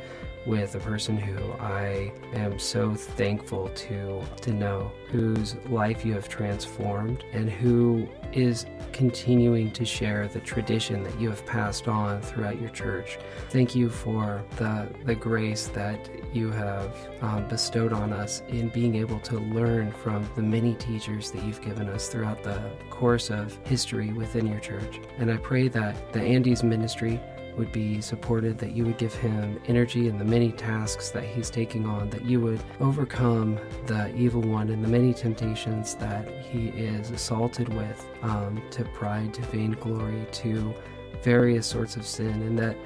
with 0.47 0.75
a 0.75 0.79
person 0.81 1.17
who 1.17 1.53
I 1.53 2.13
am 2.35 2.59
so 2.59 2.95
thankful 2.95 3.69
to 3.69 4.23
to 4.43 4.53
know, 4.53 4.91
whose 5.09 5.57
life 5.69 6.05
you 6.05 6.15
have 6.15 6.29
transformed 6.29 7.25
and 7.33 7.51
who 7.51 8.09
is 8.33 8.67
continuing 8.93 9.71
to 9.73 9.85
share 9.85 10.29
the 10.29 10.41
tradition 10.41 11.03
that 11.03 11.19
you 11.21 11.31
have 11.31 11.45
passed 11.47 11.89
on 11.89 12.21
throughout 12.23 12.61
your 12.61 12.71
church. 12.71 13.19
Thank 13.51 13.75
you 13.75 13.89
for 13.89 14.43
the 14.57 14.89
the 15.05 15.15
grace 15.15 15.67
that 15.69 16.11
you 16.35 16.51
have 16.51 16.97
um, 17.21 17.47
bestowed 17.49 17.93
on 17.93 18.13
us 18.13 18.43
in 18.49 18.69
being 18.71 18.95
able 18.97 19.21
to 19.21 19.39
learn 19.39 19.93
from 19.93 20.29
the 20.35 20.43
many 20.43 20.75
teachers 20.75 21.31
that 21.31 21.43
you've 21.45 21.63
given 21.63 21.89
us 21.89 22.09
throughout 22.09 22.43
the 22.43 22.59
course 22.91 23.31
of 23.31 23.59
history 23.67 24.13
within 24.13 24.47
your 24.47 24.61
church. 24.61 25.01
And 25.19 25.31
I 25.31 25.37
pray 25.37 25.69
that 25.69 26.13
the 26.13 26.23
Andy's 26.23 26.63
ministry 26.63 27.21
would 27.57 27.73
be 27.73 28.01
supported, 28.01 28.59
that 28.59 28.73
you 28.73 28.85
would 28.85 28.99
give 28.99 29.15
him 29.15 29.61
energy 29.67 30.09
in 30.09 30.19
the 30.19 30.25
many 30.25 30.53
tasks 30.53 31.11
that 31.11 31.25
he's 31.25 31.51
taking 31.51 31.87
on, 31.87 32.09
that 32.11 32.25
you 32.25 32.41
would 32.41 32.63
overcome 32.81 33.59
the 33.87 34.15
evil 34.15 34.41
one 34.41 34.71
and 34.71 34.83
the 34.83 34.89
many 34.89 35.13
temptations 35.13 35.95
that 35.97 36.29
he 36.45 36.69
is 36.69 37.11
assaulted 37.11 37.69
with 37.75 38.07
um, 38.23 38.63
to 38.71 38.85
pride, 38.85 39.35
to 39.35 39.43
vainglory, 39.43 40.27
to 40.33 40.75
various 41.23 41.67
sorts 41.67 41.97
of 41.97 42.07
sin, 42.07 42.43
and 42.43 42.59
that 42.59 42.77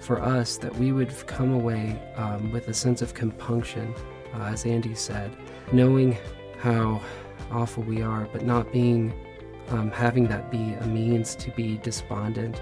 for 0.00 0.20
us, 0.20 0.56
that 0.58 0.74
we 0.76 0.92
would 0.92 1.12
come 1.26 1.52
away 1.52 2.00
um, 2.16 2.52
with 2.52 2.68
a 2.68 2.74
sense 2.74 3.02
of 3.02 3.14
compunction, 3.14 3.94
uh, 4.34 4.44
as 4.44 4.66
Andy 4.66 4.94
said, 4.94 5.34
knowing 5.72 6.16
how 6.58 7.00
awful 7.50 7.82
we 7.84 8.02
are, 8.02 8.28
but 8.32 8.44
not 8.44 8.72
being, 8.72 9.12
um, 9.70 9.90
having 9.90 10.26
that 10.28 10.50
be 10.50 10.74
a 10.74 10.86
means 10.86 11.34
to 11.36 11.50
be 11.52 11.78
despondent 11.78 12.60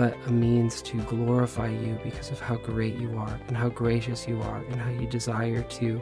but 0.00 0.16
a 0.28 0.32
means 0.32 0.80
to 0.80 0.96
glorify 1.02 1.68
you 1.68 2.00
because 2.02 2.30
of 2.30 2.40
how 2.40 2.56
great 2.56 2.94
you 2.94 3.14
are 3.18 3.38
and 3.48 3.54
how 3.54 3.68
gracious 3.68 4.26
you 4.26 4.40
are 4.40 4.64
and 4.70 4.76
how 4.76 4.88
you 4.88 5.06
desire 5.06 5.62
to 5.64 6.00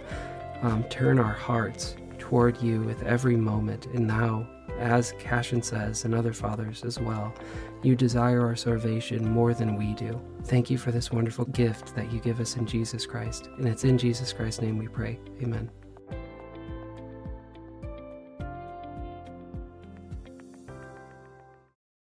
um, 0.63 0.85
turn 0.85 1.19
our 1.19 1.33
hearts 1.33 1.97
toward 2.17 2.63
you 2.63 2.81
with 2.83 3.03
every 3.03 3.35
moment. 3.35 3.87
And 3.87 4.07
now, 4.07 4.49
as 4.79 5.15
Cassian 5.19 5.63
says, 5.63 6.05
and 6.05 6.15
other 6.15 6.33
fathers 6.33 6.85
as 6.85 7.01
well, 7.01 7.35
you 7.83 7.97
desire 7.97 8.47
our 8.47 8.55
salvation 8.55 9.29
more 9.29 9.53
than 9.53 9.75
we 9.75 9.95
do. 9.95 10.21
Thank 10.45 10.71
you 10.71 10.79
for 10.79 10.93
this 10.93 11.11
wonderful 11.11 11.47
gift 11.47 11.97
that 11.97 12.13
you 12.13 12.21
give 12.21 12.39
us 12.39 12.55
in 12.55 12.67
Jesus 12.67 13.05
Christ. 13.05 13.49
And 13.59 13.67
it's 13.67 13.83
in 13.83 13.99
Jesus 13.99 14.33
Christ's 14.33 14.61
name 14.61 14.79
we 14.79 14.87
pray. 14.87 15.19
Amen. 15.43 15.69